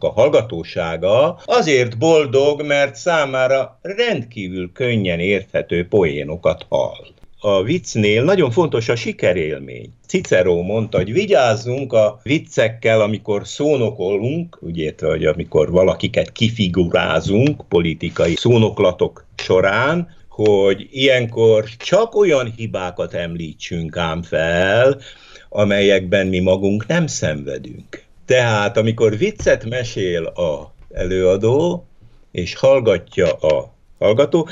a 0.00 0.08
hallgatósága 0.14 1.38
azért 1.44 1.98
boldog, 1.98 2.62
mert 2.62 2.94
számára 2.94 3.78
rendkívül 3.82 4.72
könnyen 4.72 5.20
érthető 5.20 5.88
poénokat 5.88 6.66
hall. 6.68 7.06
A 7.40 7.62
viccnél 7.62 8.24
nagyon 8.24 8.50
fontos 8.50 8.88
a 8.88 8.96
sikerélmény. 8.96 9.90
Cicero 10.06 10.62
mondta, 10.62 10.96
hogy 10.96 11.12
vigyázzunk 11.12 11.92
a 11.92 12.20
viccekkel, 12.22 13.00
amikor 13.00 13.46
szónokolunk, 13.46 14.58
ugye, 14.60 14.92
hogy 15.00 15.24
amikor 15.24 15.70
valakiket 15.70 16.32
kifigurázunk 16.32 17.68
politikai 17.68 18.34
szónoklatok 18.34 19.26
során, 19.36 20.08
hogy 20.28 20.88
ilyenkor 20.90 21.64
csak 21.64 22.14
olyan 22.14 22.52
hibákat 22.56 23.14
említsünk 23.14 23.96
ám 23.96 24.22
fel, 24.22 25.00
amelyekben 25.48 26.26
mi 26.26 26.40
magunk 26.40 26.86
nem 26.86 27.06
szenvedünk. 27.06 28.03
Tehát, 28.26 28.76
amikor 28.76 29.16
viccet 29.16 29.64
mesél 29.64 30.24
a 30.24 30.74
előadó, 30.92 31.86
és 32.32 32.54
hallgatja 32.54 33.32
a 33.32 33.74
hallgató, 33.98 34.48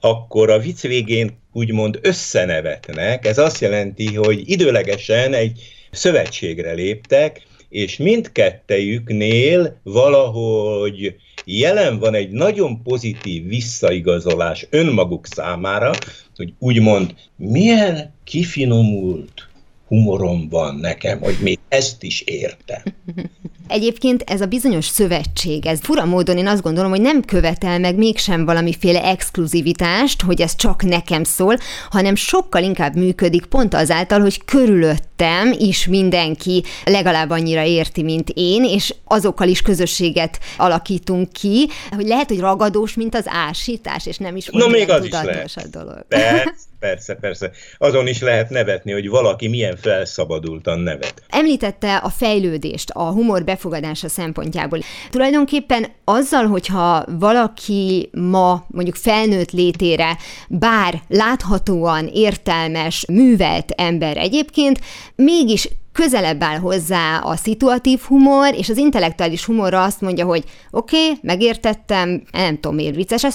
akkor 0.00 0.50
a 0.50 0.58
vicc 0.58 0.80
végén 0.80 1.38
úgymond 1.52 1.98
összenevetnek. 2.02 3.26
Ez 3.26 3.38
azt 3.38 3.60
jelenti, 3.60 4.14
hogy 4.14 4.50
időlegesen 4.50 5.34
egy 5.34 5.60
szövetségre 5.90 6.72
léptek, 6.72 7.46
és 7.68 7.96
mindkettejüknél 7.96 9.80
valahogy 9.82 11.16
jelen 11.44 11.98
van 11.98 12.14
egy 12.14 12.30
nagyon 12.30 12.82
pozitív 12.82 13.46
visszaigazolás 13.46 14.66
önmaguk 14.70 15.26
számára, 15.26 15.90
hogy 16.36 16.52
úgymond 16.58 17.14
milyen 17.36 18.14
kifinomult 18.24 19.47
humorom 19.88 20.48
van 20.48 20.74
nekem, 20.74 21.20
hogy 21.20 21.36
még 21.40 21.58
ezt 21.68 22.02
is 22.02 22.20
értem. 22.20 22.82
Egyébként 23.68 24.22
ez 24.26 24.40
a 24.40 24.46
bizonyos 24.46 24.86
szövetség, 24.86 25.66
ez 25.66 25.78
fura 25.82 26.04
módon 26.04 26.38
én 26.38 26.46
azt 26.46 26.62
gondolom, 26.62 26.90
hogy 26.90 27.00
nem 27.00 27.22
követel 27.22 27.78
meg 27.78 27.96
mégsem 27.96 28.44
valamiféle 28.44 29.04
exkluzivitást, 29.04 30.22
hogy 30.22 30.40
ez 30.40 30.56
csak 30.56 30.82
nekem 30.82 31.24
szól, 31.24 31.56
hanem 31.90 32.14
sokkal 32.14 32.62
inkább 32.62 32.94
működik 32.94 33.44
pont 33.44 33.74
azáltal, 33.74 34.20
hogy 34.20 34.44
körülöttem 34.44 35.54
is 35.58 35.86
mindenki 35.86 36.64
legalább 36.84 37.30
annyira 37.30 37.62
érti, 37.62 38.02
mint 38.02 38.30
én, 38.34 38.64
és 38.64 38.94
azokkal 39.04 39.48
is 39.48 39.62
közösséget 39.62 40.38
alakítunk 40.56 41.32
ki, 41.32 41.68
hogy 41.90 42.06
lehet, 42.06 42.28
hogy 42.28 42.40
ragadós, 42.40 42.94
mint 42.94 43.14
az 43.14 43.24
ásítás, 43.26 44.06
és 44.06 44.16
nem 44.16 44.36
is 44.36 44.48
no, 44.52 44.68
még 44.68 44.90
az 44.90 45.04
is 45.04 45.10
lehet. 45.10 45.52
a 45.54 45.68
dolog. 45.70 46.04
Persze, 46.08 46.68
persze, 46.78 47.14
persze. 47.14 47.50
Azon 47.78 48.06
is 48.06 48.20
lehet 48.20 48.50
nevetni, 48.50 48.92
hogy 48.92 49.08
valaki 49.08 49.48
milyen 49.48 49.76
felszabadultan 49.76 50.78
nevet. 50.78 51.22
Említette 51.28 51.96
a 51.96 52.08
fejlődést, 52.08 52.90
a 52.90 53.02
humor 53.02 53.44
befogadása 53.58 54.08
szempontjából. 54.08 54.78
Tulajdonképpen 55.10 55.86
azzal, 56.04 56.46
hogyha 56.46 57.04
valaki 57.18 58.10
ma 58.12 58.64
mondjuk 58.66 58.96
felnőtt 58.96 59.50
létére, 59.50 60.16
bár 60.48 61.02
láthatóan 61.08 62.06
értelmes, 62.12 63.04
művelt 63.12 63.70
ember 63.76 64.16
egyébként, 64.16 64.80
mégis 65.14 65.68
közelebb 65.92 66.42
áll 66.42 66.58
hozzá 66.58 67.18
a 67.18 67.36
szituatív 67.36 68.00
humor, 68.00 68.54
és 68.54 68.68
az 68.68 68.76
intellektuális 68.76 69.44
humorra 69.44 69.82
azt 69.82 70.00
mondja, 70.00 70.24
hogy 70.24 70.44
oké, 70.70 71.04
okay, 71.04 71.18
megértettem, 71.22 72.22
nem 72.32 72.54
tudom, 72.54 72.74
miért 72.74 72.94
vicces 72.94 73.24
ez, 73.24 73.34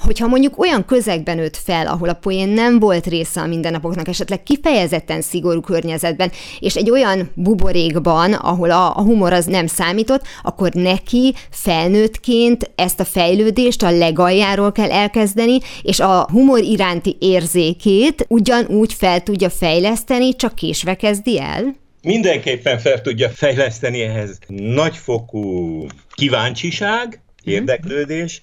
hogyha 0.00 0.26
mondjuk 0.26 0.58
olyan 0.58 0.84
közegben 0.84 1.36
nőtt 1.36 1.56
fel, 1.56 1.86
ahol 1.86 2.08
a 2.08 2.14
poén 2.14 2.48
nem 2.48 2.78
volt 2.78 3.06
része 3.06 3.40
a 3.40 3.46
mindennapoknak, 3.46 4.08
esetleg 4.08 4.42
kifejezetten 4.42 5.20
szigorú 5.20 5.60
környezetben, 5.60 6.30
és 6.60 6.76
egy 6.76 6.90
olyan 6.90 7.30
buborékban, 7.34 8.32
ahol 8.32 8.70
a, 8.70 8.96
a 8.96 9.02
humor 9.02 9.32
az 9.32 9.44
nem 9.44 9.66
számított, 9.66 10.22
akkor 10.42 10.72
neki 10.72 11.34
felnőttként 11.50 12.70
ezt 12.74 13.00
a 13.00 13.04
fejlődést 13.04 13.82
a 13.82 13.90
legaljáról 13.90 14.72
kell 14.72 14.90
elkezdeni, 14.90 15.58
és 15.82 16.00
a 16.00 16.26
humor 16.30 16.58
iránti 16.58 17.16
érzékét 17.18 18.24
ugyanúgy 18.28 18.92
fel 18.92 19.22
tudja 19.22 19.50
fejleszteni, 19.50 20.36
csak 20.36 20.54
késve 20.54 20.94
kezdi 20.94 21.40
el? 21.40 21.74
Mindenképpen 22.02 22.78
fel 22.78 23.00
tudja 23.00 23.28
fejleszteni 23.28 24.00
ehhez 24.00 24.38
nagyfokú 24.48 25.86
kíváncsiság, 26.14 27.20
érdeklődés, 27.44 28.40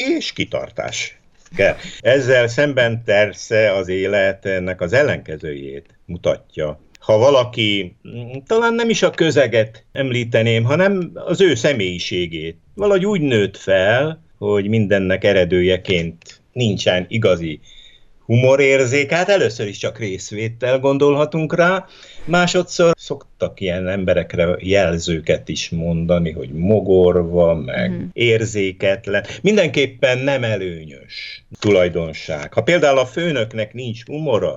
és 0.00 0.32
kitartás 0.32 1.20
kell. 1.56 1.76
Ezzel 2.00 2.48
szemben 2.48 3.02
persze 3.04 3.72
az 3.72 3.88
élet 3.88 4.46
ennek 4.46 4.80
az 4.80 4.92
ellenkezőjét 4.92 5.86
mutatja. 6.04 6.80
Ha 7.00 7.18
valaki, 7.18 7.96
talán 8.46 8.74
nem 8.74 8.88
is 8.88 9.02
a 9.02 9.10
közeget 9.10 9.84
említeném, 9.92 10.64
hanem 10.64 11.10
az 11.14 11.40
ő 11.40 11.54
személyiségét, 11.54 12.56
valahogy 12.74 13.06
úgy 13.06 13.20
nőtt 13.20 13.56
fel, 13.56 14.22
hogy 14.38 14.68
mindennek 14.68 15.24
eredőjeként 15.24 16.40
nincsen 16.52 17.06
igazi 17.08 17.60
humorérzék, 18.30 19.10
hát 19.10 19.28
először 19.28 19.66
is 19.66 19.76
csak 19.76 19.98
részvétel 19.98 20.78
gondolhatunk 20.78 21.54
rá, 21.54 21.86
másodszor 22.24 22.94
szoktak 22.98 23.60
ilyen 23.60 23.88
emberekre 23.88 24.56
jelzőket 24.58 25.48
is 25.48 25.70
mondani, 25.70 26.30
hogy 26.30 26.52
mogorva, 26.52 27.54
meg 27.54 27.90
mm. 27.90 28.04
érzéketlen. 28.12 29.24
Mindenképpen 29.42 30.18
nem 30.18 30.44
előnyös 30.44 31.44
tulajdonság. 31.58 32.52
Ha 32.52 32.62
például 32.62 32.98
a 32.98 33.06
főnöknek 33.06 33.72
nincs 33.74 34.04
humora, 34.04 34.56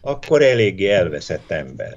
akkor 0.00 0.42
eléggé 0.42 0.90
elveszett 0.90 1.50
ember. 1.50 1.94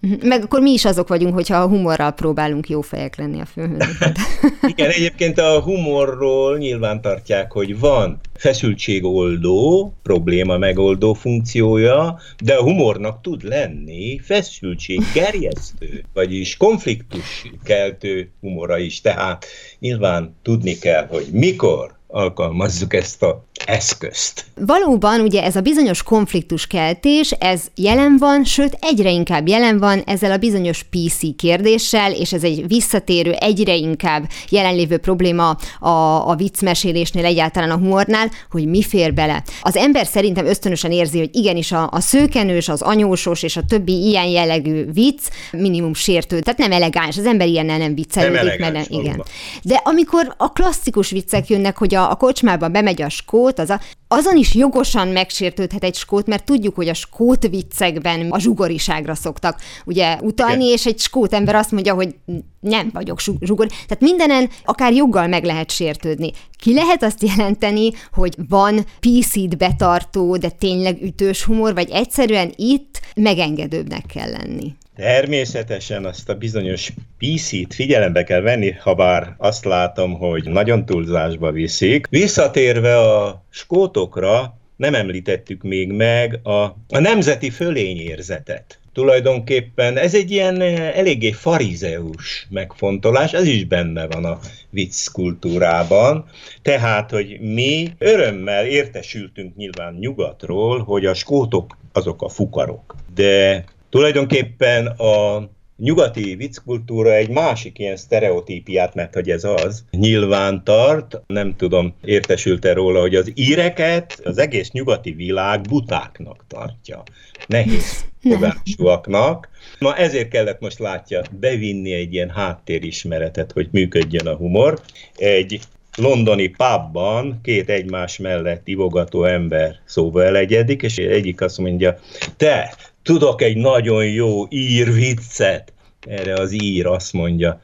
Mhm. 0.00 0.26
Meg 0.26 0.42
akkor 0.42 0.60
mi 0.60 0.70
is 0.70 0.84
azok 0.84 1.08
vagyunk, 1.08 1.34
hogyha 1.34 1.56
a 1.56 1.68
humorral 1.68 2.10
próbálunk 2.10 2.68
jó 2.68 2.80
fejek 2.80 3.16
lenni 3.16 3.40
a 3.40 3.46
főhőn. 3.46 3.82
Igen, 4.76 4.90
egyébként 4.90 5.38
a 5.38 5.60
humorról 5.60 6.58
nyilván 6.58 7.00
tartják, 7.00 7.52
hogy 7.52 7.78
van 7.78 8.20
feszültségoldó, 8.34 9.92
probléma 10.02 10.58
megoldó 10.58 11.12
funkciója, 11.12 12.18
de 12.44 12.54
a 12.54 12.62
humornak 12.62 13.20
tud 13.20 13.42
lenni 13.42 14.18
feszültséggerjesztő, 14.18 16.04
vagyis 16.12 16.56
konfliktus 16.56 17.42
keltő 17.64 18.30
humora 18.40 18.78
is. 18.78 19.00
Tehát 19.00 19.44
nyilván 19.78 20.36
tudni 20.42 20.74
kell, 20.78 21.06
hogy 21.06 21.26
mikor 21.32 21.95
alkalmazzuk 22.16 22.94
ezt 22.94 23.22
a 23.22 23.44
eszközt. 23.64 24.44
Valóban 24.54 25.20
ugye 25.20 25.42
ez 25.42 25.56
a 25.56 25.60
bizonyos 25.60 26.02
konfliktuskeltés, 26.02 27.30
ez 27.30 27.62
jelen 27.74 28.16
van, 28.18 28.44
sőt 28.44 28.78
egyre 28.80 29.10
inkább 29.10 29.48
jelen 29.48 29.78
van 29.78 30.02
ezzel 30.06 30.30
a 30.30 30.36
bizonyos 30.36 30.82
PC 30.82 31.36
kérdéssel, 31.36 32.12
és 32.12 32.32
ez 32.32 32.44
egy 32.44 32.66
visszatérő, 32.66 33.32
egyre 33.32 33.74
inkább 33.74 34.28
jelenlévő 34.48 34.96
probléma 34.98 35.56
a, 35.80 35.88
a 36.28 36.34
viccmesélésnél, 36.34 37.24
egyáltalán 37.24 37.70
a 37.70 37.76
humornál, 37.76 38.30
hogy 38.50 38.66
mi 38.66 38.82
fér 38.82 39.14
bele. 39.14 39.42
Az 39.62 39.76
ember 39.76 40.06
szerintem 40.06 40.46
ösztönösen 40.46 40.92
érzi, 40.92 41.18
hogy 41.18 41.30
igenis 41.32 41.72
a, 41.72 41.88
a 41.92 42.00
szőkenős, 42.00 42.68
az 42.68 42.82
anyósos 42.82 43.42
és 43.42 43.56
a 43.56 43.64
többi 43.68 44.06
ilyen 44.06 44.26
jellegű 44.26 44.84
vicc 44.92 45.22
minimum 45.52 45.94
sértő, 45.94 46.40
tehát 46.40 46.58
nem 46.58 46.72
elegáns, 46.72 47.18
az 47.18 47.26
ember 47.26 47.46
ilyennel 47.46 47.78
nem 47.78 47.94
viccelődik, 47.94 48.58
mert 48.58 48.72
nem, 48.72 48.84
igen. 48.88 49.22
De 49.62 49.80
amikor 49.84 50.34
a 50.36 50.52
klasszikus 50.52 51.10
viccek 51.10 51.48
jönnek, 51.48 51.76
hogy 51.78 51.94
a, 51.94 52.05
a 52.10 52.14
kocsmába 52.14 52.68
bemegy 52.68 53.02
a 53.02 53.08
skót, 53.08 53.34
skót, 53.36 53.58
az 53.58 53.70
a, 53.70 53.80
azon 54.08 54.36
is 54.36 54.54
jogosan 54.54 55.08
megsértődhet 55.08 55.84
egy 55.84 55.94
skót, 55.94 56.26
mert 56.26 56.44
tudjuk, 56.44 56.74
hogy 56.74 56.88
a 56.88 56.94
skót 56.94 57.48
viccekben 57.48 58.30
a 58.30 58.38
zsugoriságra 58.38 59.14
szoktak 59.14 59.60
ugye 59.84 60.18
utalni, 60.22 60.64
Igen. 60.64 60.74
és 60.74 60.86
egy 60.86 60.98
skót 60.98 61.34
ember 61.34 61.54
azt 61.54 61.70
mondja, 61.70 61.94
hogy 61.94 62.14
nem 62.60 62.90
vagyok 62.92 63.20
zsugor. 63.20 63.66
Tehát 63.66 64.00
mindenen 64.00 64.50
akár 64.64 64.92
joggal 64.92 65.26
meg 65.26 65.44
lehet 65.44 65.70
sértődni. 65.70 66.32
Ki 66.58 66.74
lehet 66.74 67.02
azt 67.02 67.22
jelenteni, 67.22 67.90
hogy 68.12 68.34
van 68.48 68.86
PC-t 69.00 69.56
betartó, 69.56 70.36
de 70.36 70.48
tényleg 70.48 71.02
ütős 71.02 71.44
humor, 71.44 71.74
vagy 71.74 71.90
egyszerűen 71.90 72.52
itt 72.56 73.00
megengedőbbnek 73.14 74.06
kell 74.06 74.30
lenni? 74.30 74.74
Természetesen 74.96 76.04
azt 76.04 76.28
a 76.28 76.34
bizonyos 76.34 76.92
PC-t 77.18 77.74
figyelembe 77.74 78.24
kell 78.24 78.40
venni, 78.40 78.70
ha 78.70 78.94
bár 78.94 79.34
azt 79.38 79.64
látom, 79.64 80.12
hogy 80.12 80.48
nagyon 80.48 80.86
túlzásba 80.86 81.52
viszik. 81.52 82.06
Visszatérve 82.10 82.98
a 82.98 83.44
skótokra, 83.50 84.58
nem 84.76 84.94
említettük 84.94 85.62
még 85.62 85.92
meg 85.92 86.40
a, 86.42 86.62
a 86.88 86.98
nemzeti 86.98 87.50
fölényérzetet. 87.50 88.78
Tulajdonképpen 88.92 89.96
ez 89.96 90.14
egy 90.14 90.30
ilyen 90.30 90.60
eléggé 90.60 91.30
farizeus 91.30 92.46
megfontolás, 92.50 93.32
ez 93.32 93.46
is 93.46 93.64
benne 93.64 94.06
van 94.06 94.24
a 94.24 94.38
vicc 94.70 95.08
kultúrában. 95.12 96.24
Tehát, 96.62 97.10
hogy 97.10 97.40
mi 97.40 97.92
örömmel 97.98 98.66
értesültünk 98.66 99.56
nyilván 99.56 99.94
nyugatról, 99.94 100.82
hogy 100.82 101.06
a 101.06 101.14
skótok 101.14 101.78
azok 101.92 102.22
a 102.22 102.28
fukarok. 102.28 102.94
De 103.14 103.64
Tulajdonképpen 103.90 104.86
a 104.86 105.48
nyugati 105.76 106.34
vicckultúra 106.34 107.12
egy 107.12 107.28
másik 107.28 107.78
ilyen 107.78 107.96
sztereotípiát, 107.96 108.94
mert 108.94 109.14
hogy 109.14 109.30
ez 109.30 109.44
az, 109.44 109.84
nyilván 109.90 110.64
tart, 110.64 111.20
nem 111.26 111.56
tudom, 111.56 111.94
értesült-e 112.04 112.72
róla, 112.72 113.00
hogy 113.00 113.14
az 113.14 113.32
íreket 113.34 114.20
az 114.24 114.38
egész 114.38 114.70
nyugati 114.70 115.12
világ 115.12 115.60
butáknak 115.60 116.44
tartja, 116.48 117.02
nehéz 117.46 118.04
fogásúaknak. 118.20 119.48
Ma 119.78 119.96
ezért 119.96 120.28
kellett 120.28 120.60
most 120.60 120.78
látja 120.78 121.22
bevinni 121.40 121.92
egy 121.92 122.12
ilyen 122.12 122.30
háttérismeretet, 122.30 123.52
hogy 123.52 123.68
működjön 123.70 124.26
a 124.26 124.36
humor. 124.36 124.80
Egy 125.16 125.60
londoni 125.96 126.48
pubban 126.48 127.40
két 127.42 127.70
egymás 127.70 128.18
mellett 128.18 128.68
ivogató 128.68 129.24
ember 129.24 129.76
szóba 129.84 130.24
elegyedik, 130.24 130.82
és 130.82 130.96
egyik 130.96 131.40
azt 131.40 131.58
mondja, 131.58 131.98
te, 132.36 132.74
tudok 133.06 133.42
egy 133.42 133.56
nagyon 133.56 134.04
jó 134.04 134.46
ír 134.48 134.92
viccet. 134.92 135.72
Erre 136.00 136.34
az 136.34 136.52
ír 136.52 136.86
azt 136.86 137.12
mondja, 137.12 137.60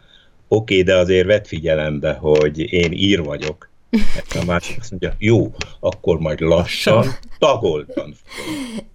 oké, 0.48 0.80
okay, 0.80 0.82
de 0.82 0.96
azért 0.96 1.26
vett 1.26 1.46
figyelembe, 1.46 2.12
hogy 2.12 2.72
én 2.72 2.92
ír 2.92 3.22
vagyok. 3.22 3.70
A 4.40 4.44
másik 4.46 4.76
azt 4.80 4.90
mondja, 4.90 5.14
jó, 5.18 5.52
akkor 5.80 6.18
majd 6.18 6.40
lassan, 6.40 7.06
tagoltan. 7.38 8.14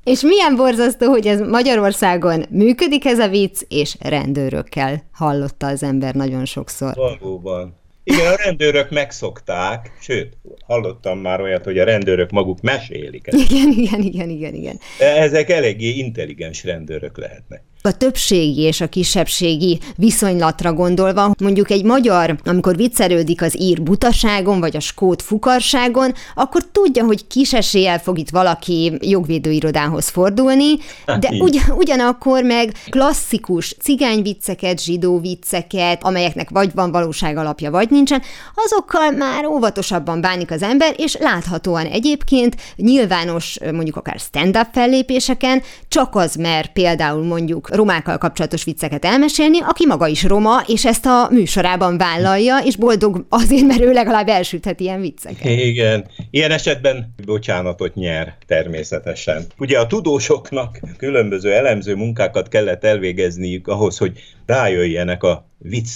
És 0.03 0.21
milyen 0.21 0.55
borzasztó, 0.55 1.09
hogy 1.09 1.27
ez 1.27 1.39
Magyarországon 1.39 2.45
működik 2.49 3.05
ez 3.05 3.19
a 3.19 3.27
vicc, 3.27 3.61
és 3.67 3.95
rendőrökkel 3.99 5.03
hallotta 5.11 5.67
az 5.67 5.83
ember 5.83 6.15
nagyon 6.15 6.45
sokszor. 6.45 6.93
Valóban. 6.95 7.75
Igen, 8.09 8.33
a 8.33 8.35
rendőrök 8.35 8.89
megszokták, 8.89 9.91
sőt, 9.99 10.37
hallottam 10.65 11.19
már 11.19 11.41
olyat, 11.41 11.63
hogy 11.63 11.79
a 11.79 11.83
rendőrök 11.83 12.31
maguk 12.31 12.61
mesélik. 12.61 13.27
Ezt. 13.27 13.51
Igen, 13.51 13.71
igen, 13.71 14.01
igen, 14.01 14.29
igen, 14.29 14.53
igen. 14.53 14.79
Ezek 14.99 15.49
eléggé 15.49 15.87
intelligens 15.87 16.63
rendőrök 16.63 17.17
lehetnek 17.17 17.63
a 17.87 17.91
többségi 17.91 18.61
és 18.61 18.81
a 18.81 18.87
kisebbségi 18.87 19.79
viszonylatra 19.95 20.73
gondolva, 20.73 21.33
mondjuk 21.39 21.71
egy 21.71 21.83
magyar, 21.83 22.37
amikor 22.45 22.75
viccelődik 22.75 23.41
az 23.41 23.61
ír 23.61 23.81
butaságon, 23.83 24.59
vagy 24.59 24.75
a 24.75 24.79
skót 24.79 25.21
fukarságon, 25.21 26.13
akkor 26.35 26.61
tudja, 26.71 27.03
hogy 27.03 27.27
kis 27.27 27.53
eséllyel 27.53 27.99
fog 27.99 28.17
itt 28.17 28.29
valaki 28.29 28.97
jogvédőirodához 28.99 30.09
fordulni, 30.09 30.77
hát 31.05 31.19
de 31.19 31.29
ugy, 31.39 31.61
ugyanakkor 31.75 32.43
meg 32.43 32.73
klasszikus 32.89 33.75
cigányvicceket, 33.81 34.83
zsidó 34.83 35.19
vicceket, 35.19 36.03
amelyeknek 36.03 36.49
vagy 36.49 36.71
van 36.73 36.91
valóság 36.91 37.37
alapja, 37.37 37.71
vagy 37.71 37.89
nincsen, 37.89 38.21
azokkal 38.55 39.11
már 39.11 39.45
óvatosabban 39.45 40.21
bánik 40.21 40.51
az 40.51 40.61
ember, 40.61 40.93
és 40.97 41.17
láthatóan 41.19 41.85
egyébként 41.85 42.55
nyilvános, 42.75 43.57
mondjuk 43.71 43.95
akár 43.95 44.19
stand-up 44.19 44.67
fellépéseken 44.73 45.61
csak 45.87 46.15
az 46.15 46.35
mer 46.35 46.73
például 46.73 47.23
mondjuk 47.23 47.69
romákkal 47.77 48.17
kapcsolatos 48.17 48.63
vicceket 48.63 49.05
elmesélni, 49.05 49.59
aki 49.61 49.85
maga 49.85 50.07
is 50.07 50.23
roma, 50.23 50.63
és 50.67 50.85
ezt 50.85 51.05
a 51.05 51.27
műsorában 51.31 51.97
vállalja, 51.97 52.57
és 52.57 52.75
boldog 52.75 53.25
azért, 53.29 53.65
mert 53.65 53.81
ő 53.81 53.91
legalább 53.91 54.27
elsüthet 54.27 54.79
ilyen 54.79 55.01
vicceket. 55.01 55.45
Igen. 55.45 56.05
Ilyen 56.29 56.51
esetben 56.51 57.13
bocsánatot 57.25 57.95
nyer 57.95 58.35
természetesen. 58.47 59.45
Ugye 59.57 59.79
a 59.79 59.87
tudósoknak 59.87 60.79
különböző 60.97 61.53
elemző 61.53 61.95
munkákat 61.95 62.47
kellett 62.47 62.83
elvégezniük 62.83 63.67
ahhoz, 63.67 63.97
hogy 63.97 64.19
rájöjjenek 64.45 65.23
a 65.23 65.47
vicc 65.57 65.89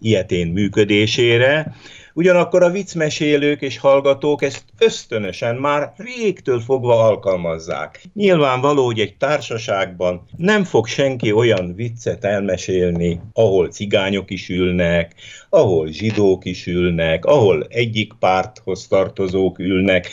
ilyetén 0.00 0.46
működésére, 0.46 1.74
Ugyanakkor 2.14 2.62
a 2.62 2.70
viccmesélők 2.70 3.60
és 3.60 3.78
hallgatók 3.78 4.42
ezt 4.42 4.64
ösztönösen 4.78 5.56
már 5.56 5.92
régtől 5.96 6.60
fogva 6.60 7.04
alkalmazzák. 7.04 8.02
Nyilvánvaló, 8.14 8.84
hogy 8.84 9.00
egy 9.00 9.16
társaságban 9.16 10.22
nem 10.36 10.64
fog 10.64 10.86
senki 10.86 11.32
olyan 11.32 11.74
viccet 11.74 12.24
elmesélni, 12.24 13.20
ahol 13.32 13.68
cigányok 13.68 14.30
is 14.30 14.48
ülnek, 14.48 15.14
ahol 15.48 15.88
zsidók 15.88 16.44
is 16.44 16.66
ülnek, 16.66 17.24
ahol 17.24 17.66
egyik 17.68 18.12
párthoz 18.18 18.86
tartozók 18.86 19.58
ülnek, 19.58 20.08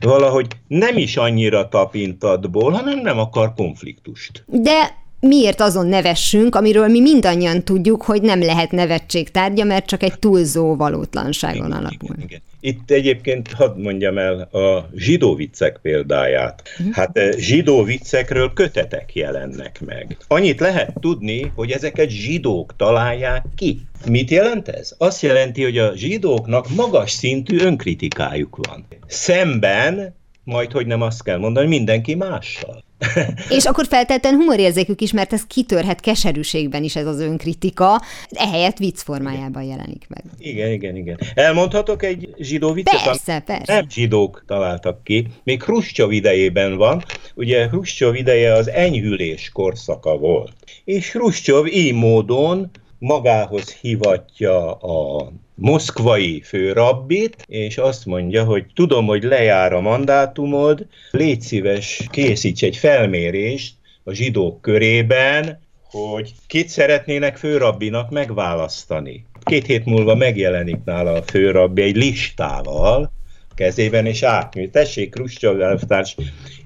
valahogy 0.00 0.46
nem 0.66 0.96
is 0.96 1.16
annyira 1.16 1.68
tapintatból, 1.68 2.70
hanem 2.70 2.98
nem 2.98 3.18
akar 3.18 3.54
konfliktust. 3.54 4.44
De 4.46 4.99
miért 5.20 5.60
azon 5.60 5.86
nevessünk, 5.86 6.54
amiről 6.54 6.88
mi 6.88 7.00
mindannyian 7.00 7.64
tudjuk, 7.64 8.02
hogy 8.02 8.22
nem 8.22 8.40
lehet 8.40 8.70
nevetség 8.70 9.30
tárgya, 9.30 9.64
mert 9.64 9.86
csak 9.86 10.02
egy 10.02 10.18
túlzó 10.18 10.76
valótlanságon 10.76 11.66
igen, 11.66 11.78
alapul. 11.78 12.14
Igen, 12.16 12.20
igen. 12.22 12.40
Itt 12.60 12.90
egyébként 12.90 13.52
hadd 13.52 13.78
mondjam 13.78 14.18
el 14.18 14.40
a 14.40 14.88
zsidó 14.94 15.34
viccek 15.34 15.78
példáját. 15.82 16.62
Mhm. 16.78 16.90
Hát 16.90 17.18
eh, 17.18 17.32
zsidó 17.36 17.82
viccekről 17.82 18.52
kötetek 18.52 19.14
jelennek 19.14 19.80
meg. 19.86 20.16
Annyit 20.28 20.60
lehet 20.60 20.92
tudni, 21.00 21.52
hogy 21.54 21.70
ezeket 21.70 22.10
zsidók 22.10 22.76
találják 22.76 23.44
ki. 23.56 23.80
Mit 24.06 24.30
jelent 24.30 24.68
ez? 24.68 24.94
Azt 24.98 25.22
jelenti, 25.22 25.62
hogy 25.62 25.78
a 25.78 25.96
zsidóknak 25.96 26.68
magas 26.76 27.10
szintű 27.10 27.58
önkritikájuk 27.58 28.58
van. 28.66 28.86
Szemben 29.06 30.14
majd 30.50 30.72
hogy 30.72 30.86
nem 30.86 31.02
azt 31.02 31.22
kell 31.22 31.38
mondani, 31.38 31.66
mindenki 31.66 32.14
mással. 32.14 32.84
És 33.56 33.64
akkor 33.64 33.86
feltétlenül 33.86 34.38
humorérzékük 34.38 35.00
is, 35.00 35.12
mert 35.12 35.32
ez 35.32 35.46
kitörhet 35.46 36.00
keserűségben 36.00 36.82
is 36.82 36.96
ez 36.96 37.06
az 37.06 37.20
önkritika, 37.20 38.00
ehelyett 38.30 38.78
vicc 38.78 39.00
formájában 39.00 39.62
jelenik 39.62 40.06
meg. 40.08 40.22
Igen, 40.38 40.70
igen, 40.70 40.96
igen. 40.96 41.18
Elmondhatok 41.34 42.02
egy 42.02 42.34
zsidó 42.38 42.72
viccet? 42.72 43.02
Persze, 43.04 43.40
persze. 43.40 43.74
Nem 43.74 43.90
zsidók 43.90 44.44
találtak 44.46 45.04
ki, 45.04 45.26
még 45.44 45.62
Hruscsov 45.62 46.12
idejében 46.12 46.76
van, 46.76 47.04
ugye 47.34 47.66
Hruscsov 47.68 48.14
ideje 48.14 48.52
az 48.52 48.68
enyhülés 48.68 49.50
korszaka 49.52 50.16
volt. 50.16 50.52
És 50.84 51.12
Hruscsov 51.12 51.66
így 51.66 51.94
módon 51.94 52.70
magához 52.98 53.72
hivatja 53.72 54.72
a 54.72 55.32
moszkvai 55.60 56.40
főrabbit, 56.40 57.44
és 57.46 57.78
azt 57.78 58.06
mondja, 58.06 58.44
hogy 58.44 58.64
tudom, 58.74 59.06
hogy 59.06 59.22
lejár 59.22 59.72
a 59.72 59.80
mandátumod, 59.80 60.86
légy 61.10 61.40
szíves, 61.40 62.06
készíts 62.10 62.62
egy 62.62 62.76
felmérést 62.76 63.74
a 64.04 64.12
zsidók 64.12 64.60
körében, 64.60 65.60
hogy 65.82 66.32
kit 66.46 66.68
szeretnének 66.68 67.36
főrabbinak 67.36 68.10
megválasztani. 68.10 69.24
Két 69.42 69.66
hét 69.66 69.84
múlva 69.84 70.14
megjelenik 70.14 70.84
nála 70.84 71.12
a 71.12 71.22
főrabbi 71.22 71.82
egy 71.82 71.96
listával, 71.96 73.12
kezében, 73.54 74.06
és 74.06 74.22
átnyújt. 74.22 74.70
Tessék, 74.70 75.10
Kruscsov 75.10 75.60
elvtárs, 75.60 76.16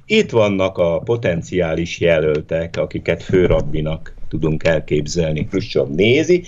itt 0.07 0.31
vannak 0.31 0.79
a 0.79 0.99
potenciális 0.99 2.01
jelöltek, 2.01 2.77
akiket 2.77 3.23
főrabbinak 3.23 4.15
tudunk 4.29 4.65
elképzelni. 4.65 5.47
Kruscsov 5.47 5.89
nézi, 5.89 6.45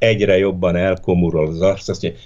egyre 0.00 0.38
jobban 0.38 0.76
elkomurol 0.76 1.46
az 1.46 1.60
arc, 1.60 1.88
azt 1.88 2.02
mondja, 2.02 2.20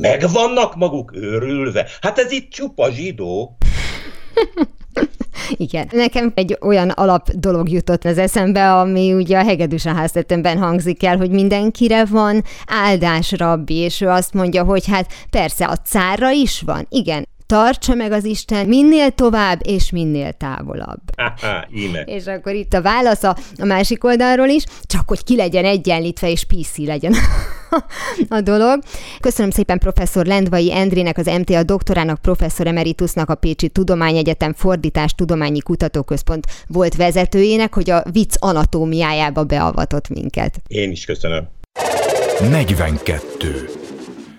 meg 0.00 0.30
vannak 0.32 0.76
maguk 0.76 1.16
őrülve? 1.16 1.86
Hát 2.00 2.18
ez 2.18 2.32
itt 2.32 2.50
csupa 2.50 2.90
zsidó. 2.90 3.56
Igen. 5.56 5.88
Nekem 5.90 6.32
egy 6.34 6.58
olyan 6.60 6.88
alap 6.90 7.30
dolog 7.30 7.70
jutott 7.70 8.04
az 8.04 8.18
eszembe, 8.18 8.74
ami 8.74 9.12
ugye 9.12 9.38
a 9.38 9.44
hegedűs 9.44 9.86
a 9.86 9.94
háztetemben 9.94 10.58
hangzik 10.58 11.04
el, 11.04 11.16
hogy 11.16 11.30
mindenkire 11.30 12.04
van 12.04 12.44
áldás 12.66 13.32
rabbi, 13.32 13.74
és 13.74 14.00
ő 14.00 14.08
azt 14.08 14.34
mondja, 14.34 14.64
hogy 14.64 14.86
hát 14.86 15.12
persze 15.30 15.64
a 15.66 15.76
cárra 15.76 16.30
is 16.30 16.60
van. 16.60 16.86
Igen, 16.88 17.28
tartsa 17.46 17.94
meg 17.94 18.12
az 18.12 18.24
Isten 18.24 18.66
minél 18.66 19.10
tovább 19.10 19.60
és 19.64 19.90
minél 19.90 20.32
távolabb. 20.32 21.00
Íme. 21.74 22.00
És 22.00 22.26
akkor 22.26 22.54
itt 22.54 22.72
a 22.72 22.82
válasz 22.82 23.22
a, 23.22 23.36
a 23.58 23.64
másik 23.64 24.04
oldalról 24.04 24.48
is, 24.48 24.64
csak 24.82 25.08
hogy 25.08 25.24
ki 25.24 25.36
legyen 25.36 25.64
egyenlítve 25.64 26.30
és 26.30 26.44
PC 26.44 26.76
legyen 26.76 27.14
a 28.28 28.40
dolog. 28.40 28.82
Köszönöm 29.20 29.50
szépen 29.50 29.78
professzor 29.78 30.26
Lendvai 30.26 30.74
Endrének, 30.74 31.18
az 31.18 31.26
MTA 31.26 31.62
doktorának, 31.62 32.20
professzor 32.22 32.66
emeritusnak, 32.66 33.30
a 33.30 33.34
Pécsi 33.34 33.68
Tudományegyetem 33.68 34.52
Fordítás 34.52 35.14
Tudományi 35.14 35.60
Kutatóközpont 35.60 36.46
volt 36.66 36.96
vezetőjének, 36.96 37.74
hogy 37.74 37.90
a 37.90 38.04
vicc 38.12 38.34
anatómiájába 38.38 39.44
beavatott 39.44 40.08
minket. 40.08 40.60
Én 40.66 40.90
is 40.90 41.04
köszönöm. 41.04 41.48
42. 42.50 43.68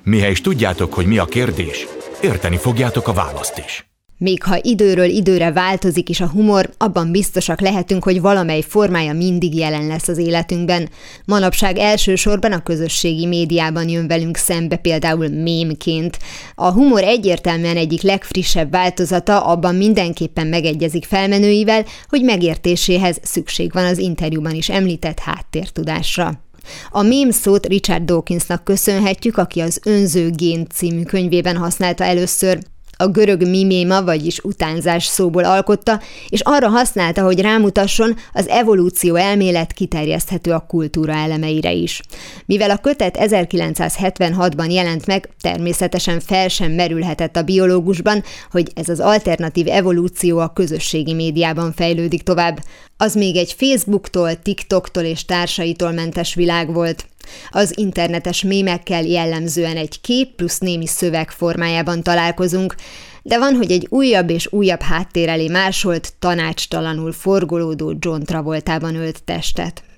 Mihez 0.03 0.31
is 0.31 0.41
tudjátok, 0.41 0.93
hogy 0.93 1.05
mi 1.05 1.17
a 1.17 1.25
kérdés, 1.25 1.87
érteni 2.21 2.57
fogjátok 2.57 3.07
a 3.07 3.13
választ 3.13 3.57
is. 3.65 3.87
Még 4.19 4.43
ha 4.43 4.59
időről 4.61 5.09
időre 5.09 5.51
változik 5.51 6.09
is 6.09 6.21
a 6.21 6.29
humor, 6.29 6.69
abban 6.77 7.11
biztosak 7.11 7.61
lehetünk, 7.61 8.03
hogy 8.03 8.21
valamely 8.21 8.61
formája 8.61 9.13
mindig 9.13 9.55
jelen 9.55 9.87
lesz 9.87 10.07
az 10.07 10.17
életünkben. 10.17 10.89
Manapság 11.25 11.77
elsősorban 11.77 12.51
a 12.51 12.63
közösségi 12.63 13.25
médiában 13.25 13.89
jön 13.89 14.07
velünk 14.07 14.37
szembe 14.37 14.75
például 14.75 15.27
mémként. 15.27 16.19
A 16.55 16.71
humor 16.71 17.03
egyértelműen 17.03 17.77
egyik 17.77 18.01
legfrissebb 18.01 18.71
változata 18.71 19.45
abban 19.45 19.75
mindenképpen 19.75 20.47
megegyezik 20.47 21.05
felmenőivel, 21.05 21.85
hogy 22.09 22.21
megértéséhez 22.21 23.19
szükség 23.21 23.73
van 23.73 23.85
az 23.85 23.97
interjúban 23.97 24.53
is 24.53 24.69
említett 24.69 25.19
háttértudásra. 25.19 26.46
A 26.89 27.01
mém 27.01 27.31
szót 27.31 27.65
Richard 27.65 28.03
Dawkinsnak 28.03 28.63
köszönhetjük, 28.63 29.37
aki 29.37 29.59
az 29.59 29.79
Önző 29.83 30.29
Gén 30.29 30.67
című 30.73 31.03
könyvében 31.03 31.57
használta 31.57 32.03
először 32.03 32.59
a 32.97 33.07
görög 33.07 33.47
miméma, 33.47 34.03
vagyis 34.03 34.39
utánzás 34.39 35.05
szóból 35.05 35.43
alkotta, 35.43 36.01
és 36.29 36.41
arra 36.43 36.67
használta, 36.67 37.23
hogy 37.23 37.41
rámutasson, 37.41 38.15
az 38.33 38.47
evolúció 38.47 39.15
elmélet 39.15 39.73
kiterjeszthető 39.73 40.51
a 40.51 40.65
kultúra 40.67 41.13
elemeire 41.13 41.71
is. 41.71 42.01
Mivel 42.45 42.69
a 42.69 42.77
kötet 42.77 43.17
1976-ban 43.19 44.71
jelent 44.71 45.05
meg, 45.05 45.29
természetesen 45.41 46.19
fel 46.19 46.47
sem 46.47 46.71
merülhetett 46.71 47.35
a 47.35 47.43
biológusban, 47.43 48.23
hogy 48.51 48.71
ez 48.73 48.89
az 48.89 48.99
alternatív 48.99 49.67
evolúció 49.67 50.37
a 50.37 50.53
közösségi 50.53 51.13
médiában 51.13 51.73
fejlődik 51.73 52.23
tovább. 52.23 52.59
Az 52.97 53.15
még 53.15 53.35
egy 53.35 53.53
Facebooktól, 53.57 54.41
TikToktól 54.41 55.03
és 55.03 55.25
társaitól 55.25 55.91
mentes 55.91 56.33
világ 56.33 56.73
volt. 56.73 57.05
Az 57.49 57.77
internetes 57.77 58.43
mémekkel 58.43 59.03
jellemzően 59.03 59.77
egy 59.77 60.01
kép 60.01 60.35
plusz 60.35 60.57
némi 60.57 60.87
szöveg 60.87 61.31
formájában 61.31 62.03
találkozunk, 62.03 62.75
de 63.23 63.37
van, 63.37 63.55
hogy 63.55 63.71
egy 63.71 63.87
újabb 63.89 64.29
és 64.29 64.47
újabb 64.51 64.81
háttér 64.81 65.29
elé 65.29 65.47
másolt, 65.47 66.13
tanácstalanul 66.19 67.11
forgolódó 67.11 67.93
John 67.99 68.21
Travoltában 68.21 68.95
ölt 68.95 69.23
testet. 69.23 69.83